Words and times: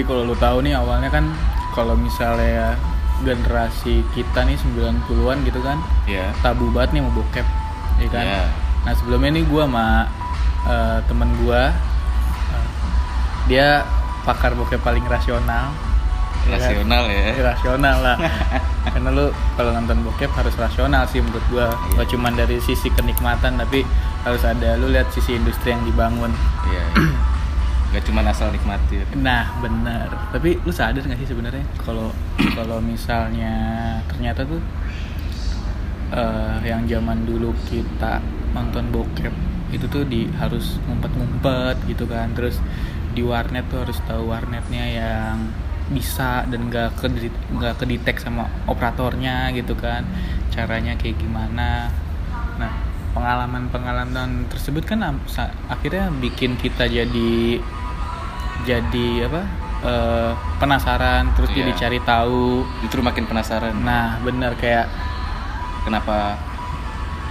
jadi 0.00 0.16
kalau 0.16 0.32
lu 0.32 0.36
tahu 0.40 0.64
nih 0.64 0.72
awalnya 0.80 1.12
kan 1.12 1.28
kalau 1.76 1.92
misalnya 1.92 2.72
generasi 3.20 4.00
kita 4.16 4.48
nih 4.48 4.56
90-an 4.56 5.44
gitu 5.44 5.60
kan 5.60 5.76
ya 6.08 6.32
tabu 6.40 6.72
banget 6.72 6.96
nih 6.96 7.00
mau 7.04 7.12
bokep 7.20 7.44
ya 8.00 8.08
kan? 8.08 8.24
Iya. 8.24 8.44
nah 8.88 8.92
sebelumnya 8.96 9.36
nih 9.36 9.44
gue 9.44 9.60
sama 9.60 10.08
eh, 10.64 10.98
temen 11.04 11.28
gue 11.44 11.62
eh, 12.48 12.68
dia 13.44 13.84
pakar 14.24 14.56
bokep 14.56 14.80
paling 14.80 15.04
rasional. 15.04 15.68
Ya 16.48 16.56
kan? 16.56 16.64
rasional 16.64 17.02
ya. 17.04 17.24
Rasional 17.52 17.96
lah. 18.00 18.16
Karena 18.96 19.08
lu 19.12 19.28
kalau 19.60 19.76
nonton 19.76 20.00
bokep 20.00 20.32
harus 20.32 20.56
rasional 20.56 21.04
sih 21.12 21.20
menurut 21.20 21.44
gua. 21.52 21.68
Iya. 21.68 22.00
gak 22.00 22.08
cuma 22.16 22.32
dari 22.32 22.56
sisi 22.64 22.88
kenikmatan 22.88 23.60
tapi 23.60 23.84
harus 24.24 24.40
ada 24.48 24.80
lu 24.80 24.88
lihat 24.88 25.12
sisi 25.12 25.36
industri 25.36 25.76
yang 25.76 25.84
dibangun. 25.84 26.32
Iya 26.72 26.84
nggak 27.90 28.06
cuma 28.06 28.22
asal 28.22 28.54
nikmatin 28.54 29.02
nah 29.18 29.50
benar. 29.58 30.30
Tapi 30.30 30.62
lu 30.62 30.70
sadar 30.70 31.02
gak 31.02 31.18
sih 31.18 31.28
sebenarnya 31.28 31.66
kalau 31.82 32.14
kalau 32.58 32.78
misalnya 32.78 33.54
ternyata 34.06 34.46
tuh 34.46 34.62
eh, 36.14 36.56
yang 36.70 36.86
zaman 36.86 37.26
dulu 37.26 37.50
kita 37.66 38.22
nonton 38.54 38.94
bokep 38.94 39.34
itu 39.70 39.86
tuh 39.86 40.02
di 40.06 40.30
harus 40.38 40.78
ngumpet-ngumpet 40.86 41.82
gitu 41.90 42.06
kan. 42.06 42.30
Terus 42.34 42.62
di 43.10 43.26
warnet 43.26 43.66
tuh 43.66 43.82
harus 43.82 43.98
tahu 44.06 44.30
warnetnya 44.30 44.86
yang 44.86 45.50
bisa 45.90 46.46
dan 46.46 46.70
gak 46.70 46.94
ke 47.02 47.10
nggak 47.50 47.74
kedetek 47.82 48.22
sama 48.22 48.46
operatornya 48.70 49.50
gitu 49.50 49.74
kan. 49.74 50.06
Caranya 50.54 50.94
kayak 50.94 51.18
gimana. 51.18 51.90
Nah 52.54 52.72
pengalaman-pengalaman 53.10 54.46
tersebut 54.46 54.86
kan 54.86 55.02
akhirnya 55.66 56.14
bikin 56.22 56.54
kita 56.54 56.86
jadi 56.86 57.58
jadi 58.62 59.26
apa 59.26 59.42
eh, 59.80 60.30
penasaran 60.56 61.32
terus 61.32 61.48
jadi 61.50 61.70
Iya. 61.70 61.80
cari 61.80 61.98
tahu. 62.00 62.44
Justru 62.80 63.00
makin 63.00 63.24
penasaran. 63.24 63.74
Nah 63.76 64.20
bener 64.20 64.52
kayak 64.54 64.86
kenapa 65.80 66.36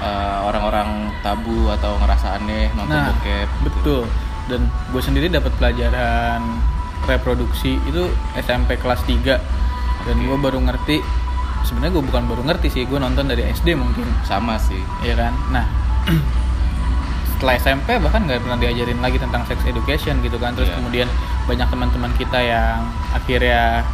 uh, 0.01 0.39
orang-orang 0.43 1.13
tabu 1.19 1.69
atau 1.69 1.93
ngerasa 1.97 2.37
aneh 2.37 2.73
nonton 2.73 2.89
Nah, 2.91 3.13
bokep 3.13 3.45
gitu. 3.45 3.63
betul. 3.63 4.01
Dan 4.49 4.61
gue 4.89 4.97
sendiri 4.99 5.29
dapat 5.29 5.53
pelajaran 5.55 6.41
reproduksi 7.05 7.77
itu 7.83 8.09
SMP 8.35 8.75
kelas 8.75 9.05
3 9.05 9.37
dan 10.01 10.15
Oke. 10.15 10.25
gue 10.25 10.37
baru 10.39 10.59
ngerti 10.59 10.97
sebenarnya 11.61 11.93
gue 11.93 12.05
bukan 12.05 12.23
baru 12.25 12.41
ngerti 12.43 12.67
sih 12.71 12.83
gue 12.83 12.97
nonton 12.97 13.27
dari 13.27 13.45
SD 13.45 13.77
mungkin. 13.77 14.09
Sama 14.23 14.57
sih. 14.57 14.81
Ya 14.99 15.13
kan? 15.13 15.33
Nah 15.49 15.65
setelah 17.39 17.55
SMP 17.55 17.95
bahkan 17.97 18.27
nggak 18.27 18.43
pernah 18.43 18.59
diajarin 18.59 18.99
lagi 18.99 19.15
tentang 19.15 19.47
sex 19.47 19.63
education 19.63 20.19
gitu 20.19 20.35
kan 20.35 20.51
terus 20.51 20.67
Iya. 20.67 20.75
kemudian 20.75 21.07
banyak 21.47 21.67
teman-teman 21.71 22.11
kita 22.19 22.35
yang 22.35 22.83
akhirnya 23.15 23.87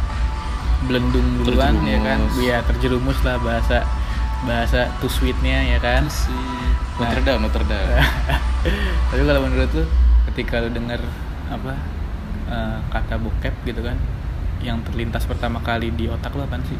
belendung 0.84 1.24
duluan 1.40 1.78
ya 1.82 1.98
kan 2.02 2.18
Terjerumus. 2.26 2.42
ya 2.42 2.58
terjerumus 2.66 3.18
lah 3.22 3.36
bahasa 3.38 3.78
bahasa 4.42 4.90
too 4.98 5.06
sweetnya 5.08 5.62
ya 5.64 5.78
kan 5.78 6.04
Nah. 6.96 7.06
Notre 7.06 7.22
Dame 7.22 7.40
Notre 7.40 7.64
Dame 7.64 7.92
tapi 9.12 9.22
kalau 9.22 9.40
menurut 9.44 9.70
lu 9.70 9.84
ketika 10.26 10.58
lu 10.58 10.72
denger 10.72 11.00
apa 11.46 11.72
eh, 12.48 12.76
kata 12.88 13.14
bokep 13.16 13.54
gitu 13.62 13.80
kan 13.80 13.94
yang 14.58 14.80
terlintas 14.82 15.22
pertama 15.22 15.60
kali 15.60 15.92
di 15.92 16.08
otak 16.08 16.32
lu 16.32 16.42
apa 16.42 16.56
sih 16.64 16.74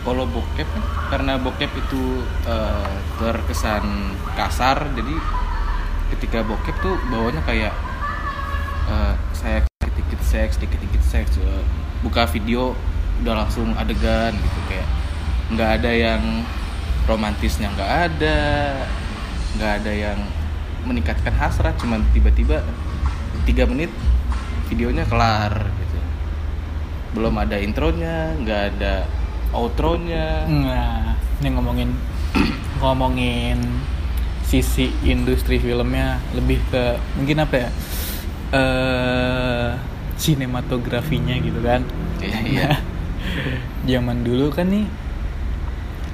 kalau 0.00 0.24
bokep 0.24 0.68
karena 1.12 1.36
bokep 1.36 1.70
itu 1.76 2.24
uh, 2.48 2.94
terkesan 3.20 4.16
kasar 4.32 4.88
jadi 4.96 5.14
ketika 6.16 6.40
bokep 6.42 6.76
tuh 6.80 6.96
bawanya 7.12 7.44
kayak 7.44 7.74
uh, 8.88 9.14
seks 9.36 9.68
dikit 9.96 10.20
seks 10.24 10.54
dikit 10.56 10.80
dikit 10.80 11.02
seks 11.04 11.36
uh, 11.44 11.64
buka 12.00 12.24
video 12.28 12.72
udah 13.20 13.44
langsung 13.44 13.76
adegan 13.76 14.32
gitu 14.32 14.60
kayak 14.72 14.88
nggak 15.52 15.70
ada 15.82 15.90
yang 15.92 16.22
romantisnya 17.04 17.68
nggak 17.76 17.92
ada 18.08 18.38
nggak 19.60 19.72
ada 19.82 19.92
yang 19.92 20.18
meningkatkan 20.88 21.34
hasrat 21.36 21.76
cuman 21.76 22.00
tiba-tiba 22.16 22.64
tiga 23.44 23.68
menit 23.68 23.92
videonya 24.72 25.04
kelar 25.04 25.68
gitu. 25.82 25.98
Belum 27.18 27.34
ada 27.36 27.58
intronya 27.58 28.38
nggak 28.40 28.62
ada 28.72 29.04
outronya 29.50 30.46
Nah, 30.46 31.16
ini 31.42 31.48
ngomongin 31.54 31.90
ngomongin 32.82 33.58
sisi 34.46 34.90
industri 35.06 35.62
filmnya 35.62 36.18
lebih 36.34 36.58
ke 36.74 36.98
mungkin 37.14 37.38
apa 37.46 37.54
ya? 37.54 37.70
eh 38.50 39.70
sinematografinya 40.20 41.38
gitu 41.38 41.62
kan. 41.62 41.86
Iya, 42.20 42.38
iya. 42.44 42.70
Zaman 43.90 44.26
dulu 44.26 44.52
kan 44.52 44.68
nih 44.68 44.84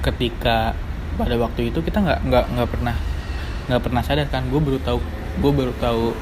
ketika 0.04 0.76
pada 1.16 1.34
waktu 1.40 1.72
itu 1.72 1.80
kita 1.82 1.98
nggak 2.04 2.20
nggak 2.28 2.44
nggak 2.54 2.68
pernah 2.70 2.96
nggak 3.66 3.82
pernah 3.82 4.02
sadar 4.06 4.28
kan 4.30 4.46
gue 4.46 4.60
baru 4.62 4.78
tahu 4.78 4.98
gue 5.42 5.52
baru 5.52 5.72
tahu 5.82 6.14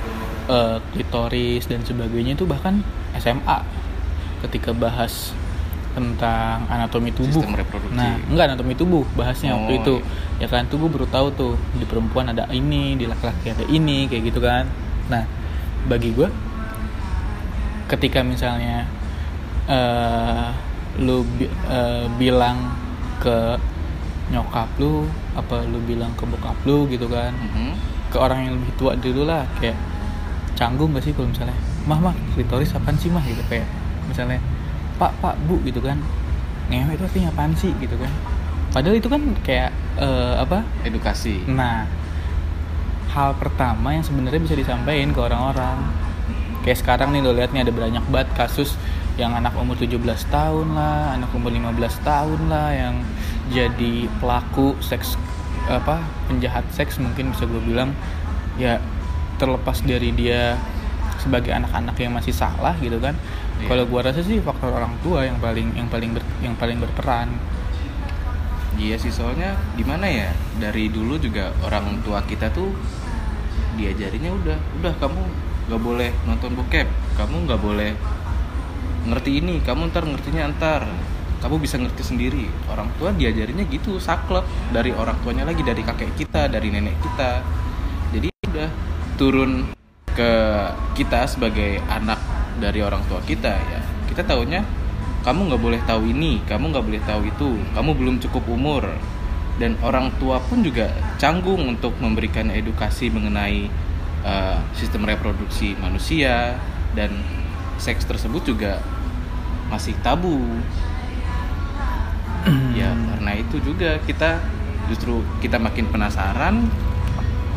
eh, 0.49 0.79
klitoris 0.95 1.69
dan 1.69 1.85
sebagainya 1.85 2.39
itu 2.39 2.49
bahkan 2.49 2.81
SMA 3.21 3.59
ketika 4.49 4.73
bahas 4.73 5.37
tentang 5.95 6.67
anatomi 6.67 7.11
tubuh. 7.11 7.39
Sistem 7.39 7.55
reproduksi. 7.55 7.95
nah 7.95 8.19
enggak 8.27 8.45
anatomi 8.51 8.75
tubuh 8.75 9.07
bahasnya 9.15 9.55
waktu 9.55 9.73
Oh, 9.73 9.81
itu 9.81 9.95
ya 10.37 10.47
kan 10.47 10.67
tuh 10.67 10.77
gue 10.77 10.91
baru 10.91 11.07
tahu 11.07 11.27
tuh 11.33 11.53
di 11.73 11.87
perempuan 11.87 12.27
ada 12.29 12.51
ini 12.51 12.95
di 12.95 13.07
laki-laki 13.07 13.51
ada 13.51 13.63
ini 13.65 14.05
kayak 14.05 14.23
gitu 14.27 14.39
kan. 14.39 14.67
Nah 15.07 15.23
bagi 15.85 16.11
gue 16.11 16.27
ketika 17.87 18.21
misalnya 18.21 18.89
eh 19.65 20.49
lu 20.97 21.23
bi- 21.29 21.51
eh, 21.67 22.07
bilang 22.15 22.71
ke 23.19 23.59
nyokap 24.27 24.69
lu 24.77 25.05
apa 25.33 25.63
lu 25.65 25.79
bilang 25.81 26.11
ke 26.15 26.25
bokap 26.25 26.57
lu 26.65 26.87
gitu 26.87 27.07
kan 27.07 27.31
Mhm. 27.31 27.73
ke 28.09 28.17
orang 28.17 28.47
yang 28.47 28.53
lebih 28.57 28.73
tua 28.75 28.93
dulu 28.95 29.25
lah 29.25 29.45
kayak 29.59 29.77
canggung 30.55 30.91
gak 30.91 31.03
sih 31.03 31.13
kalau 31.13 31.29
misalnya 31.29 31.57
mah 31.83 31.99
mah 32.01 32.15
klitoris 32.33 32.73
apaan 32.73 32.95
sih 32.95 33.11
mah? 33.11 33.21
Gitu 33.21 33.43
kayak 33.45 33.67
misalnya 34.07 34.39
pak 34.99 35.13
pak 35.19 35.35
bu 35.47 35.59
gitu 35.67 35.83
kan. 35.83 35.99
Ngewe 36.71 36.97
itu 36.97 37.05
artinya 37.05 37.29
apaan 37.35 37.53
sih? 37.59 37.73
gitu 37.77 37.97
kan. 38.01 38.11
Padahal 38.75 38.99
itu 38.99 39.07
kan 39.07 39.23
kayak 39.47 39.71
eh, 40.01 40.35
apa? 40.41 40.67
Edukasi. 40.83 41.47
Nah, 41.47 41.87
hal 43.15 43.39
pertama 43.39 43.95
yang 43.95 44.03
sebenarnya 44.03 44.43
bisa 44.43 44.57
disampaikan 44.59 45.15
ke 45.15 45.21
orang-orang. 45.23 45.79
Kayak 46.67 46.79
sekarang 46.83 47.15
nih 47.15 47.21
lo 47.23 47.31
lihat 47.37 47.55
nih 47.55 47.63
ada 47.63 47.73
banyak 47.73 48.05
banget 48.11 48.31
kasus 48.35 48.75
yang 49.15 49.31
anak 49.31 49.55
umur 49.55 49.79
17 49.79 50.03
tahun 50.27 50.75
lah, 50.75 51.15
anak 51.15 51.31
umur 51.31 51.55
15 51.55 51.79
tahun 52.03 52.41
lah 52.51 52.69
yang 52.75 52.95
jadi 53.55 54.11
pelaku 54.19 54.75
seks 54.83 55.15
apa 55.71 56.03
penjahat 56.29 56.67
seks 56.75 56.99
mungkin 56.99 57.31
bisa 57.31 57.47
gue 57.47 57.63
bilang. 57.63 57.95
Ya 58.59 58.83
terlepas 59.39 59.83
dari 59.87 60.11
dia 60.15 60.59
sebagai 61.25 61.57
anak-anak 61.57 61.97
yang 61.97 62.13
masih 62.13 62.37
salah 62.37 62.77
gitu 62.85 63.01
kan. 63.01 63.17
Iya. 63.65 63.73
Kalau 63.73 63.85
gua 63.89 64.05
rasa 64.05 64.21
sih 64.21 64.45
faktor 64.45 64.77
orang 64.77 64.93
tua 65.01 65.25
yang 65.25 65.41
paling 65.41 65.73
yang 65.73 65.89
paling 65.89 66.13
ber- 66.13 66.33
yang 66.45 66.55
paling 66.61 66.77
berperan. 66.77 67.33
iya 68.75 68.99
sih 68.99 69.07
soalnya 69.07 69.55
gimana 69.79 70.03
ya 70.11 70.35
dari 70.59 70.91
dulu 70.91 71.15
juga 71.23 71.55
orang 71.63 72.03
tua 72.03 72.19
kita 72.27 72.51
tuh 72.51 72.75
diajarinnya 73.79 74.35
udah 74.35 74.59
udah 74.83 74.95
kamu 74.99 75.23
nggak 75.71 75.79
boleh 75.79 76.11
nonton 76.27 76.59
bokep 76.59 76.89
kamu 77.15 77.37
nggak 77.47 77.61
boleh 77.63 77.91
ngerti 79.07 79.31
ini 79.39 79.63
kamu 79.63 79.95
ntar 79.95 80.05
ngertinya 80.11 80.51
ntar 80.59 80.91
kamu 81.39 81.61
bisa 81.61 81.77
ngerti 81.77 82.03
sendiri 82.03 82.45
orang 82.67 82.89
tua 82.97 83.13
diajarinnya 83.13 83.69
gitu 83.69 84.01
saklek 84.01 84.43
dari 84.73 84.91
orang 84.91 85.17
tuanya 85.23 85.45
lagi 85.45 85.63
dari 85.63 85.85
kakek 85.85 86.17
kita 86.17 86.49
dari 86.49 86.73
nenek 86.73 86.97
kita 86.99 87.47
jadi 88.11 88.29
udah 88.51 88.69
turun 89.21 89.71
ke 90.15 90.33
kita 90.95 91.27
sebagai 91.27 91.83
anak 91.91 92.19
dari 92.63 92.81
orang 92.81 93.03
tua 93.11 93.21
kita 93.27 93.51
ya. 93.51 93.81
Kita 94.09 94.23
taunya 94.23 94.63
kamu 95.27 95.51
nggak 95.51 95.63
boleh 95.63 95.81
tahu 95.85 96.03
ini 96.09 96.39
kamu 96.47 96.71
nggak 96.71 96.85
boleh 96.87 97.03
tahu 97.03 97.21
itu 97.27 97.49
kamu 97.75 97.91
belum 97.99 98.17
cukup 98.23 98.45
umur. 98.49 98.87
Dan 99.55 99.79
orang 99.87 100.11
tua 100.19 100.43
pun 100.43 100.67
juga 100.67 100.91
canggung 101.15 101.63
untuk 101.71 101.95
memberikan 102.03 102.51
edukasi 102.51 103.07
mengenai 103.07 103.71
uh, 104.27 104.59
sistem 104.75 105.07
reproduksi 105.07 105.79
manusia 105.79 106.59
dan 106.99 107.15
seks 107.79 108.03
tersebut 108.03 108.43
juga 108.43 108.83
masih 109.71 109.95
tabu. 110.03 110.43
Ya 112.77 112.93
karena 112.93 113.41
itu 113.41 113.57
juga 113.63 113.97
kita 114.05 114.43
justru 114.91 115.25
kita 115.41 115.57
makin 115.57 115.89
penasaran 115.89 116.69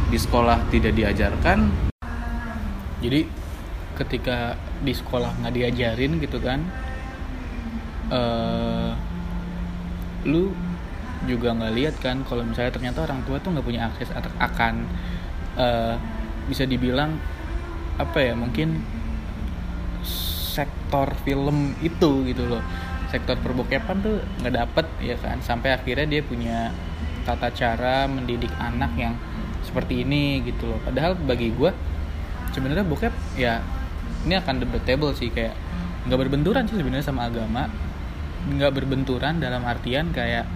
di 0.07 0.15
sekolah 0.15 0.71
tidak 0.71 0.95
diajarkan 0.95 1.86
jadi 3.03 3.29
ketika 3.97 4.57
di 4.85 4.93
sekolah 4.93 5.41
nggak 5.41 5.53
diajarin 5.53 6.21
gitu 6.21 6.37
kan 6.37 6.61
eh 8.07 8.91
lu 10.25 10.53
juga 11.25 11.55
nggak 11.55 11.73
lihat 11.73 11.95
kan 11.97 12.21
kalau 12.23 12.45
misalnya 12.45 12.71
ternyata 12.71 13.03
orang 13.03 13.25
tua 13.25 13.41
tuh 13.41 13.51
nggak 13.57 13.65
punya 13.65 13.89
akses 13.89 14.09
akan 14.37 14.85
eh, 15.57 15.95
bisa 16.47 16.63
dibilang 16.63 17.17
apa 17.97 18.21
ya 18.21 18.33
mungkin 18.37 18.85
sektor 20.57 21.13
film 21.21 21.77
itu 21.85 22.25
gitu 22.25 22.43
loh. 22.49 22.63
Sektor 23.13 23.37
perbokepan 23.37 24.01
tuh 24.01 24.17
nggak 24.41 24.53
dapet 24.57 24.85
ya 25.05 25.15
kan? 25.21 25.37
Sampai 25.45 25.73
akhirnya 25.73 26.17
dia 26.17 26.21
punya 26.25 26.73
tata 27.25 27.53
cara 27.53 28.09
mendidik 28.09 28.49
anak 28.57 28.89
yang 28.97 29.13
seperti 29.61 30.01
ini 30.01 30.41
gitu 30.45 30.65
loh. 30.65 30.79
Padahal 30.81 31.13
bagi 31.13 31.53
gue 31.53 31.69
sebenarnya 32.57 32.81
bokep 32.89 33.13
ya 33.37 33.61
ini 34.25 34.33
akan 34.33 34.65
debatable 34.65 35.13
sih 35.13 35.29
kayak 35.29 35.53
nggak 36.09 36.19
berbenturan 36.25 36.65
sih 36.65 36.81
sebenarnya 36.81 37.05
sama 37.05 37.29
agama. 37.29 37.69
Nggak 38.49 38.81
berbenturan 38.81 39.37
dalam 39.37 39.61
artian 39.61 40.09
kayak 40.09 40.49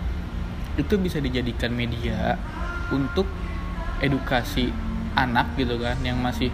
itu 0.82 0.98
bisa 0.98 1.22
dijadikan 1.22 1.70
media 1.76 2.40
untuk 2.90 3.30
edukasi 4.02 4.74
anak 5.14 5.54
gitu 5.60 5.78
kan 5.78 6.00
yang 6.02 6.18
masih 6.18 6.50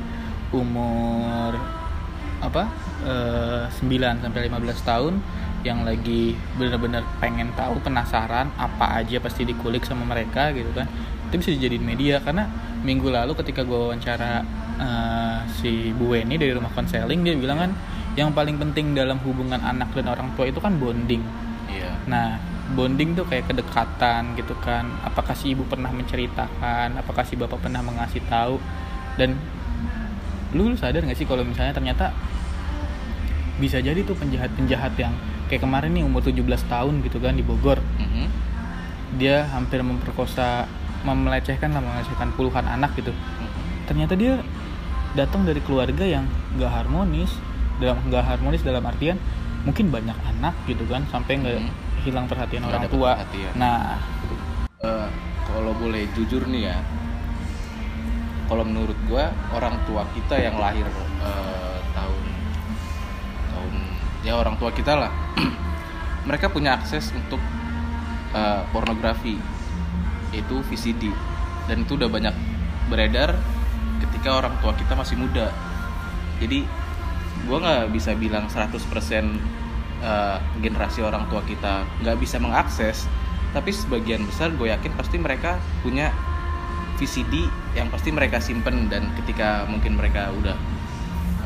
umur 0.51 1.55
apa 2.41 2.69
eh, 3.05 3.65
9 3.69 4.25
sampai 4.25 4.49
15 4.49 4.89
tahun 4.89 5.13
yang 5.65 5.85
lagi 5.85 6.37
bener-bener 6.57 7.01
pengen 7.17 7.49
tahu 7.57 7.81
penasaran 7.81 8.49
apa 8.57 9.01
aja 9.01 9.17
pasti 9.17 9.45
dikulik 9.45 9.85
sama 9.85 10.05
mereka 10.05 10.53
gitu 10.53 10.69
kan 10.73 10.85
itu 11.27 11.35
bisa 11.43 11.49
dijadiin 11.53 11.83
media 11.83 12.15
karena 12.23 12.47
minggu 12.81 13.11
lalu 13.11 13.35
ketika 13.35 13.67
gue 13.67 13.75
wawancara 13.75 14.41
eh, 14.79 15.39
si 15.59 15.91
Bu 15.91 16.15
Weni 16.15 16.39
dari 16.39 16.55
rumah 16.55 16.71
konseling 16.71 17.21
dia 17.21 17.35
bilang 17.35 17.59
kan 17.59 17.71
yang 18.17 18.33
paling 18.33 18.57
penting 18.57 18.97
dalam 18.97 19.21
hubungan 19.21 19.61
anak 19.61 19.93
dan 19.93 20.09
orang 20.09 20.33
tua 20.33 20.49
itu 20.49 20.57
kan 20.57 20.79
bonding 20.79 21.21
iya 21.69 21.97
Nah, 22.07 22.39
bonding 22.73 23.13
tuh 23.13 23.27
kayak 23.27 23.51
kedekatan 23.51 24.33
gitu 24.39 24.55
kan. 24.63 24.87
Apakah 25.03 25.35
si 25.35 25.51
ibu 25.51 25.67
pernah 25.67 25.91
menceritakan? 25.91 26.95
Apakah 26.95 27.27
si 27.27 27.35
bapak 27.35 27.59
pernah 27.59 27.83
mengasih 27.83 28.23
tahu? 28.31 28.57
Dan 29.19 29.35
lu, 30.55 30.71
lu 30.71 30.75
sadar 30.79 31.03
gak 31.03 31.19
sih 31.19 31.27
kalau 31.27 31.43
misalnya 31.43 31.75
ternyata 31.75 32.15
bisa 33.59 33.83
jadi 33.83 33.99
tuh 34.07 34.15
penjahat-penjahat 34.15 34.95
yang 34.95 35.11
kayak 35.51 35.67
kemarin 35.67 35.91
nih 35.91 36.03
umur 36.07 36.23
17 36.23 36.43
tahun 36.71 37.03
gitu 37.03 37.19
kan 37.19 37.35
di 37.35 37.43
Bogor. 37.43 37.83
Mhm. 37.99 38.25
Dia 39.19 39.47
hampir 39.51 39.83
memperkosa, 39.83 40.67
melecehkan 41.13 41.71
lah 41.71 41.79
melecehkan 41.79 42.33
puluhan 42.33 42.65
anak 42.65 42.91
gitu. 42.95 43.11
Mhm. 43.11 43.85
Ternyata 43.85 44.13
dia 44.15 44.41
datang 45.13 45.43
dari 45.43 45.59
keluarga 45.59 46.03
yang 46.03 46.25
gak 46.55 46.71
harmonis 46.73 47.31
dalam 47.77 47.97
gak 48.07 48.25
harmonis 48.25 48.61
dalam 48.61 48.83
artian 48.83 49.15
mungkin 49.63 49.89
banyak 49.89 50.15
anak 50.27 50.53
gitu 50.63 50.83
kan 50.85 51.03
sampai 51.07 51.37
nggak 51.37 51.59
Mhm. 51.59 51.71
hilang 52.01 52.25
perhatian 52.25 52.63
Nggak 52.63 52.73
orang 52.73 52.83
tua. 52.87 53.09
perhatian. 53.15 53.53
Nah, 53.55 53.99
Eh, 54.77 55.07
kalau 55.43 55.73
boleh 55.73 56.05
jujur 56.13 56.45
nih 56.45 56.69
ya 56.69 56.77
kalau 58.45 58.61
menurut 58.61 58.95
gua 59.05 59.27
orang 59.49 59.73
tua 59.83 60.05
kita 60.13 60.37
yang 60.37 60.55
lahir 60.55 60.85
eh, 60.85 61.77
tahun 61.91 62.25
tahun 63.49 63.73
ya 64.21 64.37
orang 64.37 64.55
tua 64.55 64.69
kita 64.69 64.93
lah 64.95 65.11
mereka 66.29 66.47
punya 66.47 66.77
akses 66.77 67.09
untuk 67.11 67.41
eh, 68.31 68.61
pornografi 68.69 69.41
itu 70.35 70.59
VCD 70.67 71.11
dan 71.67 71.83
itu 71.83 71.99
udah 71.99 72.09
banyak 72.09 72.35
beredar 72.87 73.35
ketika 73.99 74.39
orang 74.43 74.55
tua 74.63 74.73
kita 74.73 74.93
masih 74.95 75.19
muda. 75.19 75.51
Jadi 76.39 76.63
gua 77.45 77.57
nggak 77.61 77.83
bisa 77.93 78.15
bilang 78.15 78.47
100% 78.47 78.71
eh, 80.01 80.37
generasi 80.63 80.99
orang 81.03 81.27
tua 81.27 81.43
kita 81.43 81.83
nggak 82.01 82.17
bisa 82.17 82.39
mengakses. 82.39 83.05
Tapi 83.55 83.71
sebagian 83.71 84.27
besar 84.27 84.53
gue 84.53 84.69
yakin 84.69 84.91
pasti 84.93 85.17
mereka 85.17 85.57
punya 85.79 86.11
VCD 86.99 87.47
yang 87.73 87.87
pasti 87.89 88.11
mereka 88.11 88.37
simpen. 88.43 88.91
Dan 88.91 89.11
ketika 89.23 89.65
mungkin 89.65 89.97
mereka 89.97 90.29
udah 90.35 90.57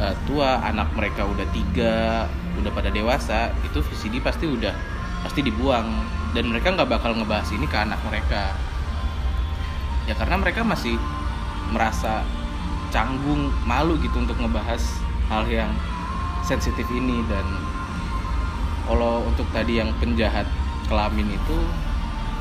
eh, 0.01 0.15
tua 0.27 0.61
anak 0.65 0.93
mereka 0.93 1.25
udah 1.25 1.47
tiga 1.53 2.27
udah 2.59 2.71
pada 2.75 2.91
dewasa 2.91 3.55
itu 3.63 3.79
VCD 3.79 4.19
pasti 4.19 4.45
udah 4.49 4.73
pasti 5.23 5.41
dibuang. 5.45 5.87
Dan 6.31 6.47
mereka 6.51 6.71
nggak 6.71 6.87
bakal 6.87 7.15
ngebahas 7.15 7.47
ini 7.51 7.67
ke 7.67 7.77
anak 7.77 7.99
mereka 8.07 8.55
ya 10.09 10.13
karena 10.17 10.35
mereka 10.37 10.65
masih 10.65 10.97
merasa 11.71 12.25
canggung 12.91 13.51
malu 13.63 13.95
gitu 14.01 14.19
untuk 14.19 14.35
ngebahas 14.39 14.81
hal 15.31 15.47
yang 15.47 15.71
sensitif 16.43 16.83
ini 16.91 17.23
dan 17.31 17.45
kalau 18.89 19.23
untuk 19.23 19.47
tadi 19.55 19.79
yang 19.79 19.93
penjahat 20.01 20.43
kelamin 20.89 21.31
itu 21.31 21.57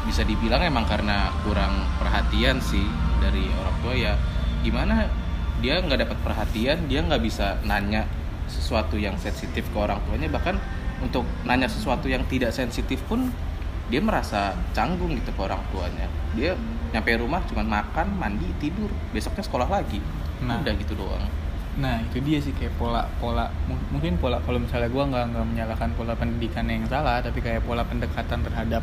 bisa 0.09 0.27
dibilang 0.27 0.65
emang 0.65 0.89
karena 0.89 1.31
kurang 1.47 1.87
perhatian 2.01 2.59
sih 2.59 2.83
dari 3.23 3.47
orang 3.53 3.77
tua 3.85 3.95
ya 3.95 4.13
gimana 4.65 5.07
dia 5.61 5.79
nggak 5.79 6.09
dapat 6.09 6.19
perhatian 6.25 6.89
dia 6.89 7.05
nggak 7.05 7.23
bisa 7.23 7.61
nanya 7.69 8.09
sesuatu 8.51 8.99
yang 8.99 9.15
sensitif 9.21 9.63
ke 9.71 9.77
orang 9.79 10.01
tuanya 10.09 10.27
bahkan 10.33 10.59
untuk 11.01 11.25
nanya 11.49 11.69
sesuatu 11.69 12.07
yang 12.09 12.25
tidak 12.29 12.53
sensitif 12.53 13.01
pun 13.09 13.33
dia 13.91 13.99
merasa 13.99 14.55
canggung 14.71 15.19
gitu 15.19 15.35
ke 15.35 15.41
orang 15.43 15.61
tuanya. 15.75 16.07
Dia 16.39 16.55
nyampe 16.91 17.11
rumah 17.19 17.41
cuma 17.47 17.63
makan 17.63 18.07
mandi 18.19 18.51
tidur. 18.59 18.91
Besoknya 19.15 19.43
sekolah 19.47 19.69
lagi. 19.71 20.03
Nah. 20.41 20.59
udah 20.65 20.75
gitu 20.79 20.97
doang. 20.97 21.23
Nah 21.79 22.03
itu 22.03 22.19
dia 22.25 22.41
sih 22.41 22.51
kayak 22.57 22.75
pola 22.81 23.07
pola 23.23 23.47
mu- 23.69 23.89
mungkin 23.95 24.17
pola 24.19 24.41
kalau 24.43 24.59
misalnya 24.59 24.89
gua 24.91 25.05
nggak 25.07 25.25
nggak 25.37 25.47
menyalahkan 25.55 25.91
pola 25.95 26.13
pendidikan 26.17 26.67
yang 26.67 26.83
salah 26.91 27.23
tapi 27.23 27.39
kayak 27.45 27.63
pola 27.63 27.85
pendekatan 27.87 28.43
terhadap 28.43 28.83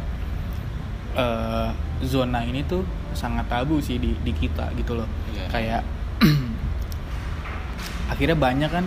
eh, 1.18 1.70
zona 2.06 2.46
ini 2.46 2.64
tuh 2.64 2.86
sangat 3.18 3.50
tabu 3.50 3.82
sih 3.82 3.98
di 3.98 4.14
di 4.22 4.32
kita 4.32 4.70
gitu 4.78 4.96
loh. 5.02 5.10
Iya. 5.34 5.46
kayak 5.50 5.82
akhirnya 8.14 8.38
banyak 8.38 8.70
kan 8.72 8.86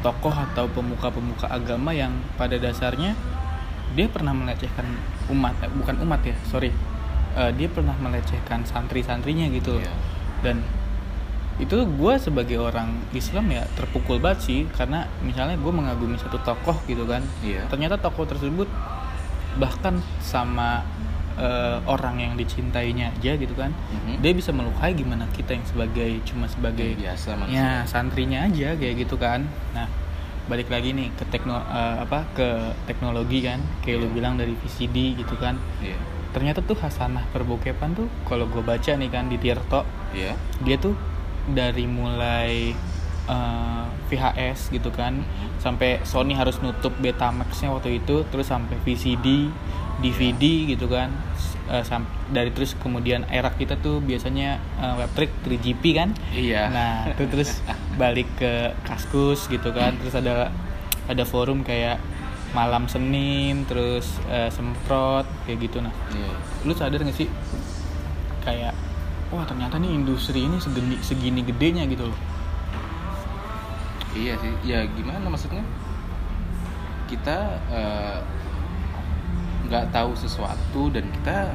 tokoh 0.00 0.32
atau 0.32 0.64
pemuka-pemuka 0.72 1.48
agama 1.48 1.92
yang 1.92 2.12
pada 2.36 2.56
dasarnya 2.56 3.12
dia 3.92 4.06
pernah 4.08 4.32
melecehkan 4.32 4.86
umat 5.28 5.54
eh, 5.64 5.70
bukan 5.72 5.96
umat 6.04 6.20
ya 6.24 6.34
sorry 6.48 6.72
Eh, 7.32 7.52
dia 7.54 7.66
pernah 7.66 7.94
melecehkan 7.96 8.62
santri-santrinya 8.64 9.46
gitu 9.48 9.78
loh 9.78 9.82
Iya. 9.82 9.94
dan 10.42 10.56
itu 11.56 11.76
gue 11.78 12.14
sebagai 12.16 12.58
orang 12.58 12.90
Islam 13.12 13.46
ya 13.48 13.68
terpukul 13.70 14.16
banget 14.16 14.40
sih 14.42 14.60
karena 14.72 15.04
misalnya 15.20 15.54
gue 15.54 15.70
mengagumi 15.70 16.16
satu 16.16 16.40
tokoh 16.40 16.74
gitu 16.84 17.04
kan 17.04 17.22
Iya. 17.40 17.68
ternyata 17.68 17.96
tokoh 17.96 18.24
tersebut 18.24 18.66
bahkan 19.56 19.94
sama 20.18 20.82
eh, 21.36 21.78
orang 21.86 22.18
yang 22.18 22.32
dicintainya 22.34 23.14
aja 23.14 23.32
gitu 23.34 23.54
kan 23.54 23.70
Mhm. 23.70 24.20
dia 24.20 24.32
bisa 24.32 24.50
melukai 24.50 24.92
gimana 24.92 25.24
kita 25.30 25.54
yang 25.54 25.64
sebagai 25.64 26.10
cuma 26.22 26.44
sebagai 26.44 26.92
biasa 26.94 27.32
manusia 27.34 27.56
ya 27.56 27.72
santrinya 27.84 28.44
aja 28.44 28.74
kayak 28.74 28.94
gitu 28.98 29.14
kan 29.14 29.46
nah 29.70 29.86
balik 30.44 30.66
lagi 30.66 30.90
nih 30.90 31.08
ke 31.14 31.24
tekno 31.26 31.56
eh, 31.56 31.96
apa 32.02 32.26
ke 32.34 32.48
teknologi 32.84 33.40
kan 33.40 33.62
kayak 33.80 34.02
lu 34.02 34.08
Iya. 34.08 34.14
bilang 34.14 34.34
dari 34.34 34.52
VCD 34.54 35.14
gitu 35.16 35.32
kan 35.36 35.54
iya 35.80 35.96
ternyata 36.30 36.62
tuh 36.62 36.78
hasanah 36.78 37.26
perbokepan 37.34 37.94
tuh 37.94 38.06
kalau 38.26 38.46
gue 38.46 38.62
baca 38.62 38.90
nih 38.94 39.10
kan 39.10 39.26
di 39.26 39.36
Tirto 39.36 39.82
iya. 40.14 40.38
dia 40.62 40.76
tuh 40.78 40.94
dari 41.50 41.84
mulai 41.90 42.74
eh, 43.26 43.86
VHS 44.10 44.70
gitu 44.74 44.90
kan 44.94 45.22
sampai 45.58 46.02
Sony 46.06 46.34
harus 46.34 46.62
nutup 46.62 46.94
Betamaxnya 46.98 47.70
waktu 47.74 48.02
itu 48.02 48.22
terus 48.30 48.50
sampai 48.50 48.78
VCD 48.82 49.50
DVD 50.00 50.72
gitu 50.72 50.88
kan 50.88 51.12
sam- 51.86 52.10
dari 52.34 52.50
terus 52.50 52.74
kemudian 52.74 53.22
era 53.30 53.54
kita 53.54 53.78
tuh 53.78 54.02
biasanya 54.02 54.58
eh, 54.82 54.94
webtrick 54.98 55.30
3GP 55.46 55.82
kan? 55.94 56.10
Iya. 56.34 56.66
Nah 56.70 56.94
itu 57.14 57.24
terus 57.30 57.62
balik 58.00 58.26
ke 58.34 58.74
Kaskus 58.82 59.46
gitu 59.46 59.70
kan 59.70 59.94
terus 60.02 60.14
ada 60.18 60.50
ada 61.06 61.24
forum 61.26 61.62
kayak 61.62 62.02
malam 62.50 62.90
Senin 62.90 63.62
terus 63.64 64.18
eh, 64.26 64.50
semprot 64.50 65.26
kayak 65.46 65.70
gitu 65.70 65.78
nah 65.80 65.94
Iya. 66.10 66.34
lu 66.66 66.72
sadar 66.74 67.00
gak 67.02 67.14
sih 67.14 67.30
kayak 68.42 68.74
wah 69.30 69.46
ternyata 69.46 69.78
nih 69.78 69.94
industri 69.94 70.44
ini 70.48 70.58
segini 70.58 70.96
segini 71.00 71.40
gedenya 71.46 71.86
gitu 71.86 72.10
loh 72.10 72.18
Iya 74.10 74.34
sih, 74.42 74.50
ya 74.66 74.82
gimana 74.90 75.22
maksudnya? 75.30 75.62
Kita 77.06 77.38
eh, 77.70 78.18
nggak 79.70 79.94
tahu 79.94 80.18
sesuatu 80.18 80.90
dan 80.90 81.06
kita 81.14 81.54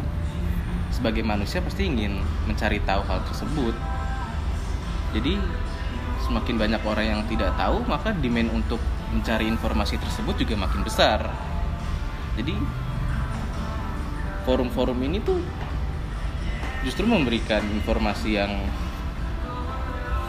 sebagai 0.87 1.19
manusia 1.19 1.59
pasti 1.59 1.91
ingin 1.91 2.23
mencari 2.47 2.79
tahu 2.87 3.03
hal 3.11 3.19
tersebut. 3.27 3.75
Jadi 5.11 5.35
semakin 6.23 6.55
banyak 6.55 6.81
orang 6.87 7.05
yang 7.11 7.21
tidak 7.27 7.51
tahu, 7.59 7.83
maka 7.91 8.15
demand 8.23 8.55
untuk 8.55 8.79
mencari 9.15 9.47
informasi 9.47 9.95
tersebut 9.97 10.35
juga 10.43 10.59
makin 10.59 10.83
besar. 10.83 11.31
Jadi 12.35 12.53
forum-forum 14.45 14.99
ini 15.01 15.17
tuh 15.23 15.39
justru 16.85 17.09
memberikan 17.09 17.65
informasi 17.65 18.37
yang 18.37 18.51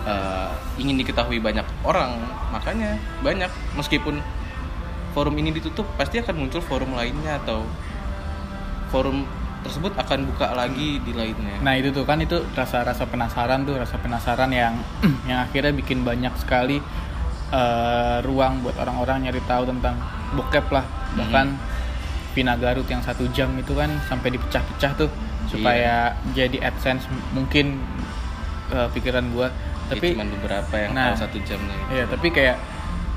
eh, 0.09 0.50
ingin 0.81 0.97
diketahui 0.97 1.37
banyak 1.37 1.69
orang 1.85 2.16
makanya 2.49 2.97
banyak 3.21 3.52
meskipun 3.76 4.25
forum 5.12 5.37
ini 5.37 5.52
ditutup 5.52 5.85
pasti 6.00 6.16
akan 6.21 6.49
muncul 6.49 6.64
forum 6.64 6.97
lainnya 6.97 7.37
atau 7.45 7.64
forum 8.88 9.28
tersebut 9.64 9.93
akan 9.99 10.31
buka 10.33 10.55
lagi 10.57 11.02
di 11.05 11.12
lainnya 11.12 11.61
nah 11.61 11.76
itu 11.76 11.93
tuh 11.93 12.09
kan 12.09 12.16
itu 12.23 12.40
rasa 12.57 12.87
rasa 12.87 13.05
penasaran 13.05 13.69
tuh 13.69 13.76
rasa 13.76 14.00
penasaran 14.00 14.49
yang 14.49 14.78
yang 15.28 15.45
akhirnya 15.45 15.76
bikin 15.76 16.07
banyak 16.07 16.33
sekali 16.40 16.81
eh, 17.49 18.19
ruang 18.23 18.62
buat 18.62 18.75
orang-orang 18.76 19.29
nyari 19.29 19.43
tahu 19.45 19.67
tentang 19.67 19.97
bokep 20.35 20.67
lah. 20.71 20.85
Bahkan 21.15 21.47
Vina 22.33 22.53
Garut 22.55 22.85
yang 22.87 23.00
satu 23.00 23.25
jam 23.33 23.55
itu 23.57 23.73
kan 23.73 23.88
sampai 24.05 24.35
dipecah-pecah 24.35 24.93
tuh 24.95 25.09
supaya 25.47 26.12
jadi 26.35 26.59
adsense 26.61 27.07
mungkin 27.33 27.81
eh, 28.71 28.88
pikiran 28.93 29.31
gua. 29.33 29.49
Tapi 29.87 30.19
cuma 30.19 30.26
beberapa 30.26 30.75
yang 30.75 30.93
Nah. 30.93 31.15
tahu 31.15 31.23
satu 31.23 31.38
jamnya 31.47 31.79
ya 31.95 32.11
tapi 32.11 32.35
kayak 32.35 32.59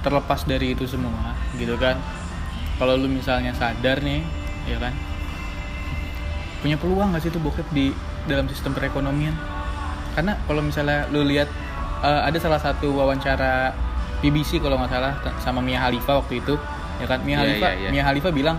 terlepas 0.06 0.46
dari 0.46 0.78
itu 0.78 0.86
semua 0.86 1.34
gitu 1.58 1.74
kan. 1.76 1.98
Kalau 2.78 2.96
lu 2.96 3.10
misalnya 3.10 3.52
sadar 3.52 4.00
nih 4.00 4.22
ya 4.70 4.78
kan? 4.78 4.94
Punya 6.62 6.76
peluang 6.78 7.16
gak 7.16 7.24
sih 7.24 7.32
tuh 7.32 7.42
bokep 7.42 7.68
di 7.72 7.92
dalam 8.30 8.46
sistem 8.48 8.76
perekonomian? 8.76 9.34
Karena 10.14 10.36
kalau 10.46 10.62
misalnya 10.62 11.10
lu 11.10 11.26
lihat 11.26 11.50
eh, 12.06 12.22
ada 12.24 12.38
salah 12.38 12.62
satu 12.62 12.94
wawancara 12.94 13.74
BBC 14.20 14.60
kalau 14.60 14.76
nggak 14.80 14.92
salah 14.92 15.14
sama 15.40 15.60
Mia 15.64 15.80
Khalifa 15.80 16.20
waktu 16.20 16.44
itu 16.44 16.56
ya 17.00 17.06
kan 17.08 17.20
Mia 17.24 17.40
Iya, 17.40 17.40
Khalifa 17.44 17.68
iya, 17.72 17.80
iya. 17.80 17.90
Mia 17.92 18.04
Khalifa 18.04 18.30
bilang 18.36 18.58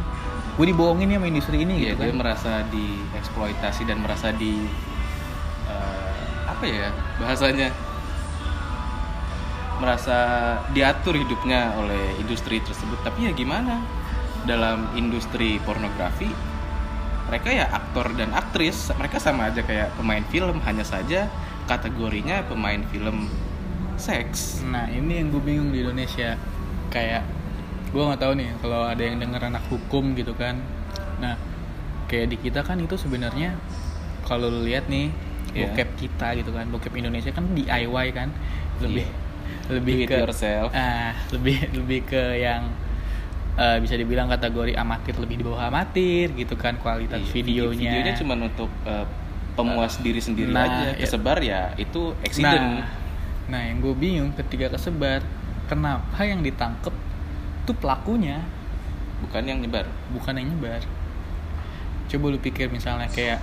gue 0.57 0.67
dibohongin 0.67 1.09
ya 1.09 1.17
sama 1.21 1.27
industri 1.29 1.57
ini 1.65 1.75
Iya, 1.81 1.93
gitu 1.95 2.03
dia 2.05 2.11
kan 2.13 2.19
merasa 2.21 2.53
dieksploitasi 2.69 3.83
dan 3.89 3.99
merasa 4.01 4.29
di 4.33 4.53
eh, 5.69 6.23
apa 6.49 6.65
ya 6.65 6.89
bahasanya 7.21 7.69
merasa 9.81 10.19
diatur 10.77 11.17
hidupnya 11.17 11.73
oleh 11.81 12.21
industri 12.21 12.61
tersebut. 12.61 13.01
Tapi 13.01 13.29
ya 13.29 13.33
gimana? 13.33 13.81
Dalam 14.45 14.93
industri 14.93 15.57
pornografi 15.65 16.29
mereka 17.31 17.49
ya 17.55 17.71
aktor 17.71 18.11
dan 18.19 18.35
aktris, 18.35 18.91
mereka 18.99 19.23
sama 19.23 19.49
aja 19.55 19.63
kayak 19.63 19.95
pemain 19.95 20.25
film, 20.29 20.59
hanya 20.67 20.83
saja 20.83 21.31
kategorinya 21.71 22.43
pemain 22.51 22.83
film 22.91 23.31
seks. 24.01 24.65
Nah 24.65 24.89
ini 24.89 25.21
yang 25.21 25.29
gue 25.29 25.39
bingung 25.39 25.71
di 25.71 25.81
Indonesia 25.81 26.35
kayak 26.89 27.23
gue 27.91 28.01
nggak 28.01 28.19
tahu 28.19 28.33
nih 28.35 28.51
kalau 28.59 28.83
ada 28.83 29.03
yang 29.03 29.19
denger 29.19 29.43
anak 29.47 29.65
hukum 29.69 30.15
gitu 30.15 30.33
kan. 30.33 30.59
Nah 31.19 31.37
kayak 32.07 32.27
di 32.29 32.37
kita 32.41 32.61
kan 32.61 32.77
itu 32.77 32.97
sebenarnya 32.97 33.55
kalau 34.25 34.49
lu 34.49 34.65
lihat 34.65 34.89
nih 34.89 35.11
Iya. 35.51 35.67
bokep 35.67 35.89
kita 35.99 36.39
gitu 36.39 36.55
kan, 36.55 36.71
bokep 36.71 36.95
Indonesia 36.95 37.35
kan 37.35 37.43
DIY 37.51 38.07
kan 38.15 38.31
lebih 38.79 39.03
lebih 39.67 40.07
Do 40.07 40.09
ke 40.09 40.17
yourself. 40.23 40.71
ah 40.71 41.11
lebih 41.31 41.75
lebih 41.75 42.07
ke 42.07 42.39
yang 42.39 42.71
eh, 43.59 43.83
bisa 43.83 43.99
dibilang 43.99 44.31
kategori 44.31 44.79
amatir 44.79 45.19
lebih 45.19 45.37
di 45.37 45.45
bawah 45.45 45.67
amatir 45.67 46.31
gitu 46.33 46.55
kan 46.55 46.79
kualitas 46.79 47.19
Iya, 47.19 47.35
videonya. 47.35 47.83
Videonya 47.91 48.15
cuma 48.15 48.39
untuk 48.39 48.71
eh, 48.87 49.03
pemuas 49.59 49.99
diri 49.99 50.23
sendiri 50.23 50.55
Nah, 50.55 50.71
aja. 50.71 50.95
Kesebar 50.97 51.43
ya 51.43 51.75
itu 51.75 52.15
accident. 52.23 52.79
Nah, 52.79 52.87
nah 53.51 53.61
yang 53.61 53.83
gue 53.83 53.95
bingung 53.99 54.31
ketika 54.39 54.71
kesebar, 54.73 55.27
kenapa 55.67 56.23
yang 56.23 56.41
ditangkep 56.41 56.95
tuh 57.67 57.77
pelakunya 57.77 58.41
bukan 59.21 59.43
yang 59.45 59.59
nyebar. 59.61 59.85
bukan 60.15 60.39
yang 60.39 60.49
nyebar. 60.55 60.81
Coba 62.09 62.25
lu 62.33 62.39
pikir 62.41 62.73
misalnya 62.73 63.07
kayak 63.11 63.43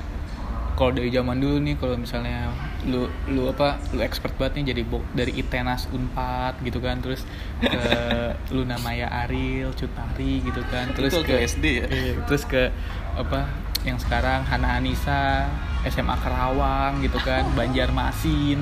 kalau 0.77 0.93
dari 0.93 1.09
zaman 1.09 1.41
dulu 1.41 1.57
nih 1.57 1.75
kalau 1.81 1.97
misalnya 1.97 2.53
lu 2.85 3.09
lu 3.33 3.49
apa 3.49 3.81
lu 3.97 4.05
expert 4.05 4.37
banget 4.37 4.61
nih 4.61 4.77
jadi 4.77 4.81
dari 5.17 5.33
Itenas 5.33 5.89
Unpad 5.89 6.61
gitu 6.61 6.77
kan 6.77 7.01
terus 7.01 7.25
ke 7.57 7.81
Luna 8.55 8.77
Maya 8.85 9.09
Aril 9.25 9.73
Cutari 9.73 10.45
gitu 10.45 10.61
kan 10.69 10.93
terus 10.93 11.17
Itu 11.17 11.25
ke 11.25 11.33
waktu 11.33 11.49
SD 11.49 11.65
ya? 11.65 11.85
Iya, 11.89 12.13
terus 12.29 12.45
ke 12.45 12.69
apa 13.17 13.49
yang 13.89 13.97
sekarang 13.97 14.45
Hana 14.45 14.77
Anissa 14.77 15.49
SMA 15.89 16.13
Kerawang 16.21 17.01
gitu 17.01 17.17
kan 17.25 17.49
Banjarmasin 17.57 18.61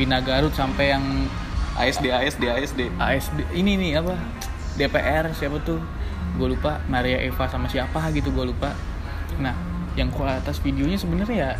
Vina 0.00 0.18
Garut 0.18 0.50
sampai 0.50 0.90
yang 0.90 1.04
ASD 1.76 2.08
ASD 2.08 2.42
ASD. 2.46 2.80
ASD 2.90 3.38
ini 3.52 3.76
nih 3.76 4.00
apa 4.00 4.16
DPR 4.74 5.28
siapa 5.30 5.60
tuh 5.60 5.76
gue 6.32 6.48
lupa 6.48 6.80
Maria 6.86 7.20
Eva 7.20 7.44
sama 7.46 7.66
siapa 7.66 8.08
gitu 8.10 8.30
gue 8.30 8.48
lupa 8.48 8.72
nah 9.36 9.52
yang 9.92 10.08
kualitas 10.08 10.56
videonya 10.58 10.96
sebenarnya 10.96 11.36
ya 11.36 11.50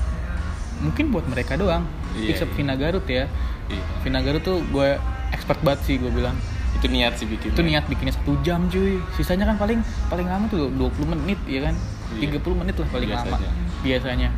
mungkin 0.81 1.11
buat 1.11 1.27
mereka 1.27 1.55
doang 1.55 1.85
Iya, 2.11 2.33
except 2.33 2.51
iya. 2.51 2.57
Vina 2.57 2.75
Garut 2.75 3.05
ya 3.05 3.29
Iya. 3.69 3.83
Vina 4.01 4.19
Garut 4.19 4.41
tuh 4.41 4.65
gue 4.65 4.97
expert 5.31 5.61
banget 5.61 5.81
sih 5.85 5.95
gue 5.95 6.09
bilang 6.09 6.35
Itu 6.73 6.89
niat 6.89 7.15
sih 7.15 7.29
bikin. 7.29 7.53
itu 7.53 7.61
niat 7.61 7.85
bikinnya 7.85 8.15
satu 8.15 8.41
jam 8.41 8.65
cuy 8.67 8.99
sisanya 9.13 9.45
kan 9.45 9.57
paling 9.57 9.79
paling 10.09 10.25
lama 10.25 10.49
tuh 10.49 10.73
20 10.73 11.13
menit 11.15 11.37
ya 11.45 11.69
kan 11.69 11.77
Iya. 12.13 12.35
30 12.35 12.57
menit 12.57 12.75
lah 12.75 12.89
paling 12.89 13.11
lama 13.11 13.37
Biasanya. 13.37 13.53
biasanya 13.85 14.29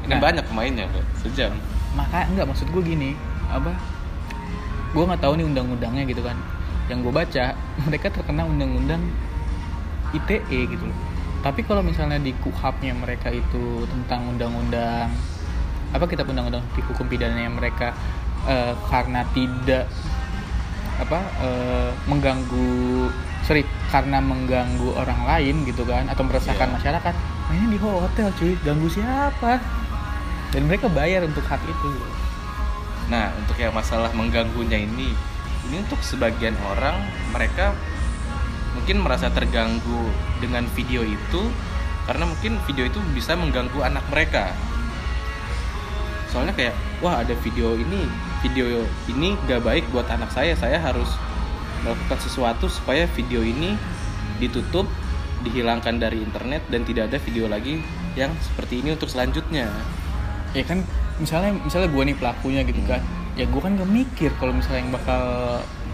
Kan 0.00 0.08
Nah, 0.08 0.18
banyak 0.18 0.44
pemainnya. 0.46 0.86
Sejam. 1.18 1.52
maka 1.90 2.22
enggak 2.24 2.46
maksud 2.46 2.70
gue 2.70 2.82
gini 2.86 3.10
apa 3.50 3.72
gue 4.90 5.02
nggak 5.06 5.22
tahu 5.22 5.38
nih 5.38 5.46
undang-undangnya 5.46 6.04
gitu 6.06 6.22
kan. 6.22 6.36
Yang 6.90 6.98
gue 7.06 7.12
baca 7.14 7.44
mereka 7.86 8.06
terkena 8.10 8.42
undang-undang 8.46 9.02
ITE 10.14 10.60
gitu 10.66 10.84
loh. 10.86 10.98
Tapi 11.40 11.64
kalau 11.64 11.80
misalnya 11.80 12.20
di 12.20 12.36
kuhapnya 12.36 12.92
mereka 12.92 13.32
itu 13.32 13.86
tentang 13.88 14.28
undang-undang 14.36 15.08
apa 15.90 16.06
kita 16.06 16.22
undang-undang 16.22 16.62
di 16.78 16.80
hukum 16.86 17.06
pidananya 17.10 17.50
mereka 17.50 17.90
eh, 18.46 18.74
karena 18.86 19.26
tidak 19.34 19.90
apa 21.00 21.18
eh, 21.42 21.90
mengganggu 22.06 23.08
sorry 23.42 23.64
karena 23.90 24.20
mengganggu 24.22 24.94
orang 24.94 25.26
lain 25.26 25.66
gitu 25.66 25.82
kan 25.88 26.06
atau 26.06 26.22
meresahkan 26.22 26.70
Iya. 26.70 26.74
masyarakat 26.78 27.14
mainnya 27.50 27.68
di 27.74 27.78
hotel 27.82 28.28
cuy 28.38 28.52
ganggu 28.62 28.86
siapa? 28.86 29.58
Dan 30.54 30.66
mereka 30.70 30.86
bayar 30.90 31.26
untuk 31.26 31.42
hak 31.46 31.62
itu 31.66 31.90
Nah, 33.10 33.34
untuk 33.42 33.58
yang 33.58 33.74
masalah 33.74 34.14
mengganggunya 34.14 34.86
ini, 34.86 35.10
ini 35.66 35.76
untuk 35.82 35.98
sebagian 36.00 36.54
orang 36.70 37.02
mereka 37.34 37.74
mungkin 38.78 39.02
merasa 39.02 39.26
terganggu 39.34 40.14
dengan 40.38 40.62
video 40.78 41.02
itu 41.02 41.42
karena 42.06 42.24
mungkin 42.24 42.56
video 42.70 42.86
itu 42.86 43.02
bisa 43.12 43.34
mengganggu 43.34 43.82
anak 43.82 44.06
mereka. 44.08 44.54
Soalnya 46.30 46.54
kayak, 46.54 46.74
wah 47.02 47.18
ada 47.18 47.34
video 47.42 47.74
ini, 47.74 48.06
video 48.46 48.86
ini 49.10 49.34
gak 49.50 49.66
baik 49.66 49.90
buat 49.90 50.06
anak 50.06 50.30
saya, 50.30 50.54
saya 50.54 50.78
harus 50.78 51.10
melakukan 51.82 52.18
sesuatu 52.22 52.70
supaya 52.70 53.10
video 53.18 53.42
ini 53.42 53.74
ditutup, 54.38 54.86
dihilangkan 55.42 55.98
dari 55.98 56.22
internet 56.22 56.62
dan 56.70 56.86
tidak 56.86 57.10
ada 57.10 57.18
video 57.18 57.50
lagi 57.50 57.82
yang 58.14 58.30
seperti 58.38 58.86
ini 58.86 58.94
untuk 58.94 59.10
selanjutnya. 59.10 59.66
ya 60.50 60.66
kan 60.66 60.82
misalnya 61.20 61.52
misalnya 61.60 61.88
gue 61.92 62.02
nih 62.08 62.16
pelakunya 62.16 62.60
gitu 62.64 62.80
kan 62.88 63.00
ya 63.38 63.46
gue 63.46 63.60
kan 63.62 63.72
gak 63.78 63.88
mikir 63.88 64.30
kalau 64.40 64.52
misalnya 64.52 64.80
yang 64.84 64.92
bakal 64.92 65.22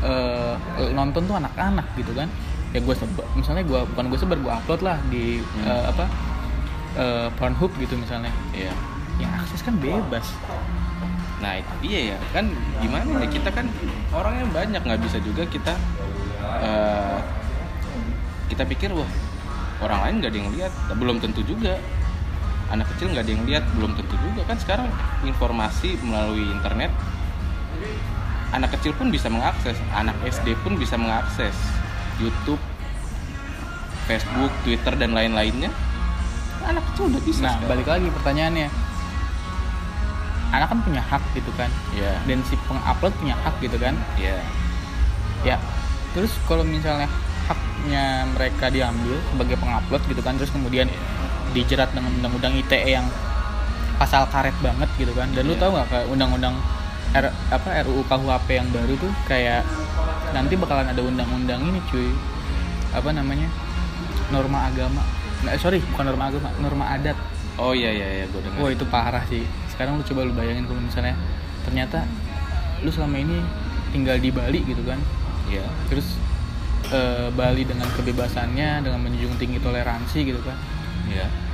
eh, 0.03 0.55
nonton 0.93 1.25
tuh 1.25 1.37
anak-anak 1.37 1.87
gitu 1.97 2.13
kan. 2.17 2.29
Ya 2.75 2.83
gue 2.85 2.95
misalnya 3.39 3.65
gue 3.65 3.81
bukan 3.95 4.05
gue 4.13 4.19
sebar 4.19 4.39
gue 4.41 4.53
upload 4.53 4.81
lah 4.85 4.99
di 5.09 5.41
Hmm. 5.41 5.65
eh, 5.65 5.85
apa 5.89 6.05
eh, 6.97 7.29
Pornhub 7.39 7.73
gitu 7.77 7.95
misalnya. 7.97 8.33
Iya. 8.53 8.73
yang 9.17 9.33
akses 9.33 9.65
kan 9.65 9.73
bebas. 9.81 10.29
Nah 11.41 11.57
itu 11.57 11.73
dia 11.81 12.13
ya. 12.13 12.19
Kan 12.37 12.53
gimana 12.85 13.25
ya 13.25 13.29
kita 13.33 13.49
kan 13.49 13.65
orangnya 14.13 14.45
banyak 14.53 14.83
nggak 14.85 15.01
bisa 15.01 15.17
juga 15.25 15.49
kita 15.49 15.73
eh, 16.61 17.19
kita 18.53 18.69
pikir 18.69 18.93
wah 18.93 19.09
orang 19.81 20.05
lain 20.05 20.15
nggak 20.21 20.31
ada 20.35 20.39
yang 20.39 20.51
lihat. 20.53 20.73
Belum 21.01 21.17
tentu 21.17 21.41
juga 21.41 21.81
anak 22.71 22.87
kecil 22.95 23.15
nggak 23.15 23.25
ada 23.27 23.33
yang 23.33 23.45
lihat 23.47 23.65
belum 23.79 23.95
tentu 23.95 24.15
juga 24.19 24.43
kan 24.47 24.59
sekarang 24.59 24.89
informasi 25.23 25.99
melalui 26.03 26.47
internet. 26.51 26.91
Anak 28.55 28.79
kecil 28.79 28.95
pun 28.95 29.11
bisa 29.11 29.27
mengakses 29.31 29.77
anak 29.93 30.17
SD 30.23 30.55
pun 30.63 30.79
bisa 30.79 30.95
mengakses 30.97 31.55
YouTube 32.23 32.63
Facebook 34.07 34.51
Twitter 34.63 34.95
dan 34.99 35.15
lain-lainnya. 35.15 35.71
Anak 36.67 36.83
kecil 36.93 37.11
udah 37.11 37.23
bisa 37.23 37.43
nah 37.43 37.55
sekarang. 37.59 37.69
balik 37.71 37.87
lagi 37.87 38.09
pertanyaannya. 38.11 38.69
Anak 40.55 40.67
kan 40.73 40.79
punya 40.83 41.03
hak 41.03 41.23
gitu 41.35 41.51
kan. 41.59 41.71
Ya 41.95 42.19
dan 42.27 42.41
si 42.47 42.55
pengupload 42.67 43.13
punya 43.19 43.35
hak 43.47 43.55
gitu 43.63 43.77
kan. 43.79 43.95
Ya 44.19 44.39
ya 45.45 45.57
terus 46.17 46.33
kalau 46.49 46.65
misalnya 46.65 47.07
haknya 47.47 48.27
mereka 48.35 48.73
diambil 48.73 49.21
sebagai 49.31 49.57
pengupload 49.61 50.03
gitu 50.11 50.23
kan 50.25 50.35
terus 50.35 50.51
kemudian 50.51 50.91
dijerat 51.57 51.89
dengan 51.97 52.13
undang-undang 52.13 52.53
ITE 52.61 52.93
yang 52.93 53.09
pasal 53.97 54.29
karet 54.29 54.53
banget 54.61 54.89
gitu 55.01 55.17
kan. 55.17 55.33
Dan 55.33 55.49
lu 55.49 55.57
Iya. 55.57 55.61
tahu 55.65 55.71
nggak 55.73 55.89
kayak 55.89 56.07
undang-undang 56.13 56.55
R, 57.17 57.33
apa 57.49 57.69
RUU 57.89 58.05
KUHP 58.05 58.49
yang 58.53 58.69
baru 58.69 58.93
tuh 59.01 59.09
kayak 59.25 59.65
nanti 60.37 60.53
bakalan 60.55 60.93
ada 60.93 61.01
undang-undang 61.01 61.65
ini 61.65 61.81
cuy. 61.89 62.13
Apa 62.93 63.09
namanya? 63.17 63.49
Norma 64.29 64.69
agama. 64.69 65.01
Nah, 65.45 65.57
sorry 65.57 65.81
bukan 65.81 66.05
norma 66.13 66.29
agama 66.29 66.49
norma 66.61 66.85
adat. 66.93 67.17
Oh 67.57 67.73
iya 67.73 67.89
iya 67.89 68.09
iya 68.21 68.25
gue 68.29 68.41
dengar. 68.45 68.61
Wah 68.61 68.69
itu 68.69 68.85
parah 68.85 69.25
sih. 69.33 69.49
Sekarang 69.73 69.97
lu 69.97 70.05
coba 70.05 70.29
lu 70.29 70.37
bayangin 70.37 70.69
kalau 70.69 70.83
misalnya 70.83 71.17
ternyata 71.65 72.05
lu 72.85 72.93
selama 72.93 73.17
ini 73.17 73.41
tinggal 73.97 74.21
di 74.21 74.29
Bali 74.29 74.61
gitu 74.61 74.85
kan. 74.85 75.01
Iya. 75.47 75.63
terus 75.87 76.19
eh, 76.91 77.31
Bali 77.33 77.63
dengan 77.63 77.87
kebebasannya 77.95 78.83
dengan 78.83 78.99
menjunjung 79.01 79.39
tinggi 79.41 79.57
toleransi 79.63 80.19
gitu 80.27 80.43
kan. 80.45 80.59
Iya. 81.09 81.46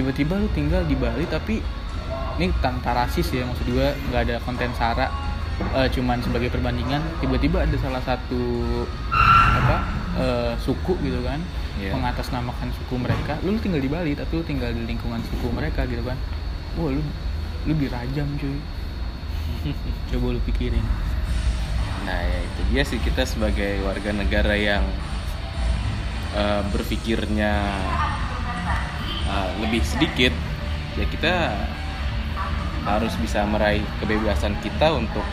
Tiba-tiba 0.00 0.40
lu 0.40 0.48
tinggal 0.56 0.82
di 0.88 0.96
Bali 0.96 1.28
tapi 1.28 1.60
ini 2.40 2.48
tanpa 2.64 2.96
rasis 2.96 3.28
ya 3.36 3.44
maksud 3.44 3.68
gue 3.68 3.88
nggak 4.08 4.22
ada 4.24 4.36
konten 4.48 4.72
sara 4.72 5.12
eh, 5.76 5.88
cuman 5.92 6.24
sebagai 6.24 6.48
perbandingan 6.48 7.04
tiba-tiba 7.20 7.68
ada 7.68 7.76
salah 7.76 8.00
satu 8.00 8.40
apa 9.60 9.76
eh, 10.16 10.52
suku 10.56 10.96
gitu 11.04 11.20
kan 11.20 11.44
Iya. 11.80 11.96
mengatasnamakan 11.96 12.68
suku 12.76 12.94
mereka. 13.00 13.40
Lu, 13.40 13.56
lu 13.56 13.58
tinggal 13.62 13.80
di 13.80 13.88
Bali 13.88 14.12
tapi 14.12 14.36
lu 14.36 14.44
tinggal 14.44 14.68
di 14.76 14.84
lingkungan 14.84 15.24
suku 15.24 15.48
mereka 15.48 15.88
gitu 15.88 16.04
kan. 16.04 16.18
Wah 16.76 16.92
lu 16.92 17.00
lu 17.64 17.72
dirajam 17.72 18.28
cuy. 18.36 18.58
Coba 20.12 20.26
lu 20.36 20.40
pikirin. 20.44 20.84
Nah 22.04 22.20
ya 22.20 22.38
itu 22.44 22.60
dia 22.68 22.82
sih 22.84 23.00
kita 23.00 23.24
sebagai 23.24 23.80
warga 23.80 24.12
negara 24.12 24.52
yang 24.60 24.84
eh, 26.36 26.62
berpikirnya 26.68 27.52
eh, 29.30 29.50
lebih 29.62 29.82
sedikit 29.86 30.34
ya 30.98 31.06
kita 31.06 31.54
harus 32.84 33.12
bisa 33.20 33.46
meraih 33.46 33.84
kebebasan 34.02 34.56
kita 34.64 34.90
untuk 34.96 35.24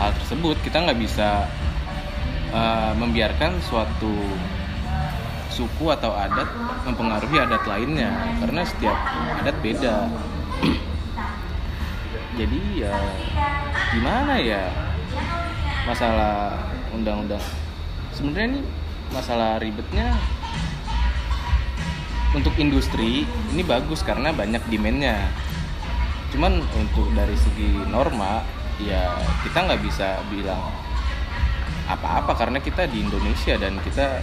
hal 0.00 0.10
tersebut. 0.22 0.56
Kita 0.64 0.82
nggak 0.84 0.98
bisa 0.98 1.46
eh, 2.50 2.92
membiarkan 2.98 3.62
suatu 3.62 4.14
suku 5.54 5.86
atau 5.86 6.10
adat 6.10 6.50
mempengaruhi 6.82 7.38
adat 7.38 7.62
lainnya 7.70 8.10
karena 8.42 8.62
setiap 8.66 8.98
adat 9.38 9.56
beda. 9.62 10.10
Jadi 12.38 12.82
ya 12.82 12.94
gimana 13.94 14.34
ya 14.42 14.66
masalah 15.86 16.58
undang-undang? 16.90 17.42
Sebenarnya 18.10 18.58
ini 18.58 18.60
masalah 19.14 19.62
ribetnya 19.62 20.18
untuk 22.34 22.54
industri 22.58 23.22
ini 23.24 23.62
bagus 23.62 24.02
karena 24.02 24.34
banyak 24.34 24.60
demandnya. 24.68 25.30
Cuman 26.34 26.58
untuk 26.74 27.06
dari 27.14 27.38
segi 27.38 27.70
norma 27.88 28.42
ya 28.82 29.14
kita 29.46 29.70
nggak 29.70 29.80
bisa 29.86 30.18
bilang 30.28 30.58
apa-apa 31.86 32.34
karena 32.34 32.58
kita 32.58 32.90
di 32.90 33.06
Indonesia 33.06 33.54
dan 33.54 33.78
kita 33.86 34.18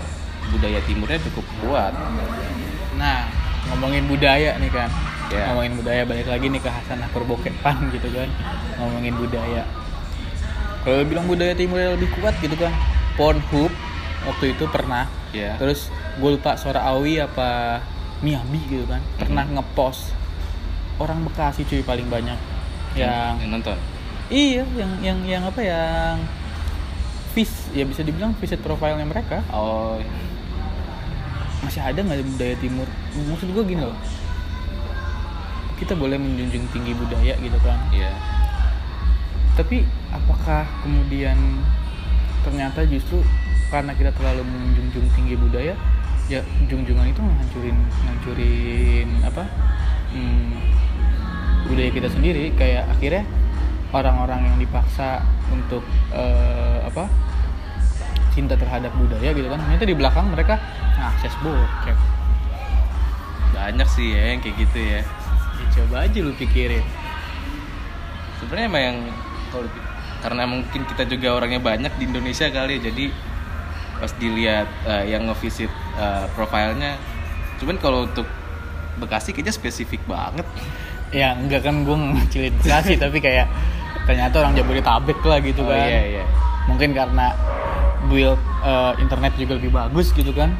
budaya 0.51 0.83
timurnya 0.83 1.19
cukup 1.31 1.45
kuat. 1.63 1.93
Nah 2.99 3.31
ngomongin 3.71 4.05
budaya 4.11 4.59
nih 4.59 4.71
kan 4.73 4.91
Ya. 5.31 5.47
ngomongin 5.47 5.79
budaya 5.79 6.03
balik 6.03 6.27
lagi 6.27 6.51
nih 6.51 6.59
ke 6.59 6.67
Hasan 6.67 6.99
Perbokepan 7.15 7.87
gitu 7.95 8.11
kan. 8.11 8.27
Ngomongin 8.75 9.15
budaya. 9.15 9.63
Kalau 10.83 11.07
bilang 11.07 11.23
budaya 11.31 11.55
timurnya 11.55 11.95
lebih 11.95 12.11
kuat 12.19 12.35
gitu 12.43 12.57
kan 12.59 12.75
Pornhub 13.15 13.71
waktu 14.27 14.51
itu 14.51 14.67
pernah. 14.67 15.07
Ya. 15.31 15.55
Terus 15.55 15.87
gue 16.19 16.29
lupa 16.35 16.59
suara 16.59 16.83
Awi 16.91 17.23
apa 17.23 17.79
Miyabi 18.21 18.61
gitu 18.69 18.85
kan. 18.85 19.01
Pernah 19.17 19.45
ngepost 19.49 20.13
orang 21.01 21.25
Bekasi 21.25 21.65
cuy 21.65 21.81
paling 21.81 22.05
banyak 22.07 22.37
yang 22.93 23.41
yang 23.41 23.51
nonton? 23.57 23.77
Iya 24.31 24.63
yang 24.77 24.91
yang 25.01 25.19
yang 25.25 25.43
apa 25.43 25.59
yang 25.59 26.21
vis 27.33 27.71
ya 27.73 27.83
bisa 27.83 28.05
dibilang 28.05 28.37
visit 28.37 28.61
profilnya 28.61 29.03
mereka. 29.03 29.41
Oh 29.49 29.97
masih 31.65 31.81
ada 31.81 31.99
nggak 32.01 32.25
budaya 32.37 32.55
timur? 32.57 32.87
Maksud 33.15 33.49
gue 33.53 33.63
gini 33.65 33.81
loh. 33.81 33.97
Kita 35.81 35.97
boleh 35.97 36.17
menjunjung 36.21 36.65
tinggi 36.69 36.93
budaya 36.93 37.33
gitu 37.41 37.57
kan. 37.65 37.79
Iya. 37.89 38.13
Tapi 39.57 39.81
apakah 40.13 40.65
kemudian 40.85 41.37
ternyata 42.41 42.85
justru 42.85 43.21
karena 43.69 43.93
kita 43.95 44.11
terlalu 44.13 44.43
menjunjung 44.45 45.07
tinggi 45.15 45.37
budaya 45.37 45.73
ya 46.31 46.41
junjungan 46.71 47.11
itu 47.11 47.19
menghancurin 47.19 47.75
menghancurin 47.75 49.07
apa? 49.27 49.43
Hmm, 50.15 50.55
budaya 51.67 51.91
kita 51.91 52.07
sendiri. 52.07 52.55
Kayak 52.55 52.87
akhirnya 52.87 53.27
orang-orang 53.91 54.47
yang 54.47 54.57
dipaksa 54.63 55.19
untuk 55.51 55.83
eh, 56.15 56.79
apa? 56.87 57.11
Cinta 58.31 58.55
terhadap 58.55 58.95
budaya 58.95 59.35
gitu 59.35 59.51
kan. 59.51 59.59
Ternyata 59.59 59.83
di 59.83 59.95
belakang 59.95 60.31
mereka 60.31 60.55
akses 60.95 61.35
bokep. 61.43 61.97
Banyak 63.51 63.87
sih 63.91 64.15
ya 64.15 64.31
yang 64.31 64.39
kayak 64.39 64.55
gitu 64.55 64.79
ya. 64.79 65.01
Ya, 65.03 65.65
coba 65.75 66.07
aja 66.07 66.17
lu 66.23 66.31
pikirin. 66.39 66.85
Sebenarnya 68.39 68.67
emang 68.71 68.83
yang 68.87 68.97
kalau 69.51 69.67
karena 70.23 70.43
mungkin 70.47 70.81
kita 70.87 71.03
juga 71.11 71.35
orangnya 71.35 71.59
banyak 71.59 71.91
di 71.97 72.03
Indonesia 72.07 72.47
kali 72.53 72.77
ya 72.77 72.93
jadi 72.93 73.09
pas 73.97 74.13
dilihat 74.17 74.69
eh, 74.85 75.13
yang 75.13 75.25
ngevisit 75.29 75.69
eh, 76.01 76.25
profilnya. 76.33 76.97
Cuman 77.61 77.77
kalau 77.77 78.09
untuk 78.09 78.25
Bekasi 78.99 79.31
kayaknya 79.31 79.53
spesifik 79.55 80.01
banget. 80.05 80.43
Ya 81.15 81.33
enggak 81.33 81.63
kan 81.63 81.87
gue 81.87 81.95
ngecilin 81.95 82.53
Bekasi 82.59 82.99
tapi 82.99 83.23
kayak 83.23 83.47
ternyata 84.03 84.41
orang 84.43 84.53
Jabodetabek 84.57 85.19
lah 85.23 85.39
gitu 85.39 85.61
oh 85.63 85.69
kan 85.69 85.87
iya 85.87 86.01
iya. 86.19 86.25
Mungkin 86.67 86.91
karena 86.91 87.31
build 88.11 88.37
eh, 88.65 88.93
internet 88.99 89.33
juga 89.39 89.57
lebih 89.57 89.71
bagus 89.71 90.11
gitu 90.11 90.33
kan. 90.35 90.53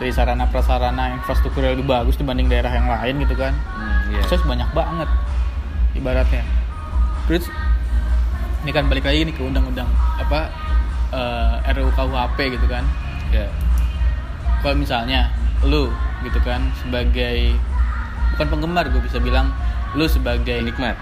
Dari 0.00 0.10
sarana 0.10 0.50
prasarana 0.50 1.14
infrastruktur 1.14 1.62
lebih 1.62 1.86
bagus 1.86 2.18
dibanding 2.18 2.50
daerah 2.50 2.72
yang 2.72 2.88
lain 2.88 3.22
gitu 3.22 3.38
kan. 3.38 3.52
Hmm, 3.54 4.10
iya. 4.10 4.24
akses 4.24 4.42
banyak 4.42 4.66
banget 4.74 5.08
ibaratnya. 5.94 6.42
Terus 7.30 7.46
ini 8.66 8.70
kan 8.74 8.90
balik 8.90 9.06
lagi 9.06 9.26
nih 9.26 9.34
ke 9.34 9.42
undang-undang 9.44 9.86
apa 10.18 10.50
eh, 11.14 11.72
RUU 11.76 11.92
KUHP 11.94 12.38
gitu 12.58 12.66
kan. 12.66 12.82
Ya 13.30 13.46
kalau 14.62 14.74
misalnya 14.74 15.28
lu 15.62 15.90
gitu 16.22 16.38
kan 16.40 16.70
sebagai 16.78 17.54
bukan 18.32 18.46
penggemar 18.48 18.86
gue 18.88 19.02
bisa 19.02 19.18
bilang 19.18 19.50
lu 19.92 20.06
sebagai 20.06 20.62
nikmat 20.62 20.96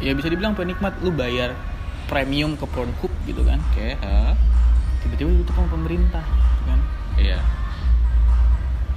ya 0.00 0.10
bisa 0.12 0.26
dibilang 0.26 0.52
penikmat 0.52 0.96
lu 0.98 1.12
bayar 1.12 1.54
premium 2.04 2.58
ke 2.58 2.66
Pornhub 2.66 3.12
gitu 3.22 3.40
kan. 3.42 3.62
Oke 3.70 3.94
ha? 3.96 4.34
tiba-tiba 4.98 5.30
ditutup 5.32 5.54
sama 5.54 5.68
pemerintah 5.70 6.22
gitu 6.22 6.62
kan. 6.64 6.78
Iya. 7.16 7.38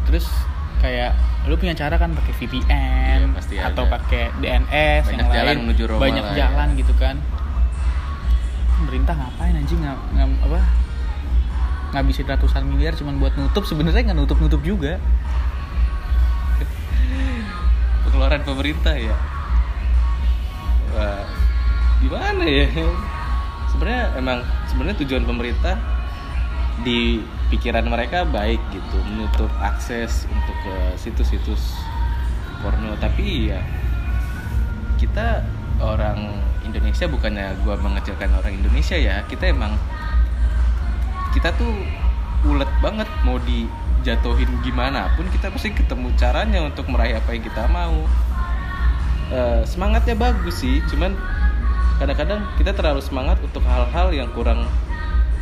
Terus 0.05 0.25
kayak 0.77 1.13
lu 1.45 1.55
punya 1.55 1.73
cara 1.73 1.95
kan 1.95 2.11
pakai 2.11 2.33
VPN 2.35 3.19
Iya, 3.21 3.27
pasti 3.33 3.55
atau 3.57 3.85
pakai 3.85 4.33
DNS 4.37 5.03
Banyak 5.03 5.13
yang 5.15 5.29
jalan 5.29 5.45
lain 5.47 5.59
menuju 5.63 5.83
Roma 5.85 6.01
banyak 6.01 6.23
lah 6.23 6.33
ya. 6.33 6.37
jalan 6.41 6.67
gitu 6.75 6.93
kan. 6.95 7.15
Pemerintah 8.75 9.13
ngapain 9.13 9.53
anjing? 9.55 9.79
Nggak- 9.79 10.41
apa 10.41 10.59
ngabisin 11.95 12.27
ratusan 12.27 12.67
miliar 12.67 12.91
cuman 12.99 13.15
buat 13.23 13.31
nutup 13.39 13.63
sebenarnya 13.63 14.11
nggak 14.11 14.19
nutup 14.19 14.37
nutup 14.43 14.59
juga. 14.59 14.99
Pengeluaran 18.03 18.43
pemerintah 18.43 18.95
ya. 18.99 19.15
Wah, 20.91 21.23
gimana 22.03 22.43
ya? 22.43 22.67
Sebenarnya 23.71 24.03
emang 24.19 24.39
sebenarnya 24.67 24.97
tujuan 25.07 25.23
pemerintah 25.23 25.75
di 26.83 27.23
pikiran 27.47 27.87
mereka 27.87 28.27
baik 28.27 28.59
gitu 28.75 28.97
menutup 29.07 29.51
akses 29.63 30.27
untuk 30.27 30.55
ke 30.67 30.75
situs-situs 30.99 31.79
porno. 32.59 32.91
Tapi 32.99 33.55
ya 33.55 33.63
kita 34.99 35.43
orang 35.79 36.39
Indonesia 36.67 37.07
bukannya 37.07 37.55
gua 37.63 37.79
mengecilkan 37.79 38.31
orang 38.35 38.59
Indonesia 38.59 38.95
ya 38.99 39.23
kita 39.27 39.51
emang 39.51 39.75
kita 41.35 41.51
tuh 41.59 41.75
ulet 42.47 42.69
banget 42.79 43.09
mau 43.27 43.35
dijatuhin 43.43 44.47
gimana 44.63 45.11
pun 45.19 45.27
kita 45.27 45.51
pasti 45.51 45.75
ketemu 45.75 46.15
caranya 46.15 46.63
untuk 46.63 46.87
meraih 46.87 47.19
apa 47.19 47.35
yang 47.35 47.43
kita 47.43 47.67
mau. 47.67 48.07
Eh, 49.35 49.61
semangatnya 49.67 50.15
bagus 50.15 50.63
sih 50.63 50.79
cuman 50.87 51.11
kadang-kadang 51.99 52.45
kita 52.55 52.71
terlalu 52.71 53.01
semangat 53.03 53.41
untuk 53.43 53.65
hal-hal 53.67 54.13
yang 54.15 54.29
kurang 54.31 54.63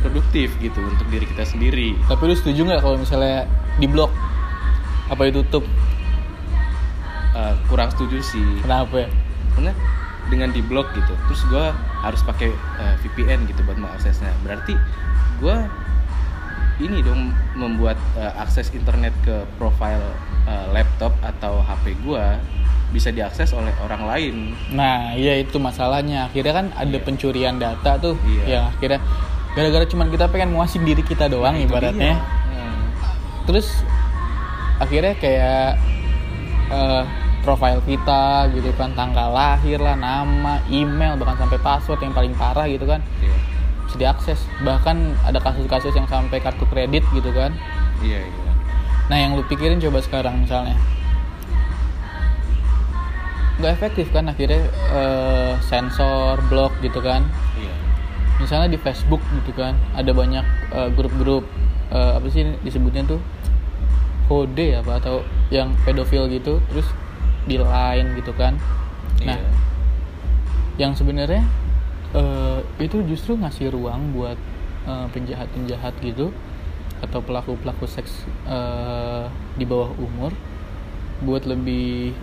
produktif 0.02 0.50
gitu 0.58 0.82
untuk 0.82 1.06
diri 1.08 1.30
kita 1.30 1.46
sendiri. 1.46 1.94
Tapi 2.10 2.22
lu 2.26 2.34
setuju 2.34 2.66
nggak 2.66 2.82
kalau 2.82 2.98
misalnya 2.98 3.46
di 3.78 3.86
blok? 3.86 4.10
Apa 5.14 5.30
ditutup? 5.30 5.62
Eh, 7.38 7.54
kurang 7.70 7.94
setuju 7.94 8.18
sih. 8.18 8.48
Kenapa? 8.66 9.06
Ya 9.06 9.08
karena 9.54 9.72
dengan 10.28 10.50
di 10.50 10.60
blok 10.64 10.90
gitu 10.98 11.14
terus 11.30 11.42
gue 11.46 11.66
harus 12.02 12.20
pakai 12.26 12.50
eh, 12.50 12.94
VPN 13.06 13.46
gitu 13.46 13.62
buat 13.62 13.78
mengaksesnya. 13.78 14.32
Berarti 14.42 14.74
gue 15.38 15.56
ini 16.76 16.98
dong 17.00 17.30
membuat 17.54 17.94
eh, 18.14 18.32
akses 18.34 18.70
internet 18.70 19.14
ke 19.20 19.46
profile 19.54 20.02
eh, 20.44 20.66
laptop 20.70 21.14
atau 21.20 21.60
HP 21.60 21.94
gue 22.00 22.24
bisa 22.90 23.10
diakses 23.10 23.50
oleh 23.50 23.74
orang 23.80 24.02
lain 24.04 24.34
Nah, 24.70 25.14
iya 25.14 25.34
itu 25.36 25.58
masalahnya. 25.58 26.26
Akhirnya 26.26 26.54
kan 26.54 26.66
ada 26.72 26.90
Iya. 26.90 27.02
pencurian 27.02 27.58
data 27.58 27.98
tuh 27.98 28.14
Iya. 28.22 28.42
yang 28.48 28.64
akhirnya 28.68 29.00
gara-gara 29.50 29.84
cuman 29.84 30.08
kita 30.08 30.26
pengen 30.28 30.50
muasin 30.50 30.82
diri 30.82 31.02
kita 31.02 31.26
doang 31.26 31.54
Nah, 31.54 31.62
ibaratnya. 31.64 32.14
Hmm. 32.18 32.82
Terus 33.44 33.82
akhirnya 34.76 35.14
kayak 35.14 35.78
eh, 36.66 37.02
profile 37.40 37.82
kita 37.84 38.48
gitu 38.50 38.72
kan, 38.72 38.94
tanggal 38.94 39.28
lahir 39.28 39.76
lah, 39.76 39.92
nama, 39.94 40.64
email, 40.66 41.12
bahkan 41.14 41.36
sampai 41.38 41.60
password 41.60 42.00
yang 42.00 42.10
paling 42.12 42.32
parah 42.32 42.64
gitu 42.64 42.82
kan 42.84 43.02
Iya. 43.20 43.36
Bisa 43.94 44.02
diakses. 44.02 44.42
Bahkan 44.60 44.96
ada 45.22 45.38
kasus-kasus 45.38 45.94
yang 45.94 46.10
sampai 46.10 46.42
kartu 46.42 46.66
kredit 46.66 47.06
gitu 47.14 47.30
kan. 47.30 47.54
iya 48.02 48.18
iya 48.20 48.42
Nah, 49.04 49.14
yang 49.14 49.36
lu 49.36 49.44
pikirin 49.44 49.78
coba 49.78 50.02
sekarang 50.02 50.42
misalnya. 50.42 50.74
nggak 53.54 53.70
efektif 53.72 54.10
kan 54.10 54.26
akhirnya 54.26 54.66
eh, 54.90 55.54
sensor 55.62 56.42
blok 56.50 56.74
gitu 56.82 56.98
kan 56.98 57.22
iya 57.54 57.70
misalnya 58.34 58.66
di 58.66 58.74
Facebook 58.76 59.22
gitu 59.32 59.54
kan 59.54 59.78
ada 59.94 60.10
banyak 60.10 60.42
eh, 60.74 60.90
grup-grup 60.90 61.46
eh, 61.88 62.12
apa 62.18 62.26
sih 62.28 62.42
disebutnya 62.66 63.06
tuh 63.06 63.22
hode 64.26 64.74
apa 64.74 64.98
atau 64.98 65.22
yang 65.54 65.70
pedofil 65.86 66.26
gitu 66.26 66.58
terus 66.66 66.90
di 67.46 67.54
line 67.54 68.18
gitu 68.18 68.34
kan 68.34 68.58
nah 69.22 69.38
Iya. 69.38 69.46
yang 70.76 70.92
sebenarnya 70.92 71.46
eh, 72.14 72.60
itu 72.80 73.02
justru 73.10 73.36
ngasih 73.36 73.74
ruang 73.74 74.14
buat 74.14 74.38
eh, 74.86 75.06
penjahat-penjahat 75.10 75.94
gitu 76.00 76.30
atau 77.02 77.20
pelaku-pelaku 77.20 77.84
seks 77.84 78.24
eh, 78.48 79.26
di 79.58 79.64
bawah 79.66 79.92
umur 79.98 80.32
buat 81.22 81.44
lebih 81.46 82.14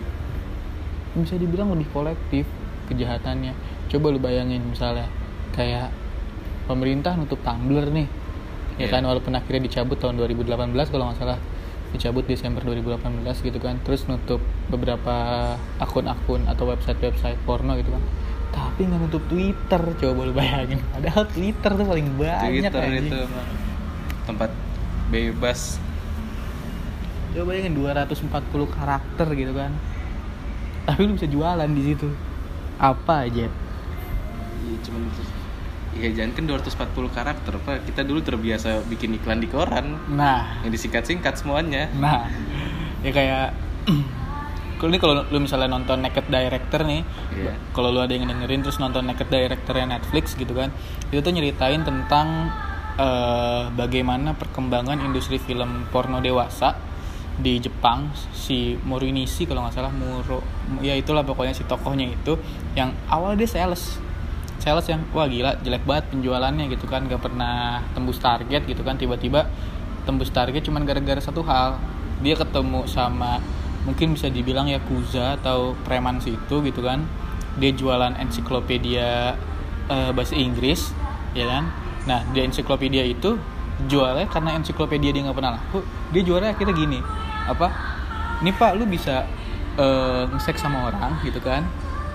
bisa 1.12 1.36
dibilang 1.36 1.72
lebih 1.76 1.88
kolektif 1.92 2.48
kejahatannya 2.88 3.52
coba 3.92 4.06
lu 4.08 4.20
bayangin 4.20 4.64
misalnya 4.64 5.06
kayak 5.52 5.92
pemerintah 6.64 7.12
nutup 7.16 7.40
Tumblr 7.44 7.92
nih 7.92 8.08
ya 8.80 8.88
Iya. 8.88 8.88
kan 8.88 9.02
walaupun 9.04 9.36
akhirnya 9.36 9.68
dicabut 9.68 10.00
tahun 10.00 10.16
2018 10.16 10.72
kalau 10.88 11.12
nggak 11.12 11.18
salah 11.20 11.38
dicabut 11.92 12.24
Desember 12.24 12.64
2018 12.64 13.20
gitu 13.44 13.58
kan 13.60 13.76
terus 13.84 14.08
nutup 14.08 14.40
beberapa 14.72 15.12
akun-akun 15.76 16.48
atau 16.48 16.64
website-website 16.72 17.36
porno 17.44 17.76
gitu 17.76 17.92
kan 17.92 18.02
tapi 18.52 18.84
nggak 18.84 19.00
nutup 19.00 19.24
Twitter 19.26 19.82
coba 19.82 20.20
lu 20.28 20.32
bayangin 20.36 20.78
padahal 20.92 21.24
Twitter 21.28 21.70
tuh 21.72 21.86
paling 21.88 22.06
banyak 22.20 22.60
Twitter 22.62 22.82
anjing. 22.84 23.08
itu 23.08 23.16
emang 23.16 23.48
tempat 24.28 24.50
bebas 25.08 25.60
coba 27.32 27.44
bayangin 27.48 27.74
240 27.74 28.76
karakter 28.76 29.26
gitu 29.32 29.52
kan 29.56 29.72
tapi 30.84 31.00
lu 31.08 31.16
bisa 31.16 31.26
jualan 31.26 31.70
di 31.72 31.82
situ 31.82 32.08
apa 32.76 33.26
aja 33.26 33.48
Iya 34.62 34.78
cuman. 34.86 35.02
Iya 35.92 36.08
jangan 36.16 36.32
kan 36.32 36.44
240 36.48 37.12
karakter 37.18 37.52
Pak. 37.60 37.78
Kita 37.84 38.00
dulu 38.06 38.24
terbiasa 38.24 38.80
bikin 38.88 39.18
iklan 39.20 39.42
di 39.42 39.48
koran 39.50 39.98
nah 40.08 40.62
yang 40.64 40.72
disingkat-singkat 40.72 41.36
semuanya. 41.36 41.90
Nah, 41.98 42.30
ya 43.04 43.10
kayak 43.12 43.46
ini 44.88 44.98
kalau 44.98 45.22
lu 45.28 45.38
misalnya 45.38 45.70
nonton 45.70 46.02
Naked 46.02 46.26
Director 46.26 46.82
nih, 46.82 47.02
Iya. 47.34 47.52
kalau 47.70 47.94
lu 47.94 48.00
ada 48.02 48.10
yang 48.14 48.26
dengerin 48.26 48.62
terus 48.62 48.78
nonton 48.78 49.06
Naked 49.06 49.28
Directornya 49.28 49.98
Netflix 49.98 50.34
gitu 50.34 50.54
kan, 50.54 50.72
itu 51.10 51.20
tuh 51.20 51.30
nyeritain 51.30 51.82
tentang 51.82 52.50
eh, 52.92 53.64
bagaimana 53.72 54.36
perkembangan 54.36 55.00
industri 55.00 55.40
film 55.40 55.88
porno 55.88 56.20
dewasa 56.20 56.76
di 57.32 57.56
Jepang 57.56 58.12
si 58.36 58.76
Morinishi 58.84 59.48
kalau 59.48 59.64
nggak 59.64 59.72
salah 59.72 59.88
Muro 59.88 60.44
ya 60.84 60.92
itulah 60.92 61.24
pokoknya 61.24 61.56
si 61.56 61.64
tokohnya 61.64 62.12
itu 62.12 62.36
yang 62.76 62.92
awal 63.08 63.32
dia 63.32 63.48
sales 63.48 63.96
sales 64.60 64.84
yang 64.84 65.00
wah 65.16 65.24
gila 65.24 65.56
jelek 65.64 65.88
banget 65.88 66.12
penjualannya 66.12 66.68
gitu 66.68 66.84
kan 66.84 67.08
gak 67.08 67.24
pernah 67.24 67.80
tembus 67.96 68.20
target 68.20 68.62
gitu 68.68 68.84
kan 68.84 69.00
tiba-tiba 69.00 69.48
tembus 70.04 70.28
target 70.28 70.60
cuman 70.68 70.84
gara-gara 70.84 71.18
satu 71.18 71.40
hal 71.42 71.80
dia 72.20 72.36
ketemu 72.36 72.84
sama 72.86 73.40
mungkin 73.82 74.14
bisa 74.14 74.30
dibilang 74.30 74.70
yakuza 74.70 75.38
atau 75.42 75.74
preman 75.82 76.22
situ 76.22 76.62
gitu 76.62 76.80
kan. 76.82 77.02
Dia 77.58 77.74
jualan 77.74 78.16
ensiklopedia 78.16 79.36
eh, 79.90 80.10
bahasa 80.14 80.38
Inggris 80.38 80.94
ya 81.36 81.48
kan? 81.48 81.64
Nah 82.06 82.20
di 82.30 82.40
ensiklopedia 82.42 83.02
itu 83.04 83.36
jualnya 83.90 84.30
karena 84.30 84.54
ensiklopedia 84.54 85.10
dia 85.10 85.26
nggak 85.26 85.36
pernah 85.36 85.58
laku 85.58 85.82
dia 86.14 86.22
jualnya 86.22 86.54
akhirnya 86.54 86.74
gini 86.76 86.98
apa? 87.50 87.68
Ini 88.42 88.50
pak 88.54 88.78
lu 88.78 88.86
bisa 88.86 89.26
eh, 89.76 90.22
nge-seks 90.30 90.62
sama 90.62 90.88
orang 90.88 91.18
gitu 91.26 91.42
kan? 91.42 91.66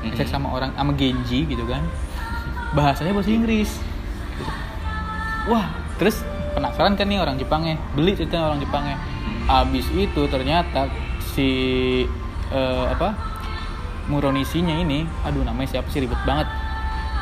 Nge-seks 0.07 0.31
sama 0.31 0.53
orang 0.55 0.71
sama 0.73 0.95
Genji 0.95 1.43
gitu 1.45 1.67
kan? 1.67 1.83
Bahasanya 2.71 3.11
bahasa 3.11 3.31
Inggris. 3.31 3.71
Wah 5.47 5.71
terus 5.99 6.23
penasaran 6.55 6.97
kan 6.97 7.07
nih 7.07 7.19
orang 7.19 7.37
Jepangnya? 7.37 7.77
Beli 7.93 8.15
ceritanya 8.15 8.51
orang 8.51 8.59
Jepangnya. 8.63 8.97
Abis 9.47 9.87
itu 9.95 10.27
ternyata 10.27 10.91
si 11.37 11.49
eh, 12.49 12.85
apa 12.89 13.13
Muronisinya 14.07 14.71
ini 14.71 15.03
aduh 15.27 15.43
namanya 15.43 15.77
siapa 15.77 15.91
sih 15.91 15.99
ribet 15.99 16.17
banget. 16.23 16.47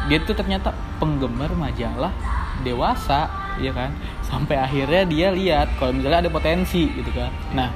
Dia 0.05 0.21
tuh 0.21 0.37
ternyata 0.37 0.69
penggemar 1.01 1.49
majalah 1.57 2.13
dewasa 2.61 3.25
ya 3.57 3.73
kan? 3.73 3.89
Sampai 4.21 4.61
akhirnya 4.61 5.01
dia 5.09 5.27
lihat 5.33 5.73
kalau 5.81 5.97
misalnya 5.97 6.29
ada 6.29 6.31
potensi 6.31 6.85
gitu 6.93 7.09
kan? 7.09 7.33
Nah 7.57 7.73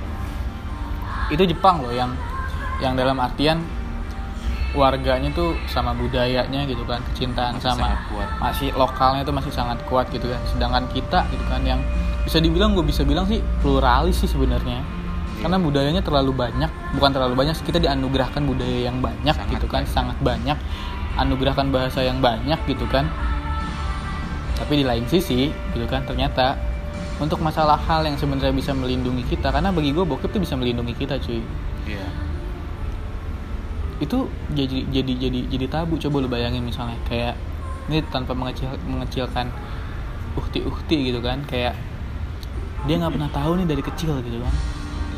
itu 1.34 1.42
Jepang 1.42 1.82
loh 1.82 1.90
yang 1.90 2.14
yang 2.86 2.94
dalam 2.94 3.18
artian 3.18 3.66
warganya 4.78 5.34
tuh 5.34 5.58
sama 5.66 5.98
budayanya 5.98 6.70
gitu 6.70 6.86
kan 6.86 7.02
kecintaan 7.10 7.58
Masih 7.58 7.66
sama 7.66 7.90
kuat. 8.14 8.30
masih 8.38 8.70
lokalnya 8.78 9.26
tuh 9.26 9.34
masih 9.34 9.50
sangat 9.50 9.82
kuat 9.90 10.06
gitu 10.14 10.30
kan. 10.30 10.42
Sedangkan 10.54 10.86
kita 10.94 11.26
gitu 11.34 11.42
kan 11.50 11.66
yang 11.66 11.82
bisa 12.30 12.38
dibilang 12.38 12.78
gue 12.78 12.86
bisa 12.86 13.02
bilang 13.02 13.26
sih 13.26 13.42
pluralis 13.66 14.22
sih 14.22 14.30
sebenarnya 14.30 14.86
karena 15.40 15.56
budayanya 15.56 16.04
terlalu 16.04 16.36
banyak 16.36 16.68
bukan 17.00 17.12
terlalu 17.16 17.34
banyak 17.40 17.56
kita 17.64 17.80
dianugerahkan 17.80 18.44
budaya 18.44 18.92
yang 18.92 19.00
banyak 19.00 19.32
Sangat 19.32 19.52
gitu 19.56 19.68
kan 19.72 19.84
banyak. 19.84 19.94
sangat 19.96 20.18
banyak. 20.20 20.58
Anugerahkan 21.20 21.68
bahasa 21.72 22.04
yang 22.04 22.20
banyak 22.20 22.60
gitu 22.68 22.86
kan. 22.92 23.08
Tapi 24.60 24.84
di 24.84 24.86
lain 24.86 25.08
sisi 25.08 25.48
gitu 25.72 25.88
kan 25.88 26.04
ternyata 26.04 26.60
untuk 27.20 27.40
masalah 27.44 27.76
hal 27.76 28.04
yang 28.08 28.16
sebenarnya 28.16 28.56
bisa 28.56 28.72
melindungi 28.72 29.28
kita 29.28 29.52
karena 29.52 29.72
bagi 29.72 29.92
gue 29.92 30.04
bokep 30.04 30.32
tuh 30.32 30.42
bisa 30.44 30.56
melindungi 30.60 30.96
kita 30.96 31.20
cuy. 31.20 31.44
Iya. 31.88 32.08
itu 34.00 34.32
jadi 34.56 34.88
jadi 34.96 35.14
jadi 35.28 35.40
jadi 35.52 35.66
tabu. 35.68 36.00
Coba 36.00 36.24
lu 36.24 36.32
bayangin 36.32 36.64
misalnya 36.64 36.96
kayak 37.04 37.36
ini 37.92 38.00
tanpa 38.08 38.32
mengecil 38.32 38.72
mengecilkan 38.88 39.52
uhti 40.40 40.64
uhti 40.64 41.12
gitu 41.12 41.20
kan 41.20 41.44
kayak 41.44 41.76
dia 42.88 42.96
nggak 42.96 43.12
pernah 43.12 43.32
tahu 43.34 43.52
nih 43.60 43.68
dari 43.68 43.84
kecil 43.84 44.24
gitu 44.24 44.40
kan 44.40 44.54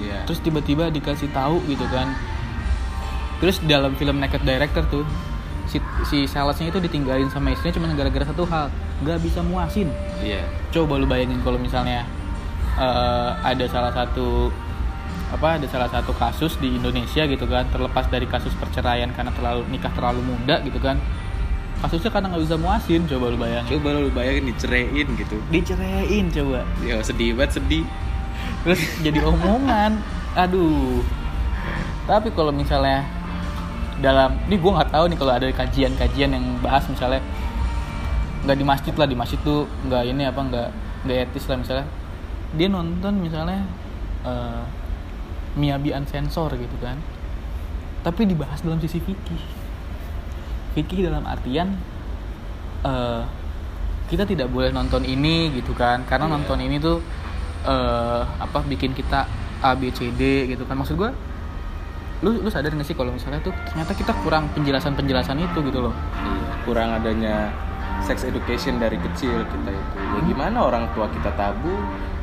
Iya. 0.02 0.26
terus 0.26 0.40
tiba-tiba 0.40 0.90
dikasih 0.90 1.30
tahu 1.30 1.62
gitu 1.66 1.86
kan 1.88 2.10
terus 3.38 3.62
dalam 3.62 3.94
film 3.94 4.18
Naked 4.18 4.42
Director 4.42 4.86
tuh 4.88 5.06
si, 5.66 5.78
si 6.04 6.26
salesnya 6.26 6.70
itu 6.70 6.80
ditinggalin 6.80 7.30
sama 7.30 7.52
istrinya 7.52 7.74
cuma 7.74 7.88
gara-gara 7.92 8.26
satu 8.26 8.44
hal 8.46 8.68
nggak 9.02 9.18
bisa 9.20 9.42
muasin 9.42 9.90
Iya. 10.20 10.42
coba 10.70 10.96
lu 10.96 11.06
bayangin 11.06 11.40
kalau 11.40 11.58
misalnya 11.58 12.06
eh, 12.76 13.30
ada 13.40 13.66
salah 13.66 13.90
satu 13.92 14.50
apa 15.32 15.56
ada 15.56 15.66
salah 15.66 15.88
satu 15.88 16.12
kasus 16.12 16.58
di 16.58 16.76
Indonesia 16.76 17.24
gitu 17.24 17.46
kan 17.46 17.64
terlepas 17.68 18.04
dari 18.08 18.28
kasus 18.28 18.52
perceraian 18.54 19.10
karena 19.10 19.32
terlalu 19.32 19.64
nikah 19.70 19.92
terlalu 19.92 20.20
muda 20.22 20.60
gitu 20.60 20.76
kan 20.78 21.00
kasusnya 21.80 22.12
karena 22.12 22.30
nggak 22.30 22.44
bisa 22.46 22.56
muasin 22.56 23.02
coba 23.08 23.32
lu 23.32 23.38
bayangin 23.40 23.72
Coba 23.74 23.90
lu 23.96 24.12
bayangin 24.12 24.52
diceraiin 24.52 25.08
gitu. 25.18 25.38
diceraiin 25.50 26.26
coba 26.30 26.62
Ya 26.84 27.00
sedih 27.02 27.34
banget 27.34 27.58
sedih. 27.58 27.88
Terus 28.64 28.82
jadi 29.02 29.20
omongan. 29.26 30.02
Aduh. 30.38 31.02
Tapi 32.08 32.34
kalau 32.34 32.52
misalnya 32.52 33.06
dalam 34.02 34.34
ini 34.50 34.58
gue 34.58 34.72
nggak 34.72 34.92
tahu 34.92 35.06
nih 35.14 35.18
kalau 35.22 35.34
ada 35.38 35.46
kajian-kajian 35.54 36.34
yang 36.34 36.46
bahas 36.66 36.82
misalnya 36.90 37.22
nggak 38.42 38.58
di 38.58 38.66
masjid 38.66 38.94
lah 38.98 39.06
di 39.06 39.14
masjid 39.14 39.38
tuh 39.46 39.70
nggak 39.86 40.02
ini 40.10 40.26
apa 40.26 40.42
nggak 40.42 40.70
nggak 41.06 41.18
etis 41.30 41.46
lah 41.50 41.58
misalnya. 41.62 41.86
Dia 42.58 42.68
nonton 42.68 43.14
misalnya 43.22 43.64
eh, 44.26 44.64
Miyabi 45.56 45.94
unsensor 45.94 46.52
gitu 46.58 46.78
kan. 46.82 46.98
Tapi 48.02 48.26
dibahas 48.26 48.66
dalam 48.66 48.82
sisi 48.82 48.98
fikih. 48.98 49.44
Fikih 50.74 51.06
dalam 51.12 51.24
artian 51.28 51.78
eh, 52.82 53.22
kita 54.10 54.28
tidak 54.28 54.52
boleh 54.52 54.74
nonton 54.74 55.06
ini 55.06 55.54
gitu 55.56 55.72
kan. 55.78 56.04
Karena 56.10 56.28
Iya. 56.28 56.34
nonton 56.36 56.60
ini 56.60 56.76
tuh 56.82 57.00
eh, 57.64 58.22
apa 58.24 58.60
bikin 58.64 58.92
kita 58.92 59.26
A 59.60 59.72
B 59.74 59.90
C 59.90 60.10
D 60.10 60.22
gitu 60.48 60.64
kan 60.64 60.74
maksud 60.74 60.96
gue 60.96 61.12
lu 62.22 62.38
lu 62.38 62.50
sadar 62.50 62.70
gak 62.70 62.84
sih 62.84 62.94
kalau 62.94 63.10
misalnya 63.10 63.42
tuh 63.42 63.54
ternyata 63.66 63.94
kita 63.94 64.14
kurang 64.20 64.46
penjelasan 64.52 64.94
penjelasan 64.94 65.38
itu 65.38 65.58
gitu 65.62 65.82
loh 65.82 65.94
Iya. 66.14 66.42
Kurang 66.62 66.90
adanya 66.94 67.50
sex 68.02 68.22
education 68.24 68.78
dari 68.78 68.98
kecil 69.00 69.42
kita 69.44 69.70
itu. 69.70 69.96
Ya 69.98 70.20
gimana 70.24 70.58
orang 70.64 70.86
tua 70.94 71.06
kita 71.08 71.30
tabu 71.32 71.74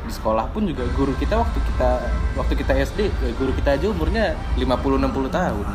di 0.01 0.11
sekolah 0.13 0.47
pun 0.49 0.63
juga 0.63 0.87
guru 0.89 1.11
kita 1.13 1.35
waktu 1.35 1.59
kita 1.61 1.89
waktu 2.33 2.53
kita 2.55 2.71
SD 2.81 2.99
ya 3.07 3.31
guru 3.35 3.51
kita 3.53 3.75
aja 3.75 3.87
umurnya 3.87 4.25
50 4.55 4.65
60 4.97 5.29
tahun. 5.29 5.67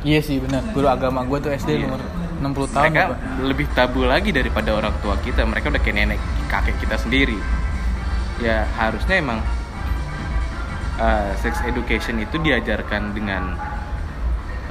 iya 0.00 0.18
sih 0.18 0.36
benar 0.36 0.64
guru 0.70 0.86
agama 0.86 1.22
gue 1.22 1.38
tuh 1.38 1.50
SD 1.50 1.70
Iya. 1.76 1.86
umur 1.86 2.00
60 2.40 2.74
tahun 2.74 2.84
mereka 2.86 3.02
apa? 3.06 3.16
lebih 3.42 3.66
tabu 3.70 4.00
lagi 4.02 4.30
daripada 4.30 4.72
orang 4.72 4.92
tua 4.98 5.14
kita 5.20 5.44
mereka 5.44 5.68
udah 5.68 5.78
kayak 5.78 5.96
nenek 5.96 6.18
kakek 6.48 6.76
kita 6.78 6.96
sendiri 6.96 7.36
ya 8.40 8.64
harusnya 8.76 9.20
emang 9.20 9.38
uh, 10.96 11.32
sex 11.40 11.60
education 11.64 12.20
itu 12.20 12.36
diajarkan 12.40 13.12
dengan 13.12 13.56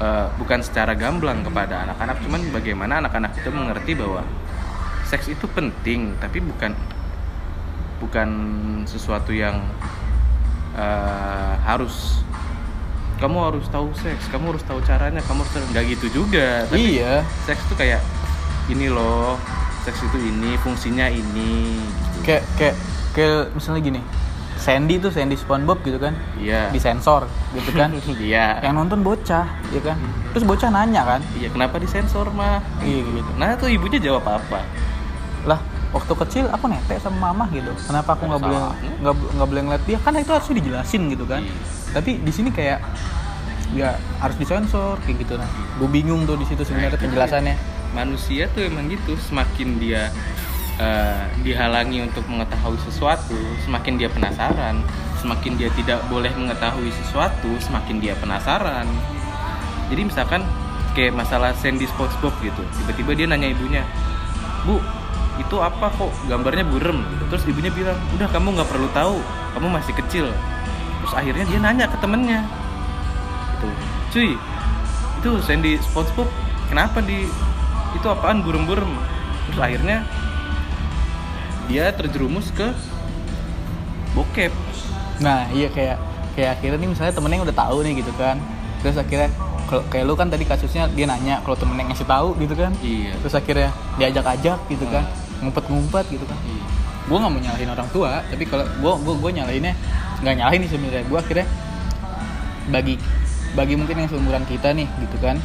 uh, 0.01 0.27
bukan 0.38 0.62
secara 0.65 0.97
gamblang 0.97 1.45
kepada 1.45 1.89
anak-anak 1.89 2.17
cuman 2.25 2.41
bagaimana 2.49 2.93
anak-anak 3.03 3.38
itu 3.38 3.49
mengerti 3.53 3.91
bahwa 3.93 4.25
seks 5.10 5.29
itu 5.29 5.45
penting 5.49 6.13
tapi 6.21 6.41
bukan 6.41 6.73
bukan 7.99 8.29
sesuatu 8.86 9.34
yang 9.34 9.60
uh, 10.77 11.53
harus 11.65 12.21
kamu 13.19 13.38
harus 13.51 13.65
tahu 13.67 13.91
seks 13.99 14.32
kamu 14.32 14.55
harus 14.55 14.63
tahu 14.63 14.79
caranya 14.86 15.19
kamu 15.27 15.43
harus 15.43 15.67
nggak 15.75 15.86
gitu 15.97 16.23
juga 16.23 16.63
tapi 16.71 17.01
iya 17.01 17.25
seks 17.43 17.60
tuh 17.67 17.75
kayak 17.75 17.99
ini 18.71 18.88
loh 18.88 19.36
seks 19.84 19.99
itu 20.05 20.17
ini 20.21 20.55
fungsinya 20.63 21.12
ini 21.12 21.84
gitu. 22.15 22.19
kayak 22.23 22.43
kayak 22.55 22.75
kayak 23.19 23.51
misalnya 23.51 23.84
gini 23.84 24.01
Sandy 24.55 24.99
tuh 24.99 25.08
Sandy 25.08 25.39
SpongeBob 25.39 25.79
gitu 25.84 25.95
kan? 25.99 26.12
Iya. 26.36 26.67
Disensor 26.71 27.27
gitu 27.55 27.71
kan? 27.71 27.95
Iya. 28.19 28.60
Yang 28.60 28.73
nonton 28.75 28.99
bocah 29.03 29.47
ya 29.71 29.82
kan? 29.82 29.95
Terus 30.32 30.43
bocah 30.43 30.67
nanya 30.67 31.08
kan? 31.08 31.21
Iya 31.36 31.47
kenapa 31.47 31.79
disensor 31.79 32.27
mah? 32.32 32.60
Iya 32.84 33.08
gitu. 33.08 33.32
Nah 33.39 33.55
tuh 33.55 33.71
ibunya 33.71 34.03
jawab 34.03 34.27
apa? 34.27 34.60
Lah 35.47 35.63
waktu 35.89 36.12
kecil 36.12 36.45
aku 36.51 36.67
netek 36.67 36.99
sama 36.99 37.32
mama 37.32 37.47
gitu. 37.55 37.71
Kenapa 37.88 38.19
aku 38.19 38.27
nggak 38.27 38.41
boleh 38.43 38.60
salah. 38.60 38.75
nggak 38.99 39.15
nggak 39.39 39.47
boleh 39.47 39.62
ngeliat 39.63 39.84
dia? 39.88 39.97
Kan 39.97 40.12
itu 40.19 40.32
harusnya 40.32 40.55
dijelasin 40.60 41.01
gitu 41.08 41.23
kan? 41.23 41.41
Iya. 41.43 41.55
tapi 41.89 42.12
di 42.21 42.29
sini 42.29 42.51
kayak 42.51 42.84
ya 43.71 43.95
harus 44.19 44.36
disensor 44.36 44.99
kayak 45.08 45.23
gitu. 45.23 45.39
Nah 45.39 45.47
gue 45.79 45.88
bingung 45.88 46.27
tuh 46.27 46.36
di 46.36 46.43
situ 46.43 46.67
sebenarnya 46.67 46.93
Nah, 46.93 47.01
penjelasannya. 47.01 47.55
manusia 47.89 48.51
tuh 48.51 48.67
emang 48.67 48.91
gitu. 48.91 49.15
Semakin 49.17 49.79
dia 49.79 50.12
eh, 50.80 51.22
dihalangi 51.44 52.08
untuk 52.08 52.26
mengetahui 52.26 52.80
sesuatu 52.88 53.36
semakin 53.68 54.00
dia 54.00 54.10
penasaran. 54.10 54.82
Semakin 55.20 55.60
dia 55.60 55.68
tidak 55.76 56.00
boleh 56.08 56.32
mengetahui 56.32 56.89
sesuatu 57.04 57.52
semakin 57.60 58.00
dia 58.00 58.15
penasaran. 58.15 58.88
Jadi 59.92 60.02
misalkan 60.08 60.42
kayak 60.96 61.13
masalah 61.13 61.52
Sandy 61.54 61.86
SpongeBob 61.86 62.34
gitu 62.42 62.65
tiba-tiba 62.82 63.12
dia 63.13 63.26
nanya 63.30 63.54
ibunya 63.54 63.86
bu 64.65 64.82
itu 65.39 65.56
apa 65.63 65.88
kok? 65.96 66.12
Gambarnya 66.28 66.68
burem. 66.68 67.00
Terus 67.32 67.48
ibunya 67.48 67.72
bilang 67.72 67.96
udah 68.12 68.28
kamu 68.28 68.60
nggak 68.60 68.70
perlu 68.70 68.88
tahu 68.92 69.24
kamu 69.56 69.68
masih 69.72 69.94
kecil. 69.96 70.28
Terus 71.00 71.13
akhirnya 71.15 71.46
dia 71.48 71.60
nanya 71.63 71.86
ke 71.88 71.98
temennya. 72.04 72.44
Gitu. 73.56 73.70
Cuy 74.12 74.30
itu 75.20 75.32
Sandy 75.44 75.80
SpongeBob 75.80 76.28
kenapa 76.68 77.00
di 77.00 77.28
itu 77.96 78.08
apaan 78.08 78.44
burem-burem? 78.44 78.92
Terus 79.50 79.60
akhirnya 79.63 80.04
dia 81.69 81.93
terjerumus 81.93 82.49
ke 82.49 82.73
bokep. 84.17 84.49
Nah 85.21 85.45
iya 85.53 85.69
kayak 85.69 86.01
kayak 86.34 86.58
akhirnya 86.58 86.77
nih 86.82 86.89
misalnya 86.89 87.13
temennya 87.13 87.45
udah 87.45 87.55
tahu 87.55 87.77
nih 87.86 87.93
gitu 88.01 88.12
kan. 88.17 88.41
Terus 88.82 88.97
akhirnya 88.97 89.29
kalau 89.69 89.86
kayak 89.93 90.05
lu 90.10 90.17
kan 90.17 90.34
tadi 90.34 90.49
kasusnya 90.49 90.89
dia 90.97 91.05
nanya 91.05 91.45
kalau 91.45 91.53
temennya 91.53 91.93
ngasih 91.93 92.10
tahu 92.10 92.34
gitu 92.41 92.58
kan. 92.58 92.73
Iya. 92.82 93.13
Terus 93.21 93.34
akhirnya 93.38 93.69
diajak-ajak 94.01 94.60
gitu 94.65 94.86
kan. 94.89 95.05
Ngumpet-ngumpet 95.45 96.05
gitu 96.10 96.25
kan. 96.25 96.39
Iya. 96.43 96.65
gue 97.10 97.17
nggak 97.17 97.34
mau 97.34 97.41
nyalahin 97.41 97.73
orang 97.73 97.89
tua 97.89 98.21
tapi 98.29 98.45
kalau 98.45 98.69
gue 98.69 98.93
gue 99.01 99.15
gue 99.17 99.32
nyalahinnya 99.41 99.73
nggak 100.25 100.36
nyalahin 100.41 100.60
nih 100.65 100.69
sebenarnya. 100.73 101.03
Gue 101.05 101.19
akhirnya 101.21 101.47
bagi 102.69 102.95
bagi 103.58 103.73
mungkin 103.77 103.95
yang 104.05 104.10
seumuran 104.10 104.45
kita 104.49 104.73
nih 104.73 104.89
gitu 105.05 105.17
kan. 105.21 105.38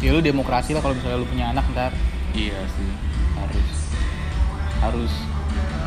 Ya 0.00 0.10
lu 0.16 0.20
demokrasi 0.24 0.74
lah 0.74 0.80
kalau 0.80 0.96
misalnya 0.96 1.20
lu 1.20 1.28
punya 1.28 1.52
anak 1.52 1.64
ntar. 1.76 1.92
Iya 2.32 2.60
sih. 2.76 2.90
Harus 3.36 3.68
harus 4.82 5.12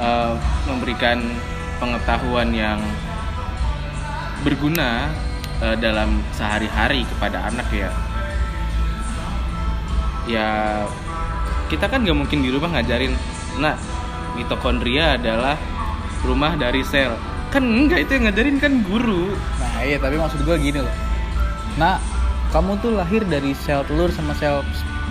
eh, 0.02 0.34
memberikan 0.68 1.22
pengetahuan 1.80 2.52
yang 2.56 2.80
berguna 4.42 5.12
eh, 5.64 5.76
dalam 5.80 6.22
sehari-hari 6.36 7.04
kepada 7.06 7.50
anak 7.52 7.68
ya. 7.72 7.92
Ya 10.26 10.50
kita 11.70 11.86
kan 11.86 12.02
nggak 12.02 12.18
mungkin 12.18 12.42
di 12.42 12.50
rumah 12.50 12.74
ngajarin, 12.74 13.14
nah 13.62 13.78
mitokondria 14.34 15.18
adalah 15.18 15.58
rumah 16.26 16.58
dari 16.58 16.82
sel. 16.82 17.14
Kan 17.54 17.66
enggak 17.66 18.10
itu 18.10 18.18
yang 18.18 18.26
ngajarin 18.28 18.58
kan 18.58 18.74
guru. 18.84 19.32
nah 19.62 19.84
iya 19.84 20.00
tapi 20.00 20.16
maksud 20.16 20.44
gue 20.48 20.56
gini 20.60 20.80
loh 20.80 20.96
nah 21.76 22.00
kamu 22.56 22.80
tuh 22.80 22.96
lahir 22.96 23.28
dari 23.28 23.52
sel 23.52 23.84
telur 23.84 24.08
sama 24.08 24.32
sel 24.40 24.64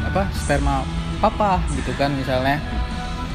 apa 0.09 0.25
sperma 0.33 0.81
papa 1.21 1.61
gitu 1.77 1.93
kan 2.01 2.09
misalnya 2.17 2.57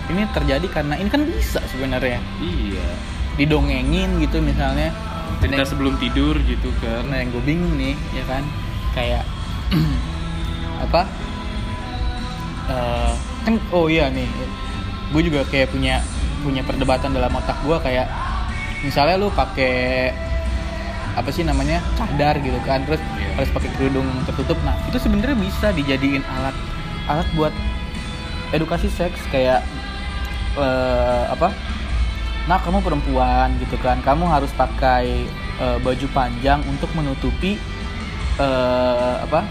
ini 0.10 0.26
terjadi 0.28 0.68
karena 0.68 0.96
ini 0.96 1.08
kan 1.08 1.22
bisa 1.24 1.62
sebenarnya 1.66 2.20
Iya. 2.38 2.90
didongengin 3.36 4.20
gitu 4.20 4.40
misalnya 4.40 4.92
Cerita 5.40 5.64
sebelum 5.64 5.96
tidur 5.96 6.36
gitu 6.42 6.68
kan. 6.78 7.06
karena 7.06 7.16
yang 7.24 7.30
gue 7.32 7.44
bingung 7.46 7.74
nih 7.74 7.96
ya 8.12 8.24
kan 8.26 8.44
kayak 8.92 9.24
apa 10.86 11.02
Eh, 12.70 13.14
kan 13.42 13.58
oh 13.72 13.90
iya 13.90 14.08
nih 14.08 14.30
gue 15.10 15.22
juga 15.26 15.42
kayak 15.44 15.74
punya 15.74 16.06
punya 16.40 16.62
perdebatan 16.62 17.10
dalam 17.12 17.34
otak 17.34 17.58
gue 17.60 17.74
kayak 17.80 18.06
misalnya 18.80 19.18
lu 19.18 19.34
pakai 19.34 20.14
apa 21.12 21.30
sih 21.30 21.42
namanya 21.42 21.82
cadar 21.96 22.38
gitu 22.38 22.62
kan 22.62 22.86
terus 22.86 23.02
Iya. 23.18 23.34
harus 23.36 23.50
pakai 23.50 23.70
kerudung 23.74 24.06
tertutup 24.24 24.54
nah 24.62 24.78
itu 24.86 24.98
sebenarnya 24.98 25.34
bisa 25.36 25.68
dijadiin 25.72 26.22
alat 26.30 26.54
alat 27.08 27.26
buat 27.34 27.54
edukasi 28.52 28.86
seks 28.88 29.18
kayak 29.28 29.66
eh, 30.60 31.24
apa? 31.32 31.50
Nah 32.46 32.58
kamu 32.62 32.84
perempuan 32.84 33.56
gitu 33.64 33.76
kan. 33.82 34.00
Kamu 34.04 34.28
harus 34.28 34.52
pakai 34.54 35.26
eh, 35.60 35.78
baju 35.82 36.08
panjang 36.12 36.62
untuk 36.68 36.92
menutupi 36.94 37.58
eh, 38.40 39.16
apa? 39.24 39.44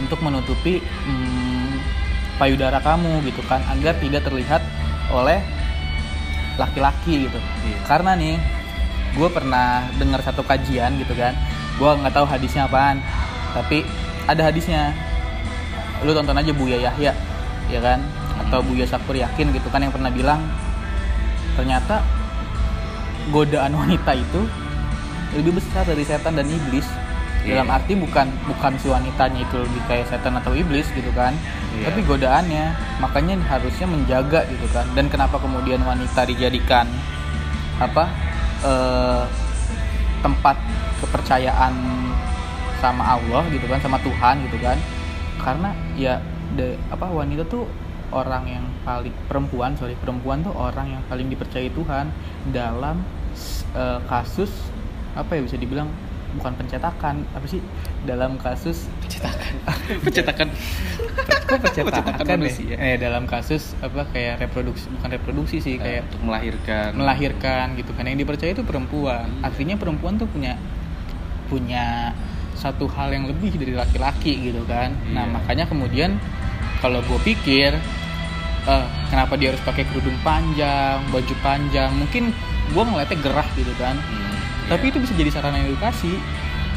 Untuk 0.00 0.20
menutupi 0.24 0.80
hmm, 0.80 1.72
payudara 2.40 2.80
kamu 2.80 3.20
gitu 3.28 3.44
kan 3.44 3.60
agar 3.68 3.96
tidak 4.00 4.24
terlihat 4.24 4.62
oleh 5.12 5.40
laki-laki 6.56 7.28
gitu. 7.28 7.40
Iya. 7.40 7.78
karena 7.88 8.12
nih 8.20 8.36
gue 9.16 9.28
pernah 9.32 9.88
dengar 9.96 10.20
satu 10.20 10.44
kajian 10.44 10.96
gitu 11.00 11.14
kan. 11.14 11.36
Gue 11.80 11.88
nggak 11.88 12.12
tahu 12.12 12.26
hadisnya 12.28 12.68
apaan 12.68 13.00
tapi 13.56 13.84
ada 14.28 14.42
hadisnya. 14.48 14.92
Lu 16.00 16.16
tonton 16.16 16.32
aja 16.32 16.52
Buya 16.56 16.80
Yahya 16.80 17.12
ya 17.70 17.80
kan? 17.80 18.02
Atau 18.46 18.60
Buya 18.66 18.84
Sakur 18.84 19.14
Yakin 19.14 19.54
gitu 19.54 19.68
kan 19.70 19.80
yang 19.80 19.94
pernah 19.94 20.10
bilang 20.10 20.42
ternyata 21.54 22.02
godaan 23.30 23.72
wanita 23.80 24.12
itu 24.16 24.40
lebih 25.38 25.62
besar 25.62 25.86
dari 25.86 26.02
setan 26.02 26.34
dan 26.34 26.46
iblis. 26.50 26.86
Iya. 27.40 27.64
dalam 27.64 27.72
arti 27.72 27.96
bukan 27.96 28.28
bukan 28.44 28.76
si 28.76 28.92
wanitanya 28.92 29.40
itu 29.40 29.56
lebih 29.56 29.80
kayak 29.88 30.12
setan 30.12 30.36
atau 30.36 30.52
iblis 30.52 30.84
gitu 30.92 31.08
kan 31.16 31.32
Iya. 31.72 31.88
tapi 31.88 32.04
godaannya. 32.04 32.64
Makanya 33.00 33.40
harusnya 33.48 33.86
menjaga 33.88 34.44
gitu 34.50 34.66
kan. 34.76 34.84
Dan 34.92 35.08
kenapa 35.08 35.40
kemudian 35.40 35.80
wanita 35.80 36.28
dijadikan 36.28 36.84
apa 37.80 38.12
eh, 38.60 39.24
tempat 40.20 40.56
kepercayaan 41.00 41.72
sama 42.84 43.16
Allah 43.16 43.48
gitu 43.48 43.64
kan 43.64 43.80
sama 43.80 43.96
Tuhan 44.04 44.44
gitu 44.44 44.60
kan? 44.60 44.76
Karena 45.40 45.72
ya 45.96 46.20
de, 46.56 46.74
apa 46.90 47.06
wanita 47.06 47.46
tuh 47.46 47.66
orang 48.10 48.44
yang 48.50 48.64
paling 48.82 49.14
perempuan 49.30 49.78
sorry 49.78 49.94
perempuan 49.94 50.42
tuh 50.42 50.50
orang 50.54 50.98
yang 50.98 51.02
paling 51.06 51.30
dipercayai 51.30 51.70
Tuhan 51.70 52.10
dalam 52.50 53.02
eh, 53.74 54.00
kasus 54.10 54.50
apa 55.14 55.38
ya 55.38 55.42
bisa 55.46 55.54
dibilang 55.58 55.86
bukan 56.30 56.54
pencetakan 56.54 57.26
apa 57.34 57.46
sih 57.50 57.58
dalam 58.06 58.38
kasus 58.38 58.86
Pencetakan. 59.02 59.52
Pencetakan. 60.06 60.48
kok 61.50 61.58
pencetakan, 61.66 62.02
Pencetakan 62.06 62.26
ya? 62.30 62.38
manusia. 62.38 62.74
eh 62.78 62.94
dalam 62.94 63.26
kasus 63.26 63.74
apa 63.82 64.06
kayak 64.14 64.38
reproduksi 64.38 64.86
bukan 64.94 65.10
reproduksi 65.10 65.58
sih 65.58 65.74
kayak 65.82 66.06
untuk 66.06 66.30
melahirkan. 66.30 66.94
melahirkan 66.94 67.66
gitu 67.74 67.90
kan 67.98 68.06
yang 68.06 68.18
dipercaya 68.18 68.54
itu 68.54 68.62
perempuan 68.62 69.26
artinya 69.42 69.74
perempuan 69.74 70.14
tuh 70.22 70.30
punya 70.30 70.54
punya 71.50 72.14
satu 72.60 72.84
hal 72.92 73.08
yang 73.10 73.24
lebih 73.24 73.56
dari 73.56 73.72
laki-laki 73.72 74.36
gitu 74.38 74.60
kan. 74.68 74.92
Nah 75.10 75.24
Iya. 75.24 75.32
makanya 75.32 75.64
kemudian 75.64 76.20
kalau 76.78 77.00
gue 77.00 77.18
pikir 77.24 77.72
eh, 78.62 78.86
kenapa 79.08 79.40
dia 79.40 79.50
harus 79.50 79.62
pakai 79.64 79.88
kerudung 79.88 80.16
panjang 80.20 81.00
baju 81.08 81.34
panjang 81.40 81.88
mungkin 81.96 82.36
gue 82.70 82.82
ngeliatnya 82.84 83.18
gerah 83.18 83.48
gitu 83.56 83.72
kan. 83.80 83.96
Hmm, 83.96 84.36
tapi 84.68 84.88
iya. 84.88 84.90
itu 84.92 84.98
bisa 85.00 85.12
jadi 85.16 85.30
sarana 85.32 85.58
edukasi. 85.58 86.12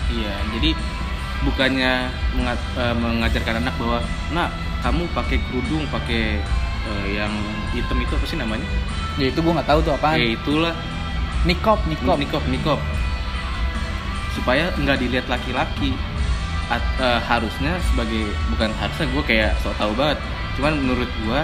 Iya, 0.10 0.34
jadi 0.56 0.72
bukannya 1.44 1.94
menga- 2.34 2.72
eh, 2.80 2.96
mengajarkan 2.96 3.60
anak 3.60 3.76
bahwa, 3.76 4.00
nak 4.32 4.50
kamu 4.80 5.04
pakai 5.12 5.38
kerudung, 5.52 5.84
pakai 5.92 6.40
eh, 6.84 7.06
yang 7.12 7.32
hitam 7.72 8.00
itu 8.00 8.16
apa 8.16 8.26
sih 8.26 8.40
namanya? 8.40 8.68
ya 9.14 9.30
itu 9.30 9.40
gue 9.40 9.54
nggak 9.54 9.70
tahu 9.70 9.80
tuh 9.84 9.94
apaan. 9.94 10.18
Eh 10.18 10.34
itulah. 10.34 10.74
Nikop 11.44 11.84
nikop. 11.86 12.16
Nikop 12.18 12.44
nikop 12.48 12.80
supaya 14.44 14.76
nggak 14.76 15.00
dilihat 15.00 15.32
laki-laki. 15.32 15.96
Eh, 16.74 17.22
harusnya 17.24 17.80
sebagai 17.92 18.28
bukan 18.52 18.74
harusnya 18.76 19.06
gue 19.08 19.24
kayak 19.24 19.52
sok 19.64 19.72
tahu 19.80 19.96
banget. 19.96 20.20
Cuman 20.60 20.74
menurut 20.84 21.08
gue 21.24 21.42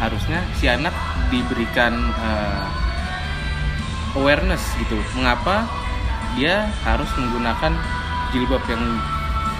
harusnya 0.00 0.40
si 0.56 0.64
anak 0.64 0.96
diberikan 1.28 1.92
eh, 2.16 2.64
awareness 4.16 4.64
gitu. 4.80 4.96
Mengapa 5.12 5.68
dia 6.40 6.72
harus 6.88 7.10
menggunakan 7.20 7.76
jilbab 8.32 8.64
yang 8.70 8.80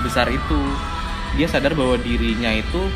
besar 0.00 0.32
itu? 0.32 0.60
Dia 1.36 1.50
sadar 1.50 1.76
bahwa 1.76 2.00
dirinya 2.00 2.48
itu 2.54 2.88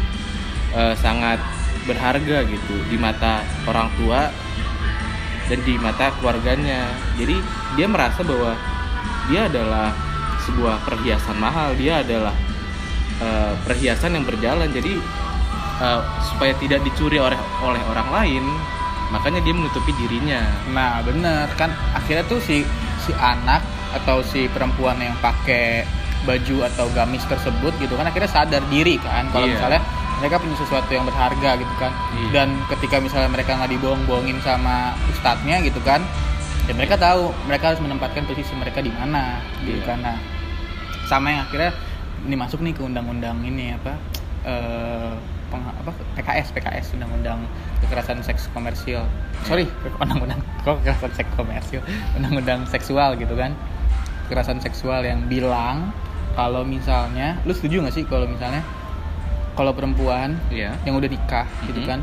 eh, 0.73 0.95
sangat 0.97 1.43
berharga 1.91 2.49
gitu 2.49 2.77
di 2.87 2.97
mata 2.97 3.43
orang 3.67 3.91
tua 3.99 4.31
dan 5.51 5.59
di 5.67 5.75
mata 5.79 6.15
keluarganya. 6.23 6.87
Jadi 7.19 7.35
dia 7.75 7.87
merasa 7.91 8.23
bahwa 8.23 8.55
dia 9.27 9.47
adalah 9.47 9.91
sebuah 10.43 10.83
perhiasan 10.83 11.37
mahal. 11.37 11.75
Dia 11.75 12.01
adalah 12.01 12.35
eh, 13.19 13.53
perhiasan 13.63 14.15
yang 14.15 14.25
berjalan. 14.25 14.69
Jadi 14.71 14.97
eh, 15.79 16.01
supaya 16.25 16.53
tidak 16.57 16.83
dicuri 16.83 17.19
oleh 17.19 17.39
oleh 17.61 17.83
orang 17.87 18.09
lain 18.11 18.45
makanya 19.07 19.39
dia 19.39 19.55
menutupi 19.55 19.95
dirinya. 19.95 20.43
Nah 20.71 20.99
bener 21.01 21.47
kan 21.55 21.71
akhirnya 21.95 22.27
tuh 22.27 22.43
si 22.43 22.67
si 22.99 23.15
anak 23.15 23.63
atau 23.95 24.19
si 24.21 24.51
perempuan 24.51 24.99
yang 24.99 25.15
pakai 25.23 25.87
baju 26.27 26.67
atau 26.67 26.91
gamis 26.91 27.23
tersebut 27.25 27.71
gitu 27.79 27.95
kan 27.95 28.11
akhirnya 28.11 28.27
sadar 28.27 28.59
diri 28.67 28.99
kan 28.99 29.31
kalau 29.31 29.47
Iya. 29.47 29.55
misalnya 29.55 29.81
mereka 30.19 30.43
punya 30.43 30.57
sesuatu 30.59 30.91
yang 30.91 31.07
berharga 31.07 31.55
gitu 31.55 31.75
kan. 31.79 31.95
Iya. 32.19 32.29
dan 32.35 32.49
ketika 32.67 32.99
misalnya 32.99 33.31
mereka 33.31 33.55
nggak 33.55 33.71
dibohong-bohongin 33.79 34.43
sama 34.43 34.91
ustadznya 35.07 35.63
gitu 35.63 35.79
kan 35.87 36.03
ya 36.67 36.75
mereka 36.75 36.95
tahu 36.97 37.31
mereka 37.47 37.71
harus 37.71 37.81
menempatkan 37.81 38.27
posisi 38.27 38.51
mereka 38.53 38.79
di 38.81 38.91
mana 38.91 39.39
gitu 39.63 39.79
Iya. 39.79 39.87
kan 39.87 39.99
nah 40.03 40.17
sama 41.07 41.31
yang 41.31 41.43
akhirnya 41.43 41.71
ini 42.23 42.35
masuk 42.35 42.59
nih 42.61 42.73
ke 42.73 42.83
undang-undang 42.83 43.39
ini 43.41 43.71
apa 43.73 43.95
eh, 44.43 45.15
peng- 45.47 45.71
apa 45.77 45.91
PKS 46.17 46.51
PKS 46.51 46.87
undang-undang 46.95 47.47
kekerasan 47.81 48.19
seks 48.21 48.51
komersial 48.51 49.07
sorry 49.43 49.71
undang-undang 50.03 50.43
kok 50.61 50.83
kekerasan 50.83 51.13
seks 51.15 51.31
komersial 51.35 51.83
undang-undang 52.15 52.67
seksual 52.67 53.15
gitu 53.15 53.33
kan 53.33 53.55
kekerasan 54.27 54.59
seksual 54.59 55.01
yang 55.01 55.23
bilang 55.27 55.95
kalau 56.35 56.67
misalnya 56.67 57.39
lu 57.47 57.55
setuju 57.55 57.79
nggak 57.81 57.95
sih 57.95 58.03
kalau 58.03 58.27
misalnya 58.27 58.67
kalau 59.55 59.71
perempuan 59.71 60.35
Iya. 60.51 60.75
yang 60.83 60.99
udah 60.99 61.07
nikah 61.07 61.47
gitu 61.65 61.79
Mhm. 61.79 61.87
kan 61.87 62.01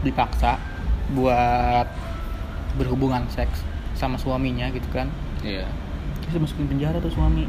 dipaksa 0.00 0.62
buat 1.10 1.90
berhubungan 2.74 3.26
seks 3.28 3.66
sama 3.96 4.20
suaminya 4.20 4.68
gitu 4.70 4.86
kan. 4.92 5.08
Iya. 5.42 5.64
Bisa 6.28 6.38
masukin 6.38 6.68
penjara 6.68 7.00
tuh 7.00 7.10
suami. 7.10 7.48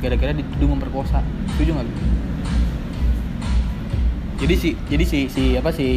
Gara-gara 0.00 0.32
dituduh 0.32 0.72
memperkosa. 0.72 1.20
Setuju 1.54 1.76
nggak 1.76 1.88
jadi 4.40 4.54
si 4.56 4.72
jadi 4.88 5.04
si 5.04 5.28
si 5.28 5.52
apa 5.52 5.68
si 5.68 5.88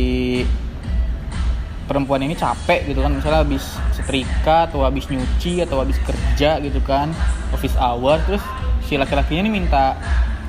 perempuan 1.88 2.20
ini 2.28 2.36
capek 2.36 2.92
gitu 2.92 3.00
kan. 3.00 3.16
Misalnya 3.16 3.48
habis 3.48 3.64
setrika 3.96 4.68
atau 4.68 4.84
habis 4.84 5.08
nyuci 5.08 5.64
atau 5.64 5.80
habis 5.80 5.96
kerja 6.04 6.60
gitu 6.60 6.84
kan. 6.84 7.16
Office 7.56 7.80
hour 7.80 8.20
terus 8.28 8.44
si 8.84 9.00
laki-lakinya 9.00 9.48
ini 9.48 9.64
minta 9.64 9.96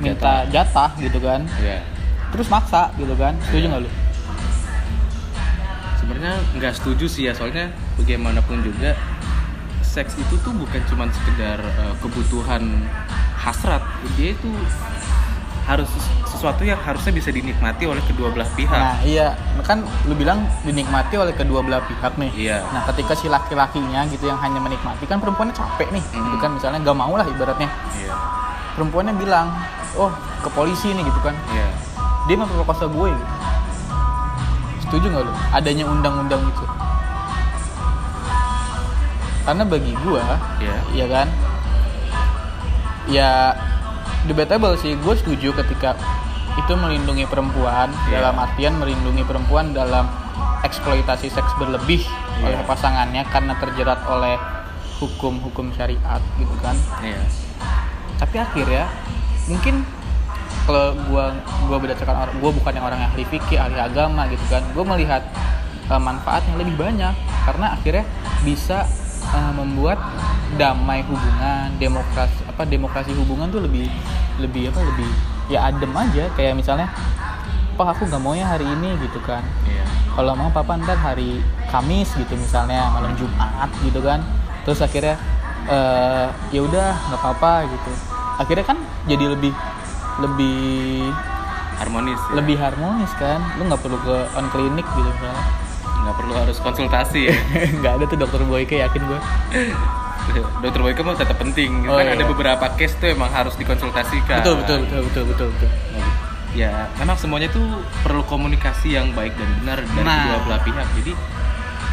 minta 0.03 0.43
jatah, 0.51 0.91
gitu 0.99 1.23
kan. 1.23 1.47
Iya. 1.63 1.87
Terus 2.35 2.51
maksa 2.51 2.91
gitu 2.99 3.15
kan. 3.15 3.39
Setuju 3.47 3.71
nggak 3.71 3.83
lu? 3.87 3.91
Sebenarnya 6.03 6.35
nggak 6.59 6.73
setuju 6.75 7.07
sih 7.07 7.31
ya. 7.31 7.33
Soalnya 7.33 7.71
bagaimanapun 7.95 8.59
juga 8.67 8.99
seks 9.95 10.19
itu 10.19 10.35
tuh 10.43 10.51
bukan 10.53 10.83
cuma 10.91 11.07
sekedar 11.09 11.63
eh, 11.63 11.95
kebutuhan 12.03 12.63
hasrat 13.39 13.79
dia 14.17 14.35
itu 14.35 14.51
harus 15.65 15.89
sesuatu 16.29 16.61
yang 16.61 16.77
harusnya 16.77 17.09
bisa 17.09 17.31
dinikmati 17.31 17.87
oleh 17.87 18.03
kedua 18.05 18.29
belah 18.29 18.45
pihak 18.53 18.75
Nah 18.75 19.01
iya, 19.01 19.33
kan 19.63 19.81
lu 20.05 20.13
bilang 20.13 20.45
dinikmati 20.61 21.15
oleh 21.17 21.33
kedua 21.33 21.65
belah 21.65 21.81
pihak 21.87 22.21
nih. 22.21 22.31
Iya. 22.37 22.59
Nah 22.69 22.85
ketika 22.91 23.17
si 23.17 23.33
laki-lakinya 23.33 24.05
gitu 24.11 24.29
yang 24.29 24.37
hanya 24.43 24.61
menikmati 24.61 25.07
kan 25.07 25.23
perempuannya 25.23 25.57
capek 25.57 25.89
nih, 25.89 26.05
gitu 26.05 26.37
Mhm. 26.37 26.43
kan 26.43 26.51
misalnya 26.53 26.79
nggak 26.85 26.97
mau 26.99 27.15
lah 27.15 27.25
ibaratnya. 27.25 27.71
iya 27.97 28.13
Perempuannya 28.77 29.15
bilang, 29.17 29.55
oh 29.95 30.11
ke 30.43 30.51
polisi 30.51 30.91
nih 30.91 31.01
gitu 31.01 31.21
kan, 31.23 31.33
iya 31.55 31.71
dia 32.27 32.37
memperkosa 32.37 32.85
gue 32.85 33.09
gitu. 33.09 33.25
Setuju 34.85 35.07
nggak 35.07 35.23
lu? 35.25 35.33
Adanya 35.55 35.85
undang-undang 35.89 36.43
itu. 36.45 36.65
Karena 39.45 39.63
bagi 39.63 39.93
gua, 40.01 40.25
iya 40.57 40.77
ya 40.97 41.07
kan, 41.07 41.29
ya 43.09 43.31
debatable 44.25 44.75
sih. 44.81 44.97
Gue 44.99 45.15
setuju 45.15 45.53
ketika 45.61 45.93
itu 46.55 46.73
melindungi 46.73 47.27
perempuan 47.27 47.91
Iya. 48.07 48.23
dalam 48.23 48.39
artian 48.39 48.79
melindungi 48.79 49.27
perempuan 49.27 49.75
dalam 49.75 50.07
eksploitasi 50.63 51.29
seks 51.29 51.51
berlebih 51.59 52.07
Iya. 52.41 52.57
oleh 52.57 52.61
pasangannya 52.65 53.23
karena 53.29 53.53
terjerat 53.59 54.01
oleh 54.07 54.39
hukum-hukum 55.03 55.75
syariat 55.75 56.23
gitu 56.39 56.55
kan. 56.63 56.79
iya 57.03 57.21
Tapi 58.17 58.37
akhirnya 58.39 58.87
mungkin 59.51 59.83
kalau 60.65 60.97
gua 61.11 61.35
gua 61.69 61.77
berdasarkan 61.83 62.17
orang 62.17 62.37
gua 62.41 62.51
bukan 62.55 62.73
yang 62.73 62.87
orang 62.87 62.99
yang 63.03 63.11
ahli 63.13 63.27
fikih, 63.29 63.59
ahli 63.61 63.77
agama 63.77 64.25
gitu 64.31 64.47
kan. 64.49 64.63
Gua 64.73 64.85
melihat 64.97 65.21
uh, 65.91 66.01
manfaat 66.01 66.47
yang 66.49 66.57
lebih 66.63 66.79
banyak 66.79 67.13
karena 67.45 67.67
akhirnya 67.77 68.05
bisa 68.41 68.87
uh, 69.33 69.53
membuat 69.57 69.99
damai 70.55 71.03
hubungan, 71.07 71.73
demokrasi 71.81 72.41
apa 72.47 72.63
demokrasi 72.69 73.11
hubungan 73.17 73.51
tuh 73.51 73.65
lebih 73.65 73.91
lebih 74.39 74.71
apa 74.71 74.81
lebih 74.83 75.11
ya 75.49 75.71
adem 75.71 75.93
aja. 75.95 76.25
Kayak 76.37 76.55
misalnya 76.59 76.89
Pak 77.75 77.99
aku 77.99 78.07
nggak 78.07 78.23
maunya 78.23 78.47
hari 78.47 78.67
ini 78.67 78.95
gitu 79.03 79.19
kan. 79.27 79.43
Iya. 79.67 79.83
Kalau 80.15 80.39
mau 80.39 80.47
papa 80.55 80.79
ntar 80.79 80.95
hari 80.95 81.43
Kamis 81.75 82.15
gitu 82.15 82.39
misalnya 82.39 82.87
malam 82.95 83.19
Jumat 83.19 83.71
gitu 83.83 83.99
kan. 83.99 84.23
Terus 84.63 84.79
akhirnya 84.79 85.19
eh 85.67 86.27
ya 86.55 86.61
udah 86.63 86.89
nggak 87.11 87.21
apa-apa 87.21 87.67
gitu. 87.67 87.93
Akhirnya 88.39 88.65
kan 88.67 88.79
jadi 89.11 89.35
lebih 89.35 89.51
lebih 90.23 91.11
harmonis 91.83 92.21
ya. 92.31 92.33
lebih 92.39 92.57
harmonis 92.63 93.13
kan. 93.19 93.43
Lu 93.59 93.67
nggak 93.67 93.83
perlu 93.83 93.99
ke 93.99 94.17
on 94.39 94.47
klinik 94.55 94.87
gitu 94.95 95.11
misalnya 95.11 95.64
nggak 96.05 96.17
perlu 96.21 96.35
harus 96.37 96.61
konsultasi 96.61 97.33
ya. 97.33 97.37
Nggak 97.81 97.93
ada 97.97 98.05
tuh 98.05 98.19
dokter 98.21 98.41
Boyke 98.45 98.77
yakin 98.77 99.03
gue 99.09 99.21
dokter 100.63 100.81
Boyke 100.81 101.01
mah 101.01 101.17
tetap 101.17 101.37
penting. 101.37 101.85
Oh, 101.89 101.97
kan 101.97 102.05
iya. 102.05 102.17
ada 102.17 102.25
beberapa 102.25 102.65
case 102.77 102.97
tuh 102.97 103.13
emang 103.13 103.33
harus 103.33 103.57
dikonsultasikan. 103.57 104.45
Betul 104.45 104.61
betul 104.61 104.79
betul 104.85 105.01
betul 105.09 105.25
betul 105.33 105.49
betul. 105.57 105.71
Ya 106.55 106.87
memang 106.97 107.19
semuanya 107.19 107.51
tuh 107.51 107.67
perlu 108.05 108.23
komunikasi 108.25 108.95
yang 108.95 109.11
baik 109.13 109.35
dan 109.35 109.49
benar 109.65 109.79
dari 109.83 110.05
Nah. 110.07 110.17
kedua 110.23 110.39
belah 110.47 110.61
pihak. 110.63 110.87
Jadi 111.03 111.13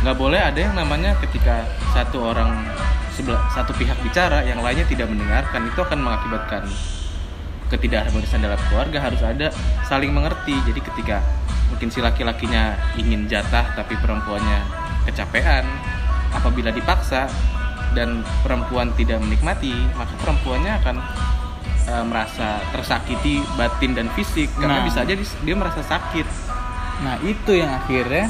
nggak 0.02 0.18
boleh 0.18 0.40
ada 0.40 0.60
yang 0.60 0.74
namanya 0.76 1.16
ketika 1.24 1.66
satu 1.92 2.22
orang 2.30 2.68
sebelah 3.12 3.42
satu 3.52 3.74
pihak 3.74 3.98
bicara 4.04 4.44
yang 4.44 4.60
lainnya 4.62 4.86
tidak 4.86 5.08
mendengarkan. 5.10 5.66
Itu 5.66 5.82
akan 5.82 6.00
mengakibatkan 6.04 6.64
ketidakharmonisan 7.72 8.44
dalam 8.44 8.60
keluarga 8.68 9.00
harus 9.00 9.24
ada 9.24 9.48
saling 9.88 10.12
mengerti 10.12 10.54
jadi 10.68 10.82
ketika 10.84 11.18
mungkin 11.72 11.88
si 11.88 12.04
laki-lakinya 12.04 12.76
ingin 13.00 13.26
jatah 13.26 13.64
tapi 13.74 13.96
perempuannya 13.96 14.60
kecapean 15.08 15.64
apabila 16.32 16.70
dipaksa 16.70 17.32
dan 17.92 18.24
perempuan 18.44 18.92
tidak 18.94 19.20
menikmati 19.20 19.72
maka 19.96 20.12
perempuannya 20.20 20.74
akan 20.84 20.96
eh, 21.88 22.04
merasa 22.04 22.60
tersakiti 22.72 23.40
batin 23.56 23.96
dan 23.96 24.08
fisik 24.12 24.52
karena 24.56 24.80
Nah. 24.80 24.86
bisa 24.86 25.04
aja 25.04 25.16
dia 25.16 25.56
merasa 25.56 25.80
sakit 25.82 26.28
nah 27.02 27.16
itu 27.24 27.52
yang 27.56 27.72
akhirnya 27.72 28.30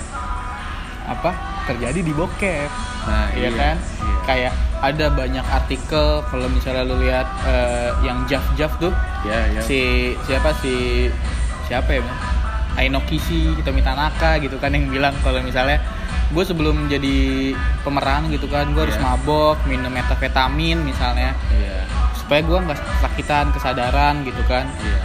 apa 1.04 1.34
terjadi 1.66 2.00
di 2.00 2.14
bokep 2.14 2.70
nah 3.02 3.26
Iya 3.34 3.50
kan? 3.52 3.76
iya. 3.82 4.16
Kayak 4.22 4.54
ada 4.82 5.10
banyak 5.10 5.42
artikel 5.44 6.22
kalau 6.24 6.46
misalnya 6.48 6.86
lu 6.86 7.02
lihat 7.02 7.26
eh, 7.44 7.90
yang 8.02 8.22
Jaf 8.26 8.46
Jaf 8.54 8.78
tuh 8.78 8.94
ya 9.28 9.40
ya. 9.54 9.62
Si 9.62 10.14
siapa 10.26 10.54
si 10.62 11.08
siapa 11.68 11.90
ya? 11.98 12.04
Aino 12.80 13.04
Kishi 13.04 13.52
Hitomi 13.60 13.84
Tanaka 13.84 14.40
gitu 14.40 14.56
kan 14.56 14.72
yang 14.72 14.88
bilang 14.88 15.12
kalau 15.20 15.44
misalnya 15.44 15.84
gue 16.32 16.44
sebelum 16.48 16.88
jadi 16.88 17.52
pemeran 17.84 18.32
gitu 18.32 18.48
kan 18.48 18.72
gue 18.72 18.88
harus 18.88 18.96
Iya. 18.96 19.04
mabok 19.04 19.60
minum 19.68 19.92
metafetamin 19.92 20.80
misalnya. 20.80 21.36
Iya. 21.52 21.84
Supaya 22.16 22.40
gue 22.40 22.58
nggak 22.64 22.80
sakitan 23.04 23.52
kesadaran 23.52 24.24
gitu 24.24 24.40
kan. 24.48 24.72
Iya. 24.80 25.00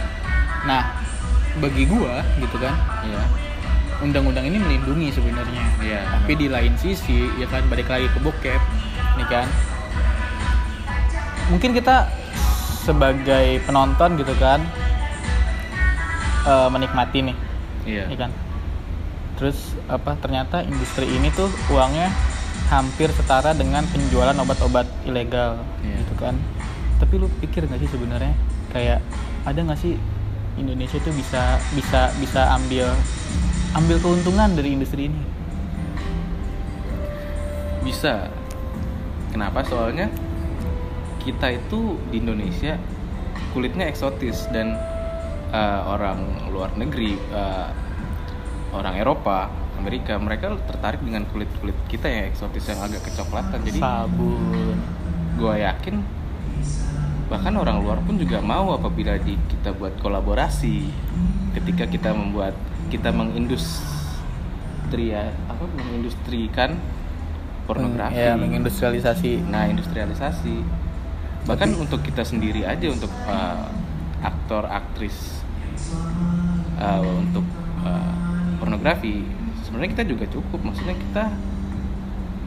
Nah 0.63 0.83
bagi 1.57 1.89
gue 1.89 2.13
gitu 2.37 2.61
kan 2.61 2.77
iya. 3.01 3.17
undang-undang 3.97 4.45
ini 4.45 4.61
melindungi 4.61 5.09
sebenarnya. 5.09 5.65
Iya, 5.81 6.01
tapi 6.05 6.37
di 6.37 6.47
lain 6.53 6.77
sisi 6.77 7.25
ya 7.41 7.49
kan 7.49 7.65
balik 7.65 7.89
lagi 7.89 8.05
ke 8.13 8.19
bokep 8.21 8.61
nih 9.17 9.27
kan. 9.27 9.49
Mungkin 11.49 11.73
kita 11.73 12.05
sebagai 12.87 13.59
penonton 13.67 14.15
gitu 14.15 14.31
kan 14.39 14.63
eh, 16.47 16.67
menikmati 16.71 17.19
nih 17.27 17.37
iya. 17.83 18.07
ya 18.07 18.17
kan? 18.27 18.31
Terus 19.35 19.75
apa 19.91 20.15
ternyata 20.17 20.63
industri 20.63 21.05
ini 21.05 21.27
tuh 21.35 21.51
uangnya 21.69 22.07
hampir 22.71 23.11
setara 23.13 23.51
dengan 23.51 23.83
penjualan 23.91 24.33
obat-obat 24.39 24.87
ilegal 25.03 25.59
Iya. 25.83 25.99
gitu 26.03 26.13
kan? 26.15 26.35
Tapi 26.97 27.13
lu 27.19 27.27
pikir 27.43 27.67
nggak 27.67 27.79
sih 27.83 27.91
sebenarnya 27.91 28.33
kayak 28.71 28.99
ada 29.43 29.59
nggak 29.61 29.79
sih 29.79 29.99
Indonesia 30.57 30.97
tuh 31.03 31.13
bisa 31.13 31.61
bisa 31.77 32.09
bisa 32.17 32.41
ambil 32.57 32.89
ambil 33.77 33.97
keuntungan 34.01 34.55
dari 34.57 34.73
industri 34.73 35.11
ini? 35.11 35.21
Bisa. 37.85 38.27
Kenapa? 39.31 39.61
Soalnya 39.63 40.09
kita 41.27 41.59
itu 41.59 41.99
di 42.07 42.23
Indonesia 42.23 42.79
kulitnya 43.51 43.91
eksotis 43.91 44.47
dan 44.55 44.79
eh, 45.51 45.81
orang 45.83 46.47
luar 46.55 46.71
negeri 46.79 47.19
eh, 47.19 47.67
orang 48.71 48.95
Eropa 48.95 49.51
Amerika 49.77 50.17
mereka 50.17 50.55
tertarik 50.65 51.03
dengan 51.03 51.27
kulit 51.29 51.51
kulit 51.59 51.75
kita 51.91 52.07
yang 52.07 52.31
eksotis 52.31 52.65
yang 52.71 52.79
agak 52.81 53.03
kecoklatan. 53.05 53.59
Jadi 53.61 53.79
sabun. 53.79 54.77
gue 55.37 55.53
yakin 55.61 56.01
bahkan 57.27 57.53
orang 57.59 57.83
luar 57.83 57.99
pun 58.01 58.17
juga 58.17 58.41
mau 58.41 58.73
apabila 58.73 59.19
di 59.19 59.35
kita 59.51 59.75
buat 59.75 59.99
kolaborasi. 59.99 60.87
Ketika 61.53 61.85
kita 61.85 62.15
membuat 62.15 62.55
kita 62.87 63.11
mengindustri 63.11 65.13
apa 65.13 65.63
mengindustrikan 65.75 66.79
pornografi. 67.69 68.17
Ya 68.17 68.33
mengindustrialisasi. 68.33 69.45
Nah 69.45 69.69
industrialisasi 69.69 70.86
bahkan 71.47 71.71
untuk 71.79 72.03
kita 72.03 72.27
sendiri 72.27 72.67
aja 72.67 72.91
untuk 72.91 73.09
uh, 73.25 73.71
aktor 74.19 74.67
aktris 74.67 75.39
uh, 76.75 77.01
untuk 77.23 77.47
uh, 77.87 78.13
pornografi 78.59 79.23
sebenarnya 79.63 79.91
kita 79.99 80.03
juga 80.07 80.25
cukup. 80.31 80.59
Maksudnya 80.71 80.95
kita 80.95 81.23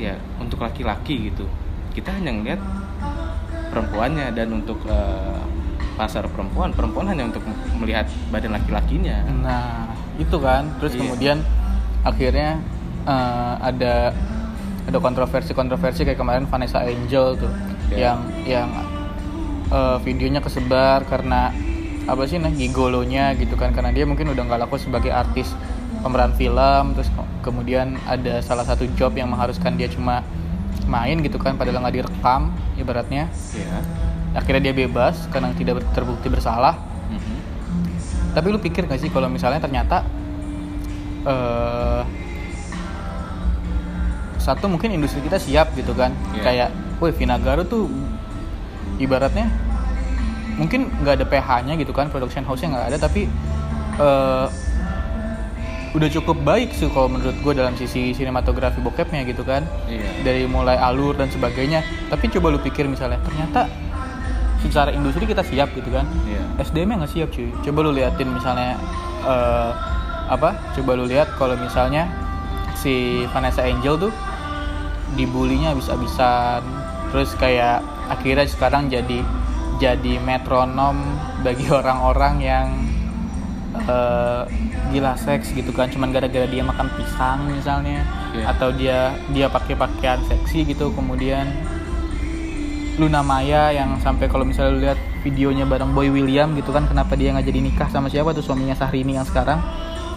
ya 0.00 0.14
untuk 0.40 0.60
laki-laki 0.64 1.32
gitu. 1.32 1.44
Kita 1.92 2.16
hanya 2.16 2.32
ngeliat 2.32 2.60
perempuannya 3.70 4.32
dan 4.32 4.48
untuk 4.56 4.80
uh, 4.88 5.44
pasar 6.00 6.24
perempuan 6.32 6.72
perempuan 6.72 7.12
hanya 7.12 7.28
untuk 7.28 7.44
melihat 7.76 8.08
badan 8.32 8.56
laki-lakinya. 8.56 9.20
Nah 9.44 9.92
itu 10.16 10.36
kan. 10.40 10.64
Terus 10.80 10.96
Iya. 10.96 11.00
kemudian 11.04 11.38
akhirnya 12.00 12.56
eh, 13.04 13.54
ada 13.60 14.16
ada 14.88 14.98
kontroversi-kontroversi 14.98 16.08
kayak 16.08 16.16
kemarin 16.16 16.48
Vanessa 16.48 16.80
Angel 16.80 17.36
tuh 17.36 17.52
Iya. 17.90 18.14
yang 18.14 18.18
yang 18.44 18.68
eh, 19.68 19.98
videonya 20.00 20.40
kesebar 20.40 21.04
karena 21.04 21.50
apa 22.02 22.22
sih 22.24 22.38
nah 22.38 22.50
gigolonya 22.50 23.34
gitu 23.34 23.54
kan 23.54 23.70
karena 23.70 23.90
dia 23.90 24.02
mungkin 24.02 24.28
udah 24.28 24.42
nggak 24.42 24.60
laku 24.60 24.76
sebagai 24.76 25.10
artis 25.10 25.52
pemeran 26.00 26.32
film 26.32 26.94
terus 26.94 27.06
ke- 27.08 27.30
kemudian 27.40 27.98
ada 28.04 28.40
salah 28.40 28.64
satu 28.64 28.88
job 28.94 29.12
yang 29.12 29.28
mengharuskan 29.28 29.74
dia 29.74 29.86
cuma 29.86 30.24
main 30.86 31.20
gitu 31.20 31.36
kan 31.36 31.54
padahal 31.54 31.80
nggak 31.80 31.96
direkam 31.96 32.50
ibaratnya 32.74 33.28
ya 33.52 33.78
akhirnya 34.32 34.62
dia 34.62 34.74
bebas 34.76 35.28
karena 35.28 35.50
tidak 35.52 35.82
terbukti 35.90 36.26
bersalah 36.26 36.78
Mhm. 37.10 37.36
tapi 38.32 38.46
lu 38.48 38.58
pikir 38.58 38.86
gak 38.86 38.98
sih 38.98 39.10
kalau 39.10 39.26
misalnya 39.26 39.58
ternyata 39.58 40.06
eh 41.22 42.02
satu 44.40 44.66
mungkin 44.66 44.90
industri 44.90 45.20
kita 45.20 45.36
siap 45.36 45.74
gitu 45.74 45.92
kan 45.92 46.10
Iya. 46.32 46.42
kayak, 46.42 46.68
woi 47.00 47.12
Vinagaro 47.16 47.64
tuh 47.64 47.88
ibaratnya 49.00 49.48
mungkin 50.60 50.92
nggak 51.00 51.24
ada 51.24 51.26
PH-nya 51.26 51.74
gitu 51.80 51.96
kan 51.96 52.12
production 52.12 52.44
house-nya 52.44 52.76
nggak 52.76 52.86
ada 52.92 52.98
tapi 53.00 53.24
eh 53.96 54.46
udah 55.90 56.06
cukup 56.06 56.38
baik 56.46 56.70
sih 56.70 56.86
kalau 56.94 57.10
menurut 57.10 57.34
gue 57.42 57.52
dalam 57.54 57.74
sisi 57.74 58.14
sinematografi 58.14 58.78
bokepnya 58.78 59.26
gitu 59.26 59.42
kan. 59.42 59.66
Iya. 59.90 60.22
Dari 60.22 60.42
mulai 60.46 60.78
alur 60.78 61.18
dan 61.18 61.26
sebagainya. 61.34 61.82
Tapi 62.06 62.30
coba 62.30 62.54
lu 62.54 62.62
pikir 62.62 62.86
misalnya 62.86 63.18
ternyata 63.26 63.66
secara 64.62 64.94
industri 64.94 65.26
kita 65.26 65.42
siap 65.42 65.74
gitu 65.74 65.90
kan. 65.90 66.06
Iya. 66.30 66.62
SDM 66.62 66.94
nya 66.94 66.96
nggak 67.02 67.10
siap 67.10 67.28
cuy. 67.34 67.50
Coba 67.66 67.78
lu 67.82 67.90
liatin 67.90 68.30
misalnya 68.30 68.78
eh, 69.26 69.70
apa 70.30 70.54
coba 70.78 70.90
lu 70.94 71.10
lihat 71.10 71.34
kalau 71.34 71.58
misalnya 71.58 72.06
si 72.78 73.26
Vanessa 73.34 73.66
Angel 73.66 73.98
tuh 73.98 74.12
dibulinya 75.18 75.74
habis-habisan 75.74 76.62
terus 77.10 77.34
kayak 77.36 77.82
akhirnya 78.06 78.46
sekarang 78.46 78.90
jadi 78.90 79.22
jadi 79.80 80.14
metronom 80.20 80.96
bagi 81.42 81.66
orang-orang 81.80 82.34
yang 82.42 82.66
eh, 83.74 84.42
gila 84.90 85.14
seks 85.16 85.54
gitu 85.54 85.70
kan. 85.70 85.88
Cuman 85.90 86.10
gara-gara 86.10 86.46
dia 86.46 86.62
makan 86.66 86.88
pisang 86.98 87.46
misalnya 87.50 88.02
Iya. 88.30 88.46
atau 88.54 88.70
dia 88.70 88.98
dia 89.34 89.46
pakai 89.50 89.74
pakaian 89.74 90.22
seksi 90.26 90.62
gitu. 90.70 90.94
Kemudian 90.94 91.50
Luna 93.00 93.24
Maya 93.24 93.72
yang 93.72 93.96
sampai 93.98 94.28
kalau 94.28 94.44
misalnya 94.44 94.70
lu 94.76 94.80
lihat 94.84 94.98
videonya 95.24 95.64
bareng 95.64 95.96
Boy 95.96 96.12
William 96.12 96.52
gitu 96.54 96.70
kan 96.70 96.84
kenapa 96.84 97.16
dia 97.16 97.32
nggak 97.32 97.46
jadi 97.48 97.60
nikah 97.64 97.88
sama 97.88 98.12
siapa 98.12 98.36
tuh 98.36 98.44
suaminya 98.44 98.76
Sahrini 98.76 99.16
yang 99.16 99.26
sekarang? 99.26 99.58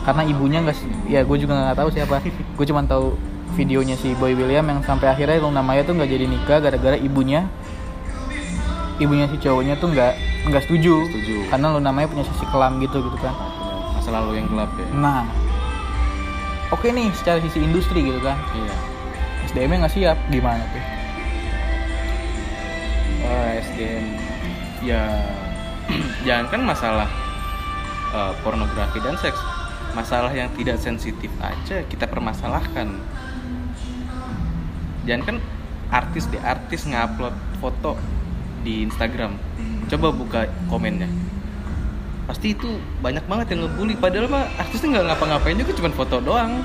Karena 0.04 0.28
ibunya 0.28 0.60
nggak 0.62 0.78
ya 1.08 1.24
gue 1.24 1.38
juga 1.39 1.56
nggak 1.58 1.78
tahu 1.80 1.89
siapa. 1.89 2.22
Gue 2.60 2.66
cuma 2.68 2.84
tahu 2.84 3.16
videonya 3.54 3.95
si 3.95 4.18
Boy 4.18 4.34
William 4.34 4.66
yang 4.66 4.82
sampai 4.82 5.14
akhirnya 5.14 5.39
Luna 5.39 5.62
Maya 5.62 5.86
tuh 5.86 5.93
nggak 5.95 6.10
jadi 6.10 6.26
nikah 6.26 6.60
gara-gara 6.60 6.97
ibunya. 6.97 7.45
Ibunya 8.97 9.26
si 9.30 9.38
cowoknya 9.41 9.78
tuh 9.78 9.93
nggak 9.93 10.14
nggak 10.49 10.64
setuju, 10.68 11.08
setuju. 11.08 11.36
karena 11.49 11.68
Luna 11.74 11.91
Maya 11.93 12.10
punya 12.10 12.26
sisi 12.28 12.45
kelam 12.49 12.82
gitu 12.82 12.99
gitu 12.99 13.18
kan. 13.22 13.34
Masa 13.95 14.10
lalu 14.12 14.41
yang 14.41 14.47
gelap 14.49 14.74
ya? 14.76 14.88
Nah. 14.97 15.24
Oke 16.74 16.89
nih 16.89 17.14
secara 17.14 17.38
sisi 17.38 17.62
industri 17.62 18.01
gitu 18.01 18.18
kan. 18.20 18.36
Iya. 18.58 18.76
SDM 19.54 19.70
nya 19.70 19.78
nggak 19.86 19.93
siap 19.93 20.18
gimana 20.34 20.64
tuh? 20.74 20.84
Oh, 23.24 23.49
SDM 23.62 24.06
ya 24.84 25.04
jangan 26.28 26.45
kan 26.49 26.62
masalah 26.66 27.10
eh, 28.12 28.34
pornografi 28.41 28.97
dan 28.99 29.14
seks. 29.22 29.38
Masalah 29.93 30.34
yang 30.34 30.49
tidak 30.58 30.82
sensitif 30.82 31.30
aja 31.38 31.86
kita 31.86 32.10
permasalahkan 32.10 32.97
jangan 35.04 35.22
kan 35.26 35.36
artis 35.91 36.26
deh 36.32 36.41
artis 36.41 36.88
ngupload 36.88 37.36
foto 37.60 37.99
di 38.64 38.88
Instagram 38.88 39.36
coba 39.91 40.08
buka 40.16 40.39
komennya 40.72 41.08
pasti 42.24 42.56
itu 42.56 42.80
banyak 43.04 43.28
banget 43.28 43.51
yang 43.54 43.68
ngebully 43.68 43.99
padahal 43.99 44.32
mah 44.32 44.47
artisnya 44.56 44.95
nggak 44.95 45.06
ngapa-ngapain 45.12 45.60
juga 45.60 45.72
cuma 45.76 45.91
foto 45.91 46.24
doang 46.24 46.64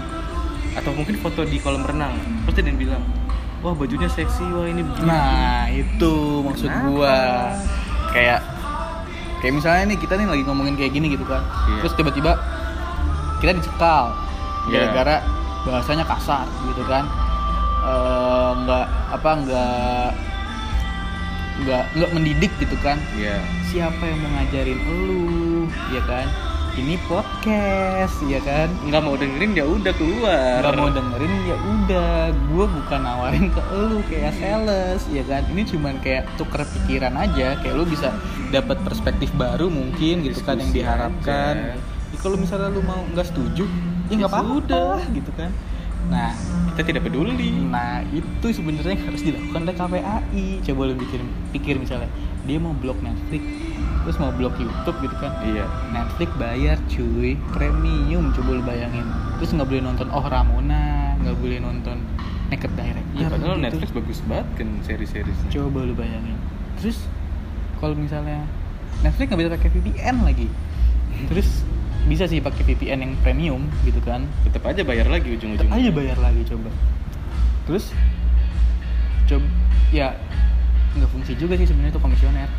atau 0.79 0.95
mungkin 0.95 1.19
foto 1.19 1.43
di 1.43 1.59
kolam 1.59 1.83
renang 1.83 2.15
pasti 2.47 2.63
yang 2.63 2.79
bilang 2.79 3.03
wah 3.59 3.75
bajunya 3.75 4.07
seksi 4.07 4.47
wah 4.55 4.71
ini 4.71 4.87
begini." 4.87 5.07
Nah, 5.11 5.67
itu 5.67 6.13
maksud 6.47 6.71
Kenapa? 6.71 6.87
gua. 6.87 7.17
Kayak 8.15 8.41
kayak 9.43 9.55
misalnya 9.59 9.83
nih 9.95 9.99
kita 9.99 10.15
nih 10.15 10.27
lagi 10.31 10.43
ngomongin 10.47 10.75
kayak 10.79 10.95
gini 10.95 11.11
gitu 11.11 11.27
kan. 11.27 11.43
Iya. 11.43 11.83
Terus 11.83 11.95
tiba-tiba 11.99 12.33
kita 13.43 13.59
dicekal 13.59 14.15
Iya. 14.71 14.87
gara-gara 14.87 15.17
bahasanya 15.67 16.07
kasar 16.07 16.47
gitu 16.71 16.87
kan. 16.87 17.11
Eh, 17.89 18.51
nggak 18.65 18.87
apa 19.17 19.31
nggak 19.45 20.09
nggak 21.59 21.85
nggak 21.97 22.11
mendidik 22.15 22.53
gitu 22.61 22.77
kan. 22.85 23.01
Iya. 23.17 23.41
Siapa 23.73 24.03
yang 24.05 24.19
mau 24.21 24.31
ngajarin 24.37 24.81
elu, 24.85 25.67
ya 25.93 26.03
kan? 26.05 26.29
Ini 26.79 26.95
podcast, 27.11 28.23
ya 28.31 28.39
kan? 28.47 28.71
nggak 28.87 29.03
mau 29.03 29.19
dengerin 29.19 29.51
ya 29.51 29.67
udah 29.67 29.91
keluar 29.99 30.63
nggak 30.63 30.79
mau 30.79 30.87
dengerin 30.87 31.35
ya 31.51 31.57
udah 31.59 32.31
gue 32.31 32.67
bukan 32.71 33.01
nawarin 33.03 33.47
ke 33.51 33.63
lu 33.75 33.99
kayak 34.07 34.31
sales 34.39 35.03
ya 35.11 35.27
kan 35.27 35.43
ini 35.51 35.67
cuman 35.67 35.99
kayak 35.99 36.31
tuker 36.39 36.63
pikiran 36.63 37.19
aja 37.19 37.59
kayak 37.59 37.75
lu 37.75 37.83
bisa 37.83 38.15
dapat 38.55 38.79
perspektif 38.87 39.27
baru 39.35 39.67
mungkin 39.67 40.23
gitu 40.23 40.39
kan 40.47 40.63
yang 40.63 40.71
diharapkan 40.71 41.75
aja. 41.75 41.83
Ya, 42.15 42.19
kalau 42.23 42.39
misalnya 42.39 42.71
lu 42.71 42.79
mau 42.87 43.03
nggak 43.11 43.27
setuju 43.27 43.67
ya 44.07 44.15
nggak 44.23 44.31
Ya 44.31 44.39
apa-apa 44.39 45.03
gitu 45.11 45.31
kan 45.35 45.51
nah 46.15 46.31
kita 46.79 46.95
tidak 46.95 47.11
peduli. 47.11 47.51
Nah 47.67 48.07
itu 48.15 48.47
sebenarnya 48.55 48.95
harus 49.03 49.19
dilakukan 49.27 49.67
oleh 49.67 49.75
KPAI 49.75 50.47
coba 50.63 50.81
lu 50.87 50.95
pikir 50.95 51.21
pikir 51.51 51.75
misalnya 51.75 52.07
dia 52.47 52.63
mau 52.63 52.71
blok 52.71 53.03
Netflix 53.03 53.43
terus 54.07 54.17
mau 54.23 54.31
blok 54.31 54.55
YouTube 54.63 54.95
gitu 55.03 55.17
kan. 55.19 55.43
Iya. 55.43 55.67
Netflix 55.91 56.31
bayar 56.39 56.79
cuy. 56.87 57.35
Premium 57.51 58.31
coba 58.31 58.51
lu 58.55 58.63
bayangin. 58.63 59.11
Terus 59.43 59.59
nggak 59.59 59.67
boleh 59.67 59.83
nonton 59.83 60.07
Oh 60.15 60.23
Ramona 60.23 61.19
nggak 61.19 61.35
boleh 61.43 61.59
nonton 61.59 61.99
Naked 62.49 62.73
Director 62.79 63.19
iya 63.19 63.27
padahal 63.27 63.59
gitu. 63.59 63.65
Netflix 63.67 63.89
bagus 63.91 64.19
banget 64.23 64.47
kan 64.55 64.69
seri-serisnya 64.87 65.51
coba 65.51 65.79
lu 65.83 65.99
bayangin. 65.99 66.39
Terus 66.79 67.03
kalau 67.83 67.99
misalnya 67.99 68.47
Netflix 69.03 69.27
nggak 69.35 69.41
bisa 69.43 69.51
pakai 69.59 69.71
VPN 69.75 70.17
lagi. 70.23 70.47
Terus 71.27 71.67
bisa 72.09 72.25
sih 72.25 72.41
pakai 72.41 72.65
VPN 72.65 72.99
yang 73.05 73.13
premium 73.21 73.63
gitu 73.85 74.01
kan. 74.01 74.25
Tetap 74.49 74.65
aja 74.65 74.83
bayar 74.83 75.07
lagi 75.13 75.29
tetap 75.29 75.39
ujung-ujungnya 75.45 75.77
aja 75.77 75.91
bayar 75.93 76.19
lagi 76.19 76.43
coba. 76.49 76.71
Terus 77.69 77.85
coba 79.29 79.47
ya 79.93 80.17
nggak 80.97 81.11
fungsi 81.13 81.37
juga 81.37 81.55
sih 81.61 81.69
sebenarnya 81.69 81.93
itu 81.95 82.01
komisioner. 82.01 82.51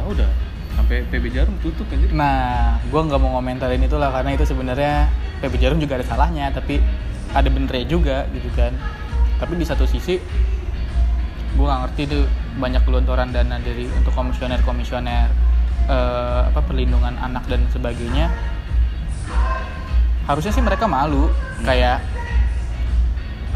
Tahu 0.00 0.10
dah 0.16 0.32
sampai 0.78 1.04
PB 1.10 1.24
Jarum 1.34 1.58
tutup 1.58 1.84
kan 1.90 1.98
Nah, 2.14 2.78
gue 2.86 3.00
nggak 3.02 3.20
mau 3.20 3.36
ngomentarin 3.36 3.82
itulah 3.82 4.14
karena 4.14 4.30
itu 4.38 4.46
sebenarnya 4.46 5.10
PB 5.44 5.54
Jarum 5.58 5.78
juga 5.82 5.98
ada 6.00 6.06
salahnya, 6.06 6.54
tapi 6.54 6.78
ada 7.34 7.50
benernya 7.50 7.84
juga 7.84 8.24
gitu 8.32 8.48
kan. 8.54 8.72
Tapi 9.42 9.58
di 9.58 9.66
satu 9.66 9.84
sisi, 9.84 10.22
gue 11.52 11.66
nggak 11.66 11.80
ngerti 11.84 12.02
tuh 12.08 12.24
banyak 12.62 12.82
gelontoran 12.86 13.34
dana 13.34 13.58
dari 13.60 13.90
untuk 13.90 14.14
komisioner-komisioner 14.14 15.28
eh, 15.88 16.40
apa 16.46 16.60
perlindungan 16.62 17.16
anak 17.16 17.48
dan 17.48 17.64
sebagainya. 17.72 18.28
Harusnya 20.28 20.52
sih 20.52 20.60
mereka 20.60 20.84
malu, 20.84 21.32
kayak 21.64 22.04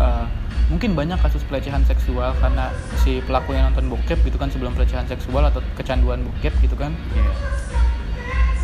eh, 0.00 0.26
mungkin 0.72 0.96
banyak 0.96 1.20
kasus 1.20 1.44
pelecehan 1.44 1.84
seksual 1.84 2.32
karena 2.40 2.72
si 3.04 3.20
pelaku 3.22 3.52
yang 3.52 3.68
nonton 3.72 3.92
bokep 3.92 4.24
gitu 4.24 4.40
kan 4.40 4.48
sebelum 4.48 4.72
pelecehan 4.72 5.04
seksual 5.04 5.44
atau 5.44 5.60
kecanduan 5.76 6.24
bokep 6.24 6.54
gitu 6.64 6.72
kan 6.80 6.96
Iya. 7.12 7.32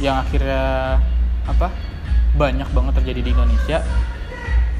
yang 0.01 0.17
akhirnya 0.25 0.97
apa 1.45 1.69
banyak 2.33 2.65
banget 2.73 2.93
terjadi 3.03 3.21
di 3.21 3.31
Indonesia 3.37 3.79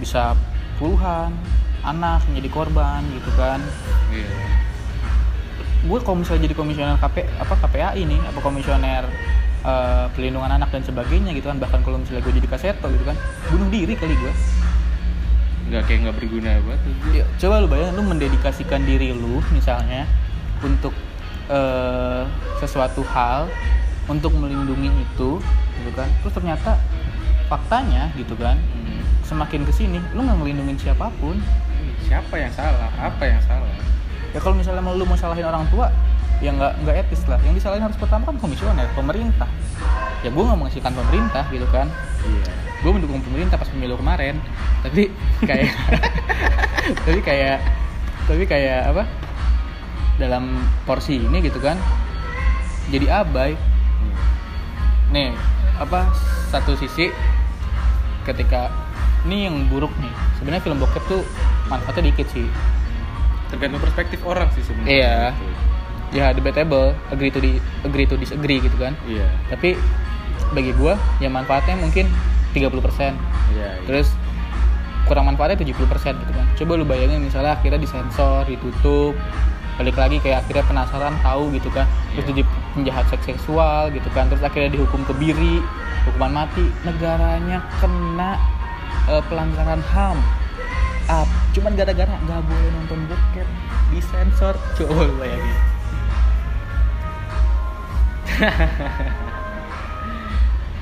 bisa 0.01 0.33
puluhan 0.81 1.37
anak 1.85 2.25
menjadi 2.33 2.49
korban 2.49 3.05
gitu 3.13 3.29
kan 3.37 3.61
Iya. 4.09 4.31
Gue 5.79 5.99
kalau 6.03 6.19
misalnya 6.19 6.51
jadi 6.51 6.55
komisioner 6.59 6.97
KP 6.99 7.17
apa 7.39 7.55
KPAI 7.55 8.03
nih 8.03 8.19
apa 8.19 8.39
komisioner 8.43 9.07
eh, 9.63 10.07
pelindungan 10.13 10.51
anak 10.51 10.75
dan 10.75 10.83
sebagainya 10.83 11.31
gitu 11.33 11.47
kan 11.47 11.63
bahkan 11.63 11.81
kalau 11.83 12.03
misalnya 12.03 12.27
gue 12.27 12.35
jadi 12.35 12.49
kaseto 12.51 12.87
gitu 12.91 13.05
kan 13.07 13.17
bunuh 13.49 13.69
diri 13.71 13.95
kali 13.95 14.15
gue 14.15 14.33
nggak 15.69 15.83
kayak 15.85 15.99
nggak 16.01 16.17
berguna 16.17 16.51
banget 16.65 16.81
tuh. 16.81 16.95
Ya, 17.13 17.25
coba 17.37 17.61
lu 17.61 17.69
bayangin 17.69 17.95
lu 18.01 18.03
mendedikasikan 18.09 18.89
diri 18.89 19.13
lu 19.13 19.45
misalnya 19.53 20.09
untuk 20.65 20.97
eh, 21.53 22.25
sesuatu 22.57 23.05
hal 23.13 23.53
untuk 24.09 24.33
melindungi 24.33 24.89
itu 24.89 25.37
gitu 25.77 25.91
kan. 25.93 26.09
Terus 26.25 26.33
ternyata 26.33 26.81
faktanya 27.53 28.09
gitu 28.17 28.33
kan 28.37 28.57
Hmm. 28.57 29.05
semakin 29.21 29.69
ke 29.69 29.73
sini 29.73 30.01
lu 30.17 30.25
nggak 30.25 30.41
ngelindungin 30.41 30.81
siapa 30.81 31.13
pun. 31.21 31.37
Siapa 32.09 32.35
yang 32.41 32.53
salah? 32.57 32.89
Apa 32.97 33.29
yang 33.29 33.41
salah 33.45 33.69
ya 34.37 34.39
kalau 34.45 34.55
misalnya 34.57 34.83
mau 34.85 34.93
lu 34.93 35.09
mau 35.09 35.17
salahin 35.17 35.47
orang 35.47 35.65
tua 35.73 35.89
ya 36.39 36.55
nggak 36.55 36.73
nggak 36.87 36.97
etis 37.07 37.23
lah. 37.27 37.39
Yang 37.43 37.63
disalahin 37.63 37.85
harus 37.85 37.99
pertama 37.99 38.31
kan 38.31 38.37
komisioner 38.39 38.87
pemerintah. 38.95 39.51
Ya 40.23 40.31
gue 40.31 40.43
nggak 40.43 40.59
mengasihkan 40.59 40.95
pemerintah 40.95 41.45
gitu 41.51 41.67
kan. 41.71 41.87
Iya. 42.23 42.45
Gue 42.83 42.93
mendukung 42.95 43.21
pemerintah 43.23 43.59
pas 43.59 43.69
pemilu 43.71 43.99
kemarin. 43.99 44.39
Tapi 44.87 45.11
kayak 45.43 45.71
tapi 47.07 47.21
kayak 47.23 47.59
tapi 48.31 48.45
kayak 48.47 48.95
apa? 48.95 49.05
Dalam 50.19 50.67
porsi 50.83 51.19
ini 51.19 51.43
gitu 51.43 51.59
kan 51.63 51.79
jadi 52.91 53.23
abai. 53.23 53.59
Nih 55.11 55.35
apa 55.79 56.11
satu 56.51 56.75
sisi 56.79 57.11
ketika 58.27 58.71
ini 59.27 59.51
yang 59.51 59.67
buruk 59.67 59.91
nih. 59.99 60.15
Sebenarnya 60.39 60.63
film 60.63 60.79
bokep 60.79 61.03
tuh 61.11 61.23
manfaatnya 61.67 62.15
dikit 62.15 62.31
sih 62.31 62.47
tergantung 63.49 63.81
perspektif 63.81 64.21
orang 64.23 64.49
sih 64.53 64.63
sebenarnya 64.63 64.91
Iya. 64.91 65.17
Gitu. 65.33 65.55
ya 66.11 66.27
debatable 66.33 66.97
agree 67.09 67.29
to 67.29 67.37
di 67.37 67.53
agree 67.83 68.05
to 68.05 68.17
disagree 68.17 68.59
gitu 68.59 68.77
kan 68.77 68.97
iya 69.05 69.29
tapi 69.49 69.77
bagi 70.51 70.73
gua 70.73 70.97
ya 71.17 71.29
manfaatnya 71.29 71.77
mungkin 71.77 72.09
30% 72.51 72.57
iya 72.57 73.13
iya. 73.53 73.69
terus 73.85 74.09
kurang 75.05 75.25
manfaatnya 75.27 75.61
70% 75.61 75.77
gitu 76.17 76.33
kan 76.33 76.47
coba 76.55 76.73
lu 76.75 76.85
bayangin 76.85 77.21
misalnya 77.21 77.53
akhirnya 77.55 77.77
disensor 77.77 78.45
ditutup 78.45 79.13
balik 79.77 79.95
lagi 79.95 80.19
kayak 80.19 80.43
akhirnya 80.43 80.65
penasaran 80.65 81.15
tahu 81.21 81.53
gitu 81.53 81.69
kan 81.71 81.85
terus 82.11 82.25
Iya. 82.25 82.31
jadi 82.31 82.43
penjahat 82.75 83.05
seks 83.09 83.25
seksual 83.27 83.89
gitu 83.91 84.09
kan 84.11 84.27
terus 84.27 84.41
akhirnya 84.41 84.73
dihukum 84.73 85.05
kebiri 85.05 85.61
hukuman 86.05 86.33
mati 86.35 86.65
negaranya 86.83 87.61
kena 87.79 88.41
eh, 89.07 89.23
pelanggaran 89.29 89.85
ham 89.87 90.17
up. 91.09 91.29
Cuman 91.57 91.75
gara-gara 91.75 92.15
nggak 92.15 92.43
boleh 92.45 92.71
nonton 92.77 93.01
bokep 93.09 93.49
disensor. 93.91 94.55
Coba 94.77 95.09
lu 95.09 95.15
bayangin 95.17 95.79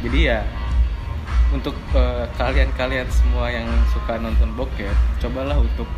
jadi 0.04 0.18
ya 0.20 0.40
untuk 1.54 1.72
eh, 1.96 2.24
kalian-kalian 2.36 3.08
semua 3.08 3.48
yang 3.48 3.64
suka 3.94 4.20
nonton 4.20 4.52
bokep 4.58 4.92
cobalah 5.22 5.56
untuk 5.56 5.88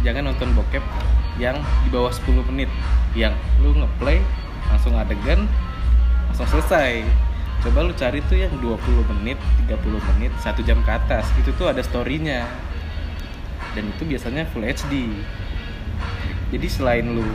jangan 0.00 0.32
nonton 0.32 0.54
bokep 0.56 0.82
yang 1.36 1.60
di 1.84 1.88
bawah 1.92 2.12
10 2.12 2.44
menit. 2.52 2.68
Yang 3.12 3.36
lu 3.60 3.76
ngeplay 3.76 4.24
langsung 4.72 4.96
adegan 4.96 5.44
langsung 6.32 6.48
selesai. 6.48 7.04
Coba 7.62 7.86
lu 7.86 7.92
cari 7.94 8.18
tuh 8.26 8.42
yang 8.42 8.50
20 8.58 9.12
menit 9.20 9.38
30 9.68 10.08
menit 10.16 10.32
satu 10.40 10.64
jam 10.64 10.80
ke 10.82 10.90
atas. 10.90 11.28
Itu 11.38 11.52
tuh 11.54 11.70
ada 11.70 11.84
storynya 11.84 12.48
dan 13.72 13.88
itu 13.88 14.02
biasanya 14.04 14.44
full 14.52 14.64
HD 14.64 15.08
jadi 16.52 16.66
selain 16.68 17.16
lu 17.16 17.26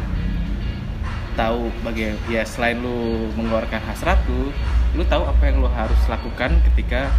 tahu 1.37 1.69
bagai 1.85 2.17
ya 2.29 2.41
selain 2.45 2.81
lu 2.81 3.29
mengeluarkan 3.37 3.81
hasrat 3.85 4.17
lu 4.25 4.49
lu 4.97 5.03
tahu 5.05 5.25
apa 5.25 5.43
yang 5.45 5.61
lu 5.61 5.69
harus 5.69 6.01
lakukan 6.09 6.57
ketika 6.73 7.13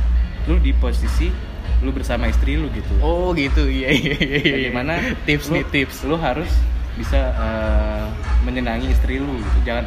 lu 0.50 0.58
di 0.58 0.74
posisi 0.74 1.30
lu 1.78 1.94
bersama 1.94 2.26
istri 2.26 2.58
lu 2.58 2.66
gitu. 2.74 2.90
Oh 2.98 3.30
gitu. 3.38 3.70
Iya 3.70 3.94
iya 3.94 4.16
iya 4.18 4.38
iya. 4.42 4.54
bagaimana 4.58 4.98
tips 5.22 5.46
lu, 5.46 5.62
nih 5.62 5.64
tips. 5.70 5.96
lu 6.02 6.18
harus 6.18 6.50
bisa 6.98 7.30
eh, 7.30 8.06
menyenangi 8.42 8.90
istri 8.90 9.22
lu 9.22 9.38
gitu. 9.38 9.58
Jangan 9.62 9.86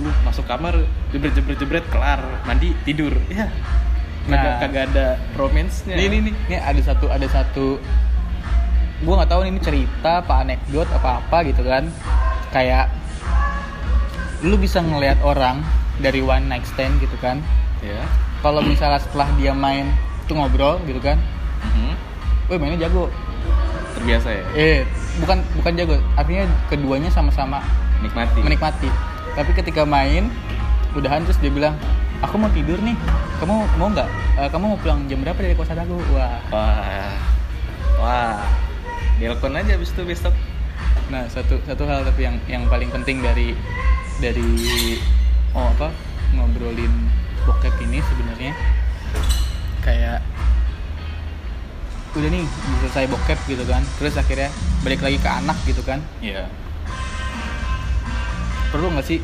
lu 0.00 0.08
masuk 0.24 0.48
kamar 0.48 0.80
jebret 1.12 1.36
jebret 1.36 1.60
jebret 1.60 1.84
kelar 1.92 2.24
mandi 2.48 2.72
tidur. 2.88 3.12
Ya 3.28 3.52
Nah. 4.28 4.36
kagak 4.36 4.54
kagak 4.60 4.84
ada 4.92 5.06
romance-nya. 5.32 5.96
Ini 5.96 6.16
nih, 6.28 6.34
ini 6.52 6.56
ada 6.60 6.80
satu 6.84 7.08
ada 7.08 7.24
satu 7.24 7.80
gua 9.04 9.22
nggak 9.22 9.30
tahu 9.32 9.42
ini 9.48 9.58
cerita 9.64 10.20
apa 10.20 10.44
anekdot 10.44 10.88
apa 10.92 11.24
apa 11.24 11.36
gitu 11.48 11.62
kan. 11.64 11.88
Kayak 12.50 12.92
lu 14.40 14.56
bisa 14.56 14.80
ngelihat 14.80 15.20
orang 15.20 15.60
dari 16.00 16.24
one 16.24 16.48
night 16.48 16.64
stand 16.64 16.96
gitu 17.00 17.14
kan. 17.20 17.40
ya 17.84 18.00
Kalau 18.40 18.64
misalnya 18.64 19.00
setelah 19.00 19.28
dia 19.36 19.52
main 19.52 19.92
tuh 20.24 20.36
ngobrol 20.36 20.80
gitu 20.88 21.00
kan. 21.00 21.20
Mhm. 21.60 21.92
Wih 22.48 22.58
mainnya 22.58 22.88
jago. 22.88 23.12
terbiasa 23.90 24.32
ya 24.32 24.44
Eh, 24.56 24.78
bukan 25.20 25.44
bukan 25.60 25.72
jago. 25.76 25.94
Artinya 26.16 26.48
keduanya 26.72 27.10
sama-sama 27.12 27.60
nikmati 28.00 28.40
menikmati. 28.40 28.88
Tapi 29.36 29.50
ketika 29.52 29.84
main 29.84 30.32
udahan 30.96 31.20
terus 31.28 31.36
dia 31.36 31.52
bilang, 31.52 31.76
"Aku 32.24 32.40
mau 32.40 32.48
tidur 32.48 32.80
nih. 32.80 32.96
Kamu 33.42 33.68
mau 33.76 33.92
nggak? 33.92 34.08
Eh, 34.40 34.48
kamu 34.48 34.64
mau 34.72 34.78
pulang 34.80 35.04
jam 35.04 35.20
berapa 35.20 35.36
dari 35.36 35.52
kosan 35.52 35.76
aku?" 35.76 36.00
Wah, 36.16 36.40
wah 36.48 37.12
wah 38.00 38.40
Nelpon 39.20 39.52
aja 39.52 39.76
abis 39.76 39.92
itu 39.92 40.02
besok. 40.08 40.32
Nah, 41.12 41.28
satu 41.28 41.60
satu 41.68 41.84
hal 41.84 42.08
tapi 42.08 42.24
yang 42.24 42.40
yang 42.48 42.64
paling 42.72 42.88
penting 42.88 43.20
dari 43.20 43.52
dari 44.16 44.48
oh 45.52 45.68
apa 45.76 45.92
ngobrolin 46.32 46.90
bokep 47.44 47.74
ini 47.84 48.00
sebenarnya 48.00 48.52
kayak 49.84 50.24
udah 52.16 52.30
nih 52.32 52.44
selesai 52.82 53.06
bokep 53.06 53.38
gitu 53.46 53.64
kan 53.68 53.84
terus 54.00 54.18
akhirnya 54.18 54.50
balik 54.80 55.04
lagi 55.04 55.20
ke 55.20 55.28
anak 55.28 55.58
gitu 55.68 55.84
kan. 55.84 56.00
Iya. 56.24 56.48
Perlu 58.72 58.88
nggak 58.88 59.04
sih 59.04 59.20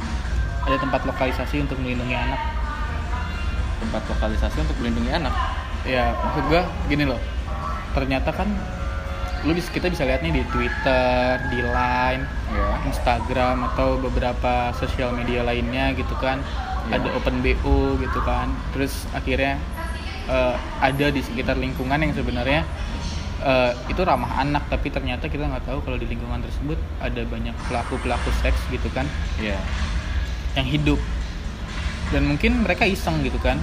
ada 0.69 0.77
tempat 0.77 1.09
lokalisasi 1.09 1.65
untuk 1.65 1.81
melindungi 1.81 2.15
anak? 2.19 2.41
Tempat 3.81 4.03
lokalisasi 4.13 4.57
untuk 4.61 4.77
melindungi 4.83 5.11
anak? 5.15 5.33
Ya 5.89 6.13
maksud 6.21 6.45
gua 6.53 6.69
gini 6.91 7.09
loh 7.09 7.23
ternyata 7.97 8.29
kan 8.29 8.53
lu 9.47 9.55
bis- 9.55 9.71
kita 9.71 9.87
bisa 9.87 10.03
lihat 10.03 10.27
nih 10.27 10.43
di 10.43 10.45
Twitter 10.51 11.39
di 11.55 11.63
Line 11.63 12.23
ya 12.51 12.83
Instagram 12.91 13.63
atau 13.73 13.95
beberapa 14.03 14.75
sosial 14.75 15.15
media 15.15 15.47
lainnya 15.47 15.95
gitu 15.95 16.13
kan. 16.19 16.43
Iya. 16.87 17.03
ada 17.03 17.09
open 17.19 17.43
BO 17.43 17.99
gitu 17.99 18.21
kan. 18.23 18.51
Terus 18.75 19.07
akhirnya 19.15 19.59
eh, 20.27 20.55
ada 20.83 21.07
di 21.11 21.23
sekitar 21.23 21.59
lingkungan 21.59 21.99
yang 21.99 22.11
sebenarnya 22.15 22.67
eh, 23.43 23.73
itu 23.87 24.03
ramah 24.03 24.43
anak 24.43 24.67
tapi 24.67 24.91
ternyata 24.91 25.31
kita 25.31 25.47
nggak 25.47 25.67
tahu 25.67 25.79
kalau 25.87 25.99
di 25.99 26.07
lingkungan 26.11 26.43
tersebut 26.43 26.79
ada 26.99 27.23
banyak 27.27 27.55
pelaku 27.71 28.03
pelaku 28.03 28.31
seks 28.43 28.59
gitu 28.75 28.91
kan. 28.91 29.07
Iya. 29.39 29.59
Yang 30.59 30.69
hidup. 30.79 31.01
Dan 32.15 32.23
mungkin 32.31 32.67
mereka 32.67 32.87
iseng 32.87 33.23
gitu 33.23 33.39
kan. 33.39 33.59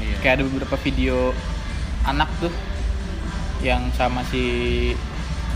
Iya. 0.00 0.16
Kayak 0.20 0.34
ada 0.40 0.44
beberapa 0.44 0.76
video 0.80 1.32
anak 2.04 2.28
tuh 2.40 2.52
yang 3.64 3.88
sama 3.96 4.20
si 4.28 4.92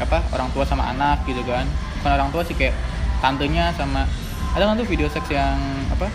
apa 0.01 0.25
orang 0.33 0.49
tua 0.57 0.65
sama 0.65 0.89
anak 0.89 1.25
gitu 1.29 1.45
kan. 1.45 1.69
Bukan 2.01 2.11
orang 2.17 2.31
tua 2.33 2.43
sih 2.45 2.57
kayak 2.57 2.73
tantenya 3.21 3.73
sama 3.77 4.09
ada 4.57 4.67
kan 4.67 4.75
tuh 4.81 4.89
video 4.89 5.07
seks 5.07 5.31
yang 5.31 5.61
apa 5.93 6.11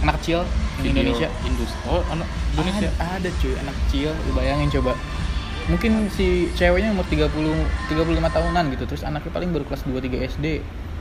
anak 0.00 0.14
kecil 0.22 0.46
di 0.80 0.94
Video 0.94 1.12
Indonesia? 1.12 1.28
Indus 1.44 1.70
oh 1.90 2.00
anak 2.08 2.28
Indonesia. 2.54 2.88
Ada, 2.96 3.18
ada 3.20 3.28
cuy 3.42 3.52
anak 3.58 3.74
kecil 3.84 4.10
lu 4.14 4.30
bayangin 4.32 4.68
coba. 4.80 4.92
Mungkin 5.68 6.08
si 6.08 6.48
ceweknya 6.56 6.96
umur 6.96 7.04
30 7.12 7.28
35 7.28 7.92
tahunan 8.08 8.64
gitu 8.72 8.84
terus 8.88 9.02
anaknya 9.04 9.32
paling 9.34 9.50
baru 9.52 9.64
kelas 9.68 9.84
2 9.84 10.00
3 10.00 10.32
SD 10.38 10.46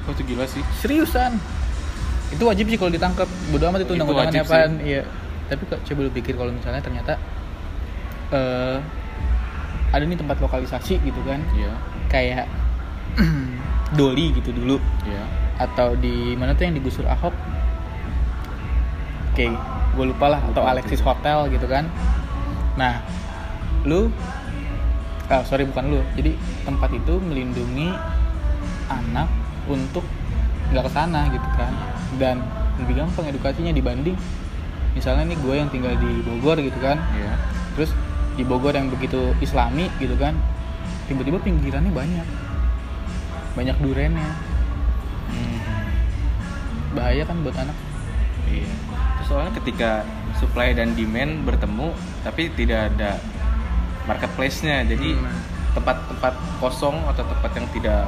oh 0.07 0.11
itu 0.11 0.23
gila 0.27 0.45
sih. 0.49 0.63
Seriusan? 0.83 1.39
Itu 2.35 2.43
wajib 2.43 2.67
sih 2.67 2.75
kalau 2.75 2.91
ditangkap. 2.91 3.29
Bodo 3.53 3.63
amat 3.71 3.87
itu 3.87 3.93
Itu 3.93 3.93
undang-undangannya 3.95 4.43
apaan 4.43 4.73
iya. 4.83 5.07
Tapi 5.47 5.63
kok 5.71 5.79
coba 5.87 5.99
lu 6.03 6.11
pikir 6.11 6.35
kalau 6.35 6.51
misalnya 6.51 6.83
ternyata 6.83 7.15
eh 8.35 8.77
ada 9.91 10.03
nih 10.03 10.19
tempat 10.19 10.37
lokalisasi 10.43 10.99
gitu 11.01 11.21
kan. 11.23 11.39
Iya. 11.55 11.73
Kayak 12.11 12.45
Doli 13.97 14.35
gitu 14.35 14.51
dulu. 14.51 14.77
Iya. 15.07 15.23
Atau 15.57 15.95
di 15.97 16.35
mana 16.35 16.53
tuh 16.53 16.67
yang 16.67 16.75
digusur 16.75 17.07
Ahok? 17.07 17.33
Oke 19.33 19.53
gue 19.97 20.05
lupa 20.13 20.29
lah 20.29 20.41
atau 20.53 20.61
Alexis. 20.61 21.01
Hotel 21.01 21.49
gitu 21.49 21.65
kan. 21.65 21.89
Nah 22.77 23.01
lu 23.87 24.13
ah 25.27 25.41
sorry 25.41 25.65
bukan 25.65 25.89
lu. 25.89 25.99
Jadi 26.13 26.37
tempat 26.61 26.93
itu 26.93 27.17
melindungi 27.17 27.89
anak 28.87 29.27
untuk 29.65 30.05
nggak 30.69 30.85
ke 30.85 30.91
sana 30.93 31.25
gitu 31.33 31.49
kan. 31.57 31.73
Dan 32.21 32.45
lebih 32.77 33.01
gampang 33.01 33.25
edukasinya 33.33 33.73
dibanding 33.73 34.13
misalnya 34.93 35.29
nih 35.29 35.37
gue 35.37 35.53
yang 35.53 35.69
tinggal 35.69 35.93
di 35.97 36.11
Bogor 36.21 36.61
gitu 36.61 36.77
kan. 36.77 37.01
Iya. 37.17 37.33
Terus 37.73 37.91
di 38.37 38.45
Bogor 38.45 38.77
yang 38.77 38.87
begitu 38.87 39.33
islami 39.41 39.89
gitu 39.97 40.13
kan 40.15 40.37
tiba-tiba 41.09 41.41
pinggirannya 41.41 41.91
banyak 41.91 42.27
banyak 43.57 43.77
durennya 43.81 44.29
Mhm. 45.27 45.59
bahaya 46.95 47.23
kan 47.25 47.37
buat 47.43 47.57
anak 47.57 47.77
Iya. 48.47 48.71
Soalnya 49.27 49.51
ketika 49.59 50.07
supply 50.39 50.71
dan 50.71 50.95
demand 50.95 51.43
bertemu 51.43 51.91
tapi 52.23 52.47
tidak 52.55 52.95
ada 52.95 53.19
marketplace-nya. 54.07 54.87
Jadi 54.87 55.19
Hmm. 55.19 55.27
tempat-tempat 55.75 56.33
kosong 56.63 56.95
atau 57.11 57.27
tempat 57.27 57.51
yang 57.59 57.67
tidak 57.75 58.07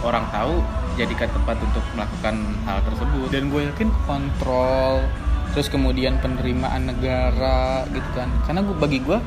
orang 0.00 0.24
tahu 0.30 0.62
jadikan 0.94 1.26
tempat 1.26 1.58
untuk 1.58 1.82
melakukan 1.98 2.34
hal 2.64 2.78
tersebut. 2.86 3.28
dan 3.34 3.50
gue 3.50 3.62
yakin 3.66 3.90
kontrol 4.06 5.02
terus 5.50 5.66
kemudian 5.66 6.22
penerimaan 6.22 6.86
negara 6.86 7.82
gitu 7.90 8.08
kan 8.14 8.30
karena 8.46 8.60
gue 8.62 8.76
bagi 8.78 8.98
gue 9.02 9.18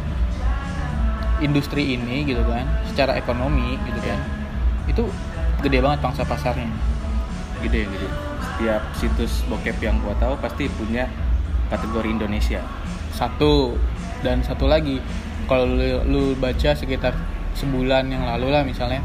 industri 1.43 1.97
ini 1.97 2.25
gitu 2.25 2.41
kan 2.45 2.65
secara 2.89 3.17
ekonomi 3.17 3.77
gitu 3.85 3.99
kan 4.01 4.19
itu 4.87 5.03
gede 5.61 5.79
banget 5.83 5.99
pangsa 6.01 6.23
pasarnya 6.23 6.69
gede 7.61 7.89
gede. 7.89 8.07
Setiap 8.37 8.81
situs 8.97 9.45
bokep 9.49 9.77
yang 9.81 9.97
gua 10.01 10.13
tahu 10.17 10.37
pasti 10.37 10.69
punya 10.69 11.09
kategori 11.69 12.09
Indonesia. 12.09 12.61
satu 13.17 13.73
dan 14.21 14.45
satu 14.45 14.69
lagi 14.69 15.01
kalau 15.49 15.65
lu, 15.65 16.05
lu 16.05 16.23
baca 16.37 16.77
sekitar 16.77 17.17
sebulan 17.57 18.05
yang 18.13 18.29
lalu 18.29 18.53
lah 18.53 18.61
misalnya 18.61 19.01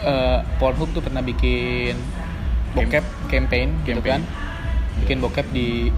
eh, 0.00 0.40
Pornhub 0.56 0.88
tuh 0.96 1.04
pernah 1.04 1.20
bikin 1.20 1.92
bokep 2.72 3.04
campaign, 3.28 3.84
gitu 3.84 4.00
kan 4.00 4.24
Campaign. 4.24 5.00
bikin 5.04 5.16
bokep 5.20 5.46
di 5.52 5.92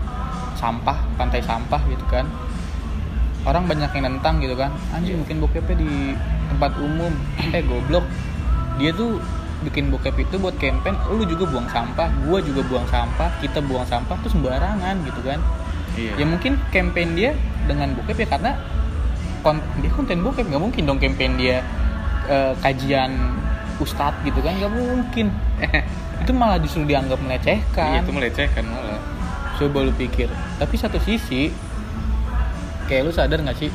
sampah 0.59 1.07
pantai 1.15 1.39
sampah 1.39 1.79
gitu 1.87 2.03
kan 2.11 2.27
orang 3.45 3.65
banyak 3.65 3.91
yang 3.97 4.05
nentang 4.11 4.41
gitu 4.41 4.55
kan. 4.55 4.71
Anjing 4.93 5.17
Iya. 5.17 5.23
bikin 5.25 5.37
bokepnya 5.41 5.77
di 5.81 5.93
tempat 6.51 6.73
umum. 6.79 7.13
Eh 7.57 7.63
goblok. 7.65 8.05
Dia 8.77 8.93
tuh 8.93 9.21
bikin 9.61 9.93
bokep 9.93 10.17
itu 10.17 10.41
buat 10.41 10.57
campaign 10.57 10.97
lu 11.13 11.21
juga 11.29 11.45
buang 11.45 11.69
sampah 11.69 12.09
gua 12.25 12.41
juga 12.41 12.65
buang 12.65 12.89
sampah 12.89 13.29
kita 13.45 13.61
buang 13.61 13.85
sampah 13.85 14.17
tuh 14.25 14.33
sembarangan 14.33 15.05
gitu 15.05 15.21
kan. 15.21 15.37
Iya. 16.01 16.23
ya 16.23 16.25
mungkin 16.25 16.57
campaign 16.73 17.13
dia 17.13 17.31
dengan 17.69 17.93
bokep 17.93 18.25
ya 18.25 18.29
karena 18.31 18.53
kon 19.45 19.61
dia 19.85 19.91
konten 19.93 20.25
bokep 20.25 20.49
nggak 20.49 20.63
mungkin 20.63 20.83
dong 20.89 20.97
campaign 20.97 21.37
dia 21.37 21.61
eh, 22.25 22.57
kajian 22.65 23.37
ustadz 23.81 24.17
gitu 24.25 24.41
kan 24.41 24.57
nggak 24.57 24.73
mungkin. 24.73 25.29
Itu 26.25 26.33
malah 26.37 26.61
justru 26.61 26.85
dianggap 26.85 27.17
melecehkan. 27.21 27.97
Iya, 27.97 28.05
itu 28.05 28.13
melecehkan 28.13 28.65
malah. 28.69 29.01
coba 29.57 29.89
lu 29.89 29.93
pikir. 29.97 30.29
Tapi 30.57 30.75
satu 30.77 31.01
sisi 31.01 31.49
kayak 32.91 33.07
lu 33.07 33.13
sadar 33.15 33.39
nggak 33.39 33.55
sih 33.55 33.71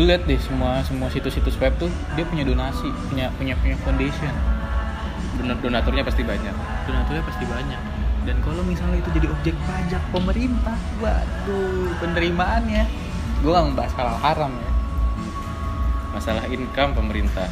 lu 0.00 0.08
lihat 0.08 0.24
deh 0.24 0.40
semua 0.40 0.80
semua 0.80 1.12
situs-situs 1.12 1.60
web 1.60 1.76
tuh 1.76 1.92
dia 2.16 2.24
punya 2.24 2.48
donasi 2.48 2.88
punya 3.12 3.28
punya 3.36 3.52
punya 3.60 3.76
foundation 3.84 4.32
Don- 5.36 5.60
Donaturnya 5.60 6.00
pasti 6.00 6.24
banyak. 6.24 6.54
donaturnya 6.88 7.22
pasti 7.28 7.44
banyak 7.44 7.80
dan 8.24 8.36
kalau 8.40 8.64
misalnya 8.64 9.04
itu 9.04 9.10
jadi 9.20 9.28
objek 9.28 9.54
pajak 9.68 10.02
pemerintah 10.08 10.76
waduh 11.04 11.92
penerimaannya 12.00 12.88
gue 13.44 13.50
gak 13.52 13.66
membahas 13.68 13.92
halal 14.00 14.16
haram 14.24 14.52
ya 14.56 14.76
Masalah 16.16 16.48
income 16.48 16.96
pemerintah. 16.96 17.44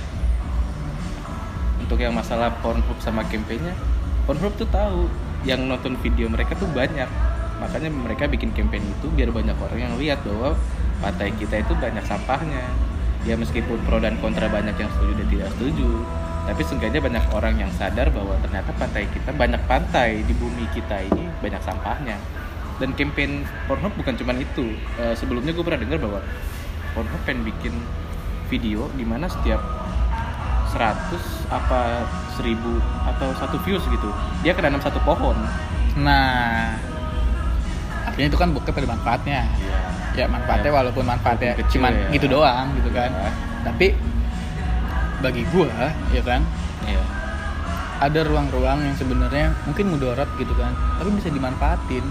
Untuk 1.84 2.00
yang 2.00 2.16
masalah 2.16 2.48
Pornhub 2.64 2.96
sama 2.96 3.20
campaignnya, 3.28 3.76
Pornhub 4.24 4.56
tuh 4.56 4.64
tahu 4.72 5.04
yang 5.44 5.68
nonton 5.68 6.00
video 6.00 6.32
mereka 6.32 6.56
tuh 6.56 6.64
banyak. 6.72 7.04
Makanya 7.60 7.90
mereka 7.90 8.24
bikin 8.26 8.50
campaign 8.50 8.82
itu 8.82 9.06
biar 9.12 9.30
banyak 9.30 9.54
orang 9.54 9.78
yang 9.78 9.94
lihat 10.00 10.22
bahwa 10.26 10.58
pantai 11.02 11.30
kita 11.36 11.62
itu 11.62 11.72
banyak 11.76 12.04
sampahnya. 12.06 12.64
Ya 13.24 13.34
meskipun 13.40 13.80
pro 13.88 13.98
dan 14.00 14.20
kontra 14.20 14.50
banyak 14.50 14.76
yang 14.76 14.90
setuju 14.92 15.12
dan 15.16 15.26
tidak 15.32 15.48
setuju, 15.56 15.88
tapi 16.44 16.60
seenggaknya 16.60 17.00
banyak 17.00 17.24
orang 17.32 17.54
yang 17.56 17.70
sadar 17.72 18.12
bahwa 18.12 18.36
ternyata 18.44 18.70
pantai 18.76 19.08
kita 19.08 19.32
banyak 19.32 19.62
pantai 19.64 20.20
di 20.28 20.34
bumi 20.36 20.68
kita 20.76 21.00
ini 21.08 21.24
banyak 21.40 21.62
sampahnya. 21.64 22.20
Dan 22.76 22.92
campaign 22.98 23.46
Pornhub 23.70 23.94
bukan 23.96 24.18
cuma 24.18 24.34
itu. 24.36 24.76
Eh, 25.00 25.14
sebelumnya 25.14 25.54
gue 25.54 25.64
pernah 25.64 25.80
dengar 25.80 25.98
bahwa 26.04 26.20
Pornhub 26.92 27.22
pengen 27.24 27.48
bikin 27.48 27.74
video 28.52 28.92
di 28.92 29.08
mana 29.08 29.24
setiap 29.24 29.62
100 30.74 31.54
apa 31.54 32.02
1000 32.34 32.58
atau 33.14 33.28
satu 33.38 33.56
views 33.62 33.86
gitu 33.86 34.10
dia 34.42 34.52
kena 34.58 34.74
satu 34.82 34.98
pohon 35.06 35.38
nah 36.02 36.74
artinya 38.14 38.30
itu 38.30 38.38
kan 38.38 38.54
bokep 38.54 38.78
ada 38.78 38.88
manfaatnya. 38.94 39.40
Iya. 39.58 39.78
Ya 40.14 40.26
manfaatnya 40.30 40.70
Ya, 40.70 40.76
walaupun 40.78 41.02
manfaatnya 41.02 41.50
walaupun 41.50 41.66
kecil 41.66 41.78
cuman 41.82 41.92
ya. 41.98 42.06
gitu 42.14 42.26
doang 42.30 42.66
gitu 42.78 42.90
kan. 42.94 43.10
Iya. 43.10 43.30
tapi 43.64 43.86
bagi 45.24 45.42
gua 45.48 45.72
ya 46.12 46.20
kan 46.20 46.44
iya. 46.84 47.00
ada 48.04 48.20
ruang-ruang 48.28 48.84
yang 48.84 48.92
sebenarnya 48.92 49.56
mungkin 49.64 49.88
mudarat 49.88 50.28
gitu 50.38 50.54
kan 50.54 50.70
tapi 51.02 51.10
bisa 51.18 51.26
dimanfaatin. 51.34 52.06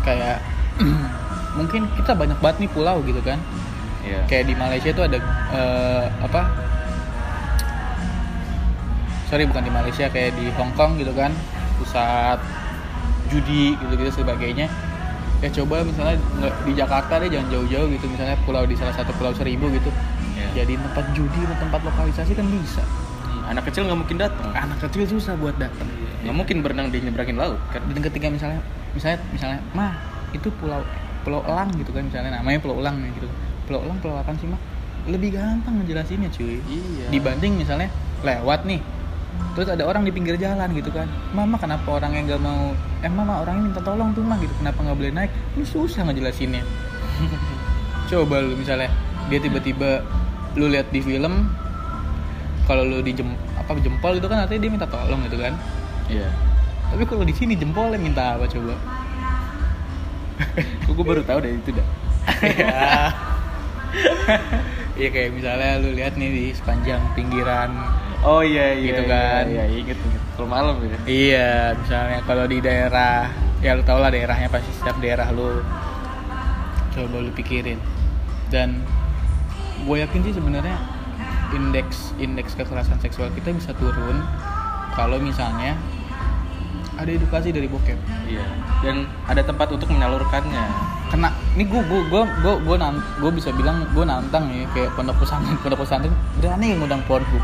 Kayak 0.00 0.40
mungkin 1.60 1.92
kita 1.92 2.16
banyak 2.16 2.40
banget 2.40 2.56
nih 2.64 2.70
pulau 2.72 3.04
gitu 3.04 3.20
kan. 3.20 3.36
Iya. 4.00 4.24
Kayak 4.32 4.44
di 4.48 4.54
Malaysia 4.56 4.88
itu 4.96 5.02
ada 5.04 5.18
eh, 5.52 6.04
apa? 6.24 6.42
Sorry 9.28 9.44
bukan 9.44 9.60
di 9.60 9.72
Malaysia 9.72 10.08
kayak 10.08 10.40
di 10.40 10.48
Hong 10.56 10.72
Kong 10.72 10.96
gitu 10.96 11.12
kan. 11.12 11.36
Pusat 11.76 12.40
judi 13.28 13.76
gitu 13.76 13.92
gitu 13.96 14.24
sebagainya 14.24 14.72
ya 15.42 15.50
coba 15.50 15.82
misalnya 15.82 16.16
di 16.62 16.72
Jakarta 16.72 17.18
deh 17.18 17.28
jangan 17.28 17.48
jauh-jauh 17.50 17.86
gitu. 17.90 18.06
Misalnya 18.06 18.38
pulau 18.46 18.62
di 18.62 18.78
salah 18.78 18.94
satu 18.94 19.10
pulau 19.18 19.34
seribu 19.34 19.66
gitu. 19.74 19.90
Iya. 20.32 20.64
jadi 20.64 20.80
tempat 20.80 21.04
judi 21.12 21.40
tempat 21.60 21.80
lokalisasi 21.82 22.32
kan 22.38 22.46
bisa. 22.46 22.82
Anak 23.50 23.68
kecil 23.68 23.84
nggak 23.84 23.98
mungkin 23.98 24.16
datang 24.22 24.54
anak 24.54 24.78
kecil 24.80 25.04
susah 25.04 25.34
buat 25.36 25.58
datang 25.58 25.84
nggak 26.22 26.36
mungkin 26.38 26.62
berenang 26.62 26.94
di 26.94 27.02
nyebrangin 27.02 27.34
laut 27.34 27.58
kan? 27.74 27.82
Dan 27.90 27.98
ketika 27.98 28.30
misalnya 28.30 28.62
misalnya 28.94 29.18
misalnya 29.34 29.58
mah 29.74 29.98
itu 30.30 30.48
pulau 30.62 30.86
pulau 31.26 31.42
elang 31.44 31.74
gitu 31.74 31.90
kan 31.90 32.06
misalnya. 32.06 32.38
Namanya 32.38 32.62
pulau 32.62 32.78
elang 32.78 33.02
gitu. 33.02 33.26
Pulau 33.66 33.82
elang 33.82 33.98
pulau 33.98 34.16
apa 34.22 34.30
sih 34.38 34.46
mah 34.46 34.60
lebih 35.10 35.34
gampang 35.34 35.82
ngejelasinnya 35.82 36.30
cuy. 36.30 36.62
Iya. 36.70 37.10
Dibanding 37.10 37.58
misalnya 37.58 37.90
lewat 38.22 38.62
nih 38.70 38.78
terus 39.52 39.68
ada 39.68 39.84
orang 39.84 40.02
di 40.08 40.12
pinggir 40.14 40.36
jalan 40.40 40.72
gitu 40.72 40.88
kan. 40.92 41.06
Mama 41.36 41.60
kenapa 41.60 42.00
orang 42.00 42.16
yang 42.16 42.24
gak 42.32 42.42
mau? 42.42 42.72
Eh 43.04 43.10
mama 43.12 43.44
orangnya 43.44 43.72
minta 43.72 43.82
tolong 43.84 44.10
tuh 44.16 44.24
mah 44.24 44.38
gitu. 44.40 44.52
Kenapa 44.60 44.78
nggak 44.80 44.96
boleh 44.96 45.12
naik? 45.12 45.30
Lu 45.56 45.64
susah 45.64 46.08
ngejelasinnya. 46.08 46.62
Coba 48.10 48.40
lu 48.40 48.56
misalnya 48.56 48.88
dia 49.28 49.38
tiba-tiba 49.38 50.04
lu 50.56 50.68
lihat 50.68 50.92
di 50.92 51.00
film 51.00 51.48
kalau 52.68 52.86
lu 52.86 53.02
di 53.02 53.12
jem, 53.16 53.34
apa 53.58 53.74
jempol 53.82 54.16
itu 54.16 54.26
kan 54.30 54.46
artinya 54.46 54.60
dia 54.62 54.70
minta 54.70 54.88
tolong 54.88 55.20
gitu 55.26 55.36
kan. 55.40 55.54
Iya. 56.08 56.28
Tapi 56.92 57.02
kalau 57.08 57.24
di 57.24 57.34
sini 57.34 57.56
jempolnya 57.56 57.98
minta 57.98 58.36
apa 58.36 58.44
coba? 58.46 58.74
Gue 60.86 61.04
baru 61.04 61.22
tahu 61.24 61.38
dari 61.40 61.56
itu 61.56 61.70
dah. 61.72 61.88
Iya. 62.40 62.76
Iya 64.92 65.08
kayak 65.08 65.30
misalnya 65.32 65.80
lu 65.80 65.96
lihat 65.96 66.20
nih 66.20 66.28
di 66.28 66.44
sepanjang 66.52 67.00
pinggiran. 67.16 67.72
Oh 68.22 68.42
iya 68.42 68.74
iya 68.74 68.90
Gitu 68.94 69.02
kan. 69.06 69.42
iya, 69.46 69.64
iya 69.66 69.78
inget 69.82 69.98
inget 69.98 70.22
kalau 70.32 70.48
malam 70.48 70.74
ya 70.80 70.98
Iya, 71.04 71.52
misalnya 71.76 72.18
kalau 72.24 72.44
di 72.48 72.58
daerah 72.58 73.28
ya 73.60 73.76
lu 73.76 73.82
tau 73.84 74.00
lah 74.00 74.10
daerahnya 74.10 74.48
pasti 74.48 74.70
setiap 74.74 74.96
daerah 74.98 75.28
lu 75.30 75.60
coba 76.92 77.16
lu 77.20 77.30
pikirin. 77.36 77.78
Dan 78.48 78.80
gue 79.84 79.96
yakin 80.02 80.20
sih 80.24 80.34
sebenarnya 80.34 80.76
indeks 81.52 82.16
indeks 82.16 82.56
kekerasan 82.56 82.96
seksual 83.02 83.28
kita 83.36 83.52
bisa 83.52 83.76
turun 83.76 84.24
kalau 84.96 85.20
misalnya 85.20 85.76
ada 86.96 87.08
edukasi 87.08 87.50
dari 87.50 87.66
bokep. 87.68 87.96
iya 88.28 88.44
dan 88.84 89.08
ada 89.26 89.42
tempat 89.42 89.68
untuk 89.72 89.88
menyalurkannya 89.88 90.64
kena 91.08 91.28
ini 91.56 91.64
gue 91.68 91.82
gue 91.82 92.00
gue 92.08 92.22
gue 92.24 92.54
gue 92.62 92.76
gue 93.20 93.30
bisa 93.36 93.50
bilang 93.52 93.84
gue 93.90 94.04
nantang 94.04 94.48
nih 94.48 94.64
kayak 94.72 94.92
pondok 94.96 95.16
pesantren 95.20 95.56
pondok 95.60 95.84
pesantren 95.84 96.12
berani 96.40 96.76
ngundang 96.76 97.02
Pornhub 97.04 97.42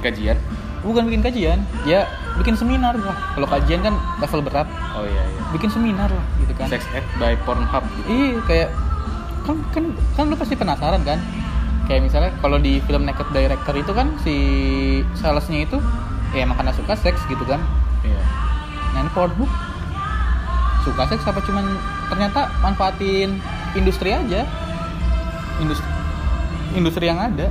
kajian? 0.00 0.36
Bukan 0.80 1.04
bikin 1.12 1.20
kajian 1.20 1.58
ya 1.84 2.08
bikin 2.40 2.56
seminar 2.56 2.96
lah. 2.96 3.16
Kalau 3.36 3.48
kajian 3.48 3.84
kan 3.84 3.94
level 4.20 4.40
berat. 4.40 4.68
Oh 4.96 5.04
iya 5.04 5.22
iya. 5.22 5.40
Bikin 5.52 5.68
seminar 5.68 6.08
lah 6.08 6.24
gitu 6.40 6.52
kan. 6.56 6.66
Sex 6.72 6.88
ed 6.96 7.04
by 7.20 7.36
Pornhub 7.44 7.84
gitu. 8.00 8.06
Iya 8.08 8.38
kayak 8.48 8.68
kan 9.44 9.56
kan 9.76 9.84
kan 10.16 10.24
lu 10.32 10.36
pasti 10.40 10.56
penasaran 10.56 11.04
kan? 11.04 11.20
Kayak 11.84 12.00
misalnya 12.06 12.30
kalau 12.40 12.56
di 12.56 12.80
film 12.86 13.04
Naked 13.04 13.28
Director 13.34 13.74
itu 13.76 13.92
kan 13.92 14.14
si 14.24 14.36
salesnya 15.18 15.68
itu 15.68 15.76
ya 16.32 16.46
emang 16.46 16.56
karena 16.56 16.72
suka 16.72 16.96
seks 16.96 17.20
gitu 17.28 17.44
kan? 17.44 17.60
Iya. 18.00 18.22
Nah 18.96 19.00
ini 19.04 19.10
Pornhub. 19.12 19.50
Suka 20.80 21.04
seks 21.12 21.28
apa 21.28 21.44
cuman 21.44 21.76
ternyata 22.08 22.48
manfaatin 22.64 23.36
industri 23.76 24.16
aja? 24.16 24.48
Industri 25.60 25.84
industri 26.72 27.04
yang 27.10 27.18
ada 27.18 27.50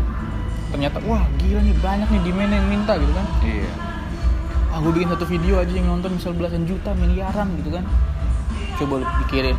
ternyata 0.70 0.98
wah 1.06 1.26
gila 1.42 1.60
nih 1.66 1.76
banyak 1.82 2.08
nih 2.14 2.22
demand 2.30 2.52
yang 2.54 2.68
minta 2.70 2.94
gitu 2.98 3.14
kan. 3.14 3.26
Iya. 3.42 3.72
Ah 4.70 4.78
gue 4.86 4.92
bikin 4.94 5.10
satu 5.10 5.26
video 5.26 5.58
aja 5.58 5.74
yang 5.74 5.90
nonton 5.90 6.14
misal 6.14 6.32
belasan 6.38 6.70
juta 6.70 6.94
miliaran 6.94 7.50
gitu 7.58 7.74
kan. 7.74 7.84
Coba 8.78 9.02
lu 9.02 9.08
pikirin. 9.26 9.58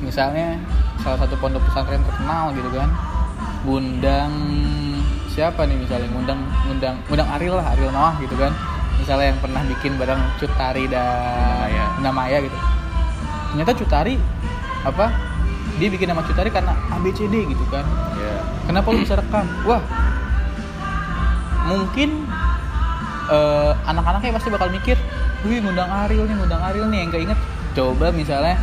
Misalnya 0.00 0.56
salah 1.02 1.18
satu 1.26 1.34
pondok 1.42 1.60
pesantren 1.66 2.00
terkenal 2.06 2.54
gitu 2.54 2.70
kan. 2.72 2.88
Ngundang 3.66 4.32
siapa 5.34 5.66
nih 5.66 5.76
misalnya? 5.76 6.08
Ngundang 6.14 6.40
ngundang 6.70 6.94
ngundang 7.10 7.28
Ariel 7.34 7.58
lah 7.58 7.66
Ariel 7.74 7.90
Noah 7.90 8.14
gitu 8.22 8.38
kan. 8.38 8.54
Misalnya 9.02 9.34
yang 9.34 9.40
pernah 9.42 9.62
bikin 9.66 9.98
bareng 9.98 10.22
Cutari 10.38 10.84
dan 10.86 11.66
Maya. 11.66 11.84
Bunda 11.98 12.10
Maya 12.14 12.38
gitu. 12.38 12.58
Ternyata 13.50 13.72
Cutari 13.74 14.14
apa 14.86 15.10
dia 15.76 15.88
bikin 15.92 16.08
nama 16.08 16.22
Cutari 16.24 16.48
karena 16.52 16.72
ABCD 16.92 17.50
gitu 17.50 17.64
kan 17.68 17.84
kenapa 18.70 18.86
lu 18.94 19.02
bisa 19.02 19.18
rekam? 19.18 19.46
Wah. 19.66 19.82
Mungkin 21.66 22.30
eh, 23.26 23.72
anak-anaknya 23.90 24.30
pasti 24.38 24.48
bakal 24.54 24.70
mikir 24.70 24.94
wih 25.42 25.58
ngundang 25.58 25.90
Ariel 25.90 26.30
nih 26.30 26.36
ngundang 26.38 26.62
Ariel 26.62 26.86
nih. 26.86 26.98
Yang 27.02 27.10
keinget 27.18 27.38
coba 27.74 28.06
misalnya 28.14 28.54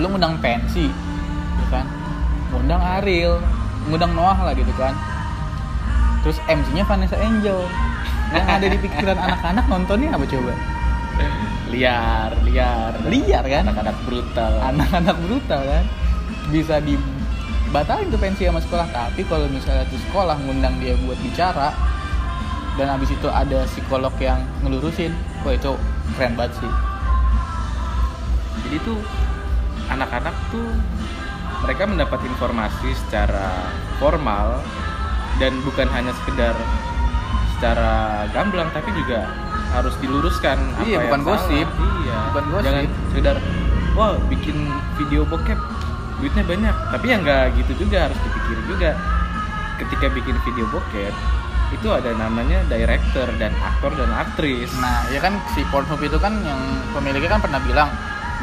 lu 0.00 0.08
ngundang 0.08 0.40
pensi 0.40 0.88
gitu 0.88 1.66
kan? 1.68 1.84
Ngundang 2.48 2.80
Ariel 2.80 3.44
ngundang 3.92 4.16
Noah 4.16 4.40
lah 4.40 4.56
gitu 4.56 4.72
kan? 4.80 4.96
Terus 6.24 6.40
MC-nya 6.48 6.88
Vanessa 6.88 7.20
Angel. 7.20 7.60
Yang 8.32 8.46
ada 8.48 8.66
di 8.72 8.78
pikiran 8.80 9.18
anak-anak 9.28 9.64
nontonnya 9.68 10.16
apa 10.16 10.24
coba? 10.24 10.52
Liar 11.68 12.32
liar. 12.48 12.92
Liar 13.04 13.44
kan? 13.44 13.68
Anak-anak 13.68 13.96
brutal. 14.08 14.52
Anak-anak 14.64 15.16
brutal 15.28 15.60
kan? 15.60 15.84
Bisa 16.48 16.80
dibatalin 17.72 18.12
tuh 18.12 18.20
pensi 18.20 18.44
sama 18.44 18.60
sekolah 18.60 18.84
tapi 18.86 19.24
kalau 19.24 19.48
misalnya 19.48 19.88
tuh 19.88 19.96
sekolah 20.04 20.36
ngundang 20.38 20.76
dia 20.76 20.92
buat 21.00 21.16
bicara 21.18 21.72
dan 22.76 22.84
habis 22.86 23.08
itu 23.08 23.24
ada 23.26 23.64
psikolog 23.64 24.12
yang 24.18 24.36
ngelurusin 24.60 25.08
wah 25.40 25.56
itu 25.56 25.72
keren 26.12 26.36
banget 26.36 26.52
sih 26.60 26.68
jadi 28.62 28.76
tuh 28.82 29.00
anak-anak 29.88 30.36
tuh 30.48 30.68
mereka 31.60 31.88
mendapat 31.88 32.20
informasi 32.22 32.92
secara 32.98 33.72
formal 33.96 34.60
dan 35.36 35.56
bukan 35.64 35.88
hanya 35.88 36.12
sekedar 36.14 36.52
secara 37.56 37.92
gamblang 38.30 38.68
tapi 38.68 38.92
juga 38.92 39.32
harus 39.72 39.96
diluruskan 39.96 40.60
apa 40.76 40.84
Iya, 40.84 40.92
yang 40.92 41.04
bukan 41.08 41.20
salah. 41.22 41.32
gosip. 41.40 41.68
iya 42.04 42.18
Bukan 42.28 42.44
gosip. 42.52 42.64
jangan 42.68 42.84
sekedar 43.08 43.36
wah 43.92 44.12
bikin 44.28 44.56
video 45.00 45.24
bokep 45.24 45.56
duitnya 46.22 46.46
banyak. 46.46 46.74
Tapi 46.94 47.04
ya 47.10 47.16
nggak 47.18 47.44
gitu 47.58 47.72
juga 47.82 48.06
harus 48.06 48.18
dipikir 48.22 48.58
juga. 48.70 48.90
Ketika 49.82 50.06
bikin 50.14 50.38
video 50.46 50.70
bokep 50.70 51.10
itu 51.72 51.88
ada 51.88 52.12
namanya 52.14 52.62
director 52.70 53.26
dan 53.40 53.50
aktor 53.58 53.90
dan 53.98 54.12
aktris. 54.14 54.70
Nah 54.78 55.08
ya 55.10 55.18
kan 55.18 55.34
si 55.56 55.66
Pornhub 55.72 55.98
itu 55.98 56.20
kan 56.22 56.38
yang 56.46 56.60
pemiliknya 56.94 57.34
kan 57.34 57.42
pernah 57.42 57.58
bilang 57.64 57.90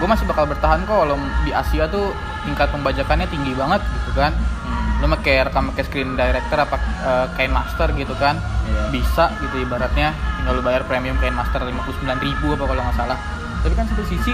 gue 0.02 0.08
masih 0.08 0.26
bakal 0.26 0.50
bertahan 0.50 0.84
kok 0.84 0.96
kalau 0.96 1.16
di 1.46 1.52
Asia 1.54 1.86
tuh 1.88 2.12
tingkat 2.44 2.68
pembajakannya 2.74 3.30
tinggi 3.32 3.56
banget 3.56 3.80
gitu 4.04 4.20
kan. 4.20 4.36
Hmm. 4.36 5.00
lu 5.00 5.08
pakai 5.16 5.48
rekam 5.48 5.72
pakai 5.72 5.84
screen 5.88 6.20
director 6.20 6.60
apa 6.60 6.76
eh, 6.82 7.26
kain 7.40 7.54
master 7.54 7.88
gitu 7.96 8.12
kan. 8.20 8.36
Iya. 8.70 8.84
bisa 8.94 9.34
gitu 9.42 9.66
ibaratnya 9.66 10.14
tinggal 10.38 10.60
lu 10.60 10.62
bayar 10.62 10.86
premium 10.86 11.18
kain 11.18 11.34
master 11.34 11.58
59.000 11.66 12.22
ribu 12.22 12.54
apa 12.58 12.64
kalau 12.68 12.82
nggak 12.84 12.98
salah. 12.98 13.18
Tapi 13.60 13.74
kan 13.76 13.86
satu 13.88 14.04
sisi 14.08 14.34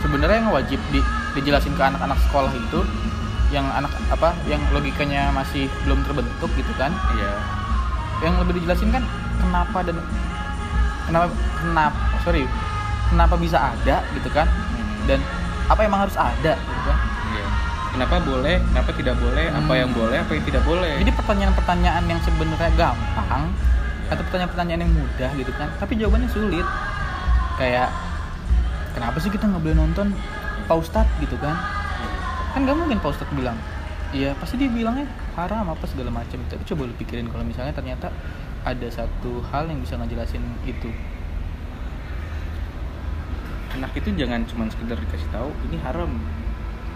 sebenarnya 0.00 0.36
yang 0.38 0.50
wajib 0.50 0.80
di, 0.88 1.00
dijelasin 1.34 1.72
ke 1.72 1.82
anak-anak 1.82 2.18
sekolah 2.24 2.50
itu 2.50 2.80
yang 3.48 3.64
anak 3.70 3.88
apa 4.08 4.36
yang 4.44 4.60
logikanya 4.70 5.32
masih 5.32 5.66
belum 5.82 6.04
terbentuk 6.04 6.50
gitu 6.52 6.72
kan 6.74 6.92
iya 7.14 7.32
yang 8.20 8.36
lebih 8.36 8.58
dijelasin 8.58 8.90
kan 8.90 9.00
kenapa 9.38 9.78
dan 9.80 9.96
kenapa 11.04 11.26
kenapa 11.56 11.96
sorry 12.20 12.44
kenapa 13.08 13.34
bisa 13.34 13.58
ada 13.72 14.04
gitu 14.12 14.28
kan 14.28 14.44
Hmm. 14.44 15.08
dan 15.08 15.20
apa 15.66 15.80
emang 15.82 16.00
harus 16.02 16.14
ada 16.14 16.54
gitu 16.54 16.82
kan 16.84 16.98
Iya. 17.28 17.44
Kenapa 17.88 18.20
boleh, 18.20 18.56
kenapa 18.62 18.90
tidak 18.92 19.16
boleh, 19.16 19.48
apa 19.48 19.64
Hmm. 19.66 19.80
yang 19.80 19.90
boleh, 19.90 20.16
apa 20.16 20.30
yang 20.30 20.44
tidak 20.44 20.62
boleh. 20.62 20.92
jadi 20.96 21.12
pertanyaan-pertanyaan 21.14 22.04
yang 22.04 22.20
sebenarnya 22.20 22.70
gampang 22.74 23.42
atau 24.06 24.22
pertanyaan-pertanyaan 24.24 24.80
yang 24.80 24.92
mudah 24.94 25.30
gitu 25.34 25.52
kan 25.54 25.68
tapi 25.76 25.96
jawabannya 25.96 26.28
sulit 26.28 26.64
kayak 27.56 27.88
kenapa 28.92 29.16
sih 29.18 29.28
kita 29.28 29.44
nggak 29.44 29.62
boleh 29.62 29.76
nonton 29.76 30.12
Pak 30.64 30.76
Ustadz 30.76 31.10
gitu 31.18 31.36
kan 31.38 31.56
kan 32.52 32.60
nggak 32.62 32.76
mungkin 32.76 32.98
Pak 32.98 33.10
Ustadz 33.12 33.32
bilang 33.32 33.56
iya 34.10 34.32
pasti 34.34 34.56
dia 34.56 34.68
bilangnya 34.68 35.04
haram 35.34 35.68
apa 35.68 35.84
segala 35.84 36.08
macam 36.08 36.40
tapi 36.46 36.62
coba 36.64 36.82
lu 36.84 36.94
pikirin 36.96 37.28
kalau 37.28 37.44
misalnya 37.44 37.72
ternyata 37.72 38.08
ada 38.62 38.88
satu 38.88 39.44
hal 39.48 39.68
yang 39.68 39.80
bisa 39.80 39.96
ngejelasin 39.96 40.42
itu 40.64 40.90
anak 43.74 43.92
itu 43.94 44.10
jangan 44.16 44.42
cuma 44.48 44.66
sekedar 44.66 44.98
dikasih 44.98 45.28
tahu 45.30 45.52
ini 45.70 45.76
haram, 45.78 46.10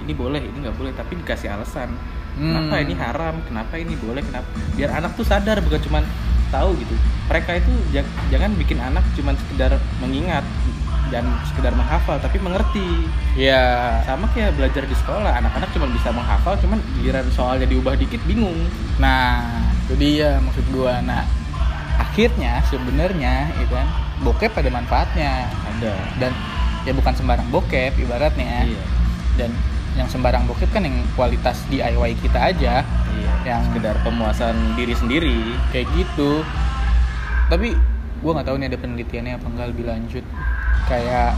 ini 0.03 0.13
boleh, 0.13 0.43
ini 0.43 0.57
nggak 0.59 0.75
boleh, 0.75 0.91
tapi 0.91 1.15
dikasih 1.15 1.55
alasan. 1.55 1.95
Kenapa 2.33 2.75
Hmm. 2.75 2.85
ini 2.89 2.95
haram, 2.97 3.35
kenapa 3.45 3.77
ini 3.77 3.95
boleh, 3.95 4.25
kenapa? 4.25 4.49
Biar 4.75 4.91
anak 4.91 5.15
tuh 5.15 5.23
sadar 5.23 5.61
bukan 5.61 5.79
cuma 5.79 6.01
tahu 6.49 6.75
gitu. 6.75 6.97
Mereka 7.29 7.61
itu 7.61 7.73
ja- 7.93 8.09
jangan 8.29 8.57
bikin 8.57 8.81
anak 8.81 9.05
cuma 9.15 9.37
sekedar 9.37 9.77
mengingat 10.01 10.43
dan 11.13 11.29
sekedar 11.45 11.77
menghafal, 11.77 12.17
tapi 12.17 12.41
mengerti. 12.41 13.05
ya 13.37 14.01
Sama 14.09 14.25
kayak 14.33 14.57
belajar 14.57 14.89
di 14.89 14.97
sekolah, 14.97 15.39
anak-anak 15.45 15.69
cuma 15.77 15.87
bisa 15.93 16.09
menghafal, 16.09 16.57
cuman 16.57 16.81
giliran 16.97 17.29
soalnya 17.31 17.69
diubah 17.69 17.95
dikit 18.01 18.19
bingung. 18.25 18.57
Nah, 18.97 19.45
itu 19.87 19.95
dia 20.01 20.41
maksud 20.41 20.65
gua. 20.73 21.05
Nah, 21.05 21.29
akhirnya 22.01 22.65
sebenarnya 22.73 23.53
itu 23.61 23.73
kan 23.77 23.87
bokep 24.25 24.53
ada 24.57 24.71
manfaatnya 24.73 25.51
Ada. 25.77 25.95
dan 26.17 26.33
ya 26.89 26.93
bukan 26.97 27.13
sembarang 27.13 27.49
bokep 27.53 27.93
ibaratnya. 28.01 28.65
Iya. 28.67 28.85
Dan 29.37 29.51
yang 29.93 30.09
sembarang 30.09 30.49
bokep 30.49 30.73
kan 30.73 30.89
yang 30.89 31.05
kualitas 31.13 31.61
DIY 31.69 32.17
kita 32.25 32.41
aja 32.41 32.81
Iya. 33.13 33.33
yang 33.45 33.61
sekedar 33.69 34.01
pemuasan 34.01 34.57
diri 34.75 34.97
sendiri. 34.97 35.39
kayak 35.69 35.89
gitu. 35.93 36.41
Tapi 37.53 37.77
gua 38.25 38.41
nggak 38.41 38.49
tahu 38.49 38.57
nih 38.57 38.69
ada 38.73 38.79
penelitiannya 38.81 39.33
apa 39.37 39.47
enggak 39.53 39.69
lebih 39.77 39.85
lanjut. 39.93 40.25
Kayak 40.93 41.33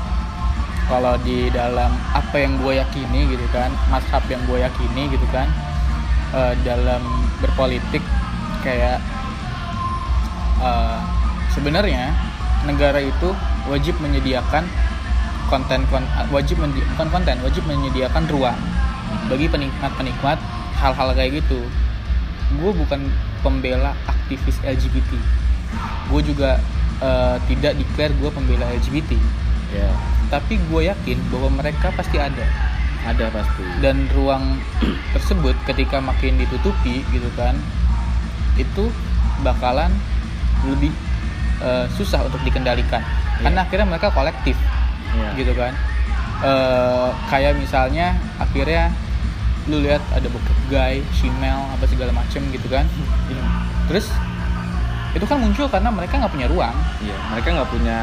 kalau 0.91 1.15
di 1.23 1.47
dalam 1.55 1.95
apa 2.11 2.37
yang 2.43 2.59
gue 2.59 2.83
yakini 2.83 3.31
gitu 3.31 3.47
kan, 3.55 3.71
mazhab 3.87 4.27
yang 4.27 4.43
gue 4.51 4.59
yakini 4.59 5.07
gitu 5.15 5.23
kan, 5.31 5.47
eh, 6.35 6.59
dalam 6.67 7.01
berpolitik 7.39 8.03
kayak 8.67 8.99
eh, 10.59 10.99
sebenarnya 11.55 12.11
negara 12.67 12.99
itu 12.99 13.31
wajib 13.71 13.95
menyediakan 14.03 14.67
konten 15.47 15.87
kon 15.93 16.03
wajib 16.35 16.59
menyedi- 16.59 16.89
bukan 16.97 17.09
konten 17.15 17.37
wajib 17.47 17.63
menyediakan 17.71 18.27
ruang 18.27 18.59
bagi 19.31 19.47
penikmat-penikmat 19.47 20.43
hal-hal 20.83 21.15
kayak 21.15 21.39
gitu. 21.39 21.63
Gue 22.59 22.75
bukan 22.75 23.07
pembela 23.41 23.95
aktivis 24.11 24.59
LGBT 24.67 25.15
gue 26.09 26.21
juga 26.25 26.61
eh, 27.01 27.37
tidak 27.49 27.77
declare 27.81 28.13
gue 28.17 28.31
pembela 28.31 28.67
LGBT 28.73 29.17
Ya, 29.75 29.91
tapi 30.31 30.57
gue 30.61 30.81
yakin 30.85 31.19
bahwa 31.29 31.51
mereka 31.53 31.91
pasti 31.93 32.17
ada 32.17 32.47
ada 33.05 33.27
pasti. 33.29 33.61
dan 33.79 34.09
ruang 34.11 34.57
tersebut 35.13 35.53
ketika 35.65 35.99
makin 35.99 36.39
ditutupi 36.39 37.05
gitu 37.07 37.29
kan 37.35 37.53
itu 38.55 38.89
bakalan 39.43 39.91
lebih 40.65 40.89
eh, 41.59 41.87
susah 41.93 42.23
untuk 42.23 42.41
dikendalikan 42.41 43.03
Iya. 43.35 43.43
karena 43.43 43.61
akhirnya 43.61 43.87
mereka 43.87 44.09
kolektif 44.09 44.57
Iya. 45.11 45.31
gitu 45.37 45.53
kan 45.53 45.75
Eh, 46.37 47.09
kayak 47.27 47.57
misalnya 47.57 48.13
akhirnya 48.37 48.91
lu 49.65 49.81
lihat 49.81 50.03
ada 50.11 50.27
bokep 50.27 50.59
guy, 50.67 51.01
shemale 51.11 51.73
apa 51.73 51.85
segala 51.87 52.11
macem 52.11 52.43
gitu 52.49 52.67
kan 52.69 52.85
Iya. 53.27 53.45
terus 53.89 54.07
itu 55.11 55.25
kan 55.25 55.39
muncul 55.39 55.67
karena 55.67 55.89
mereka 55.89 56.17
nggak 56.17 56.31
punya 56.31 56.49
ruang 56.49 56.75
Iya, 57.01 57.17
mereka 57.29 57.49
nggak 57.53 57.71
punya 57.71 57.99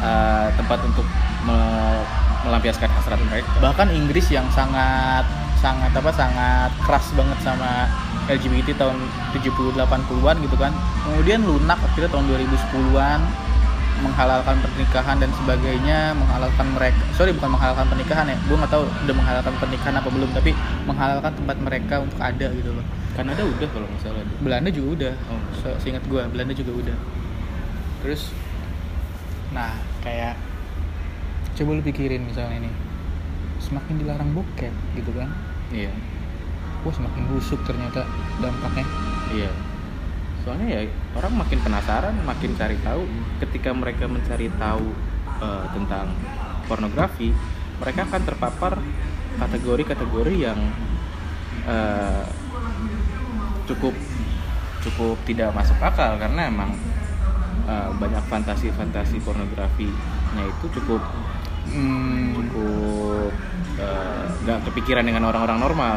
uh, 0.00 0.48
tempat 0.56 0.78
untuk 0.82 1.06
me- 1.44 2.04
melampiaskan 2.40 2.88
hasrat 2.88 3.20
mereka. 3.20 3.52
bahkan 3.60 3.92
Inggris 3.92 4.32
yang 4.32 4.48
sangat 4.48 5.28
sangat 5.60 5.92
apa 5.92 6.08
sangat 6.08 6.72
keras 6.80 7.12
banget 7.12 7.36
sama 7.44 7.84
LGBT 8.32 8.80
tahun 8.80 8.96
70 9.36 9.76
80-an 9.76 10.36
gitu 10.40 10.56
kan. 10.56 10.72
Kemudian 11.04 11.44
lunak 11.44 11.76
akhirnya 11.76 12.08
tahun 12.08 12.24
2010-an 12.32 13.20
menghalalkan 14.00 14.56
pernikahan 14.64 15.20
dan 15.20 15.28
sebagainya, 15.36 16.16
menghalalkan 16.16 16.64
mereka. 16.72 17.04
Sorry 17.12 17.36
bukan 17.36 17.52
menghalalkan 17.52 17.84
pernikahan 17.92 18.32
ya. 18.32 18.36
Gue 18.48 18.56
nggak 18.56 18.72
tahu 18.72 18.88
udah 18.88 19.14
menghalalkan 19.20 19.54
pernikahan 19.60 19.94
apa 20.00 20.08
belum, 20.08 20.30
tapi 20.32 20.50
menghalalkan 20.88 21.32
tempat 21.36 21.56
mereka 21.60 21.94
untuk 22.00 22.16
ada 22.16 22.46
gitu 22.48 22.70
loh. 22.72 22.84
Kanada 23.12 23.44
udah 23.44 23.68
kalau 23.68 23.84
nggak 23.84 24.00
salah. 24.00 24.24
Belanda 24.40 24.70
juga 24.72 24.88
udah. 24.96 25.14
Oh. 25.28 25.40
Se- 25.60 25.78
Seingat 25.84 26.04
gue, 26.08 26.22
Belanda 26.32 26.56
juga 26.56 26.72
udah. 26.72 26.96
Terus, 28.00 28.32
nah 29.52 29.76
kayak 30.00 30.34
coba 31.56 31.70
lu 31.76 31.82
pikirin 31.84 32.24
misalnya 32.24 32.64
ini, 32.64 32.70
semakin 33.60 34.00
dilarang 34.00 34.30
bokep 34.32 34.72
gitu 34.96 35.12
kan, 35.12 35.28
Iya, 35.70 35.92
wah 36.82 36.92
semakin 36.94 37.22
busuk 37.30 37.60
ternyata 37.68 38.08
dampaknya. 38.40 38.84
iya. 39.30 39.52
Soalnya 40.40 40.66
ya 40.72 40.80
orang 41.20 41.36
makin 41.36 41.60
penasaran, 41.60 42.16
makin 42.24 42.56
cari 42.56 42.80
tahu. 42.80 43.04
Ketika 43.44 43.76
mereka 43.76 44.08
mencari 44.08 44.48
tahu 44.56 44.88
uh, 45.36 45.68
tentang 45.76 46.16
pornografi, 46.64 47.28
mereka 47.76 48.08
akan 48.08 48.22
terpapar 48.24 48.72
kategori-kategori 49.36 50.34
yang 50.40 50.58
uh, 51.68 52.24
cukup 53.68 53.92
cukup 54.80 55.16
tidak 55.28 55.52
masuk 55.52 55.76
akal 55.78 56.16
karena 56.16 56.48
emang 56.48 56.72
uh, 57.66 57.90
banyak 57.96 58.22
fantasi-fantasi 58.28 59.20
pornografinya 59.24 60.44
itu 60.46 60.66
cukup 60.80 61.02
Hmm, 61.70 62.34
cukup 62.34 63.30
uh, 63.78 64.26
nggak 64.42 64.58
kepikiran 64.66 65.06
dengan 65.06 65.28
orang-orang 65.30 65.58
normal 65.60 65.96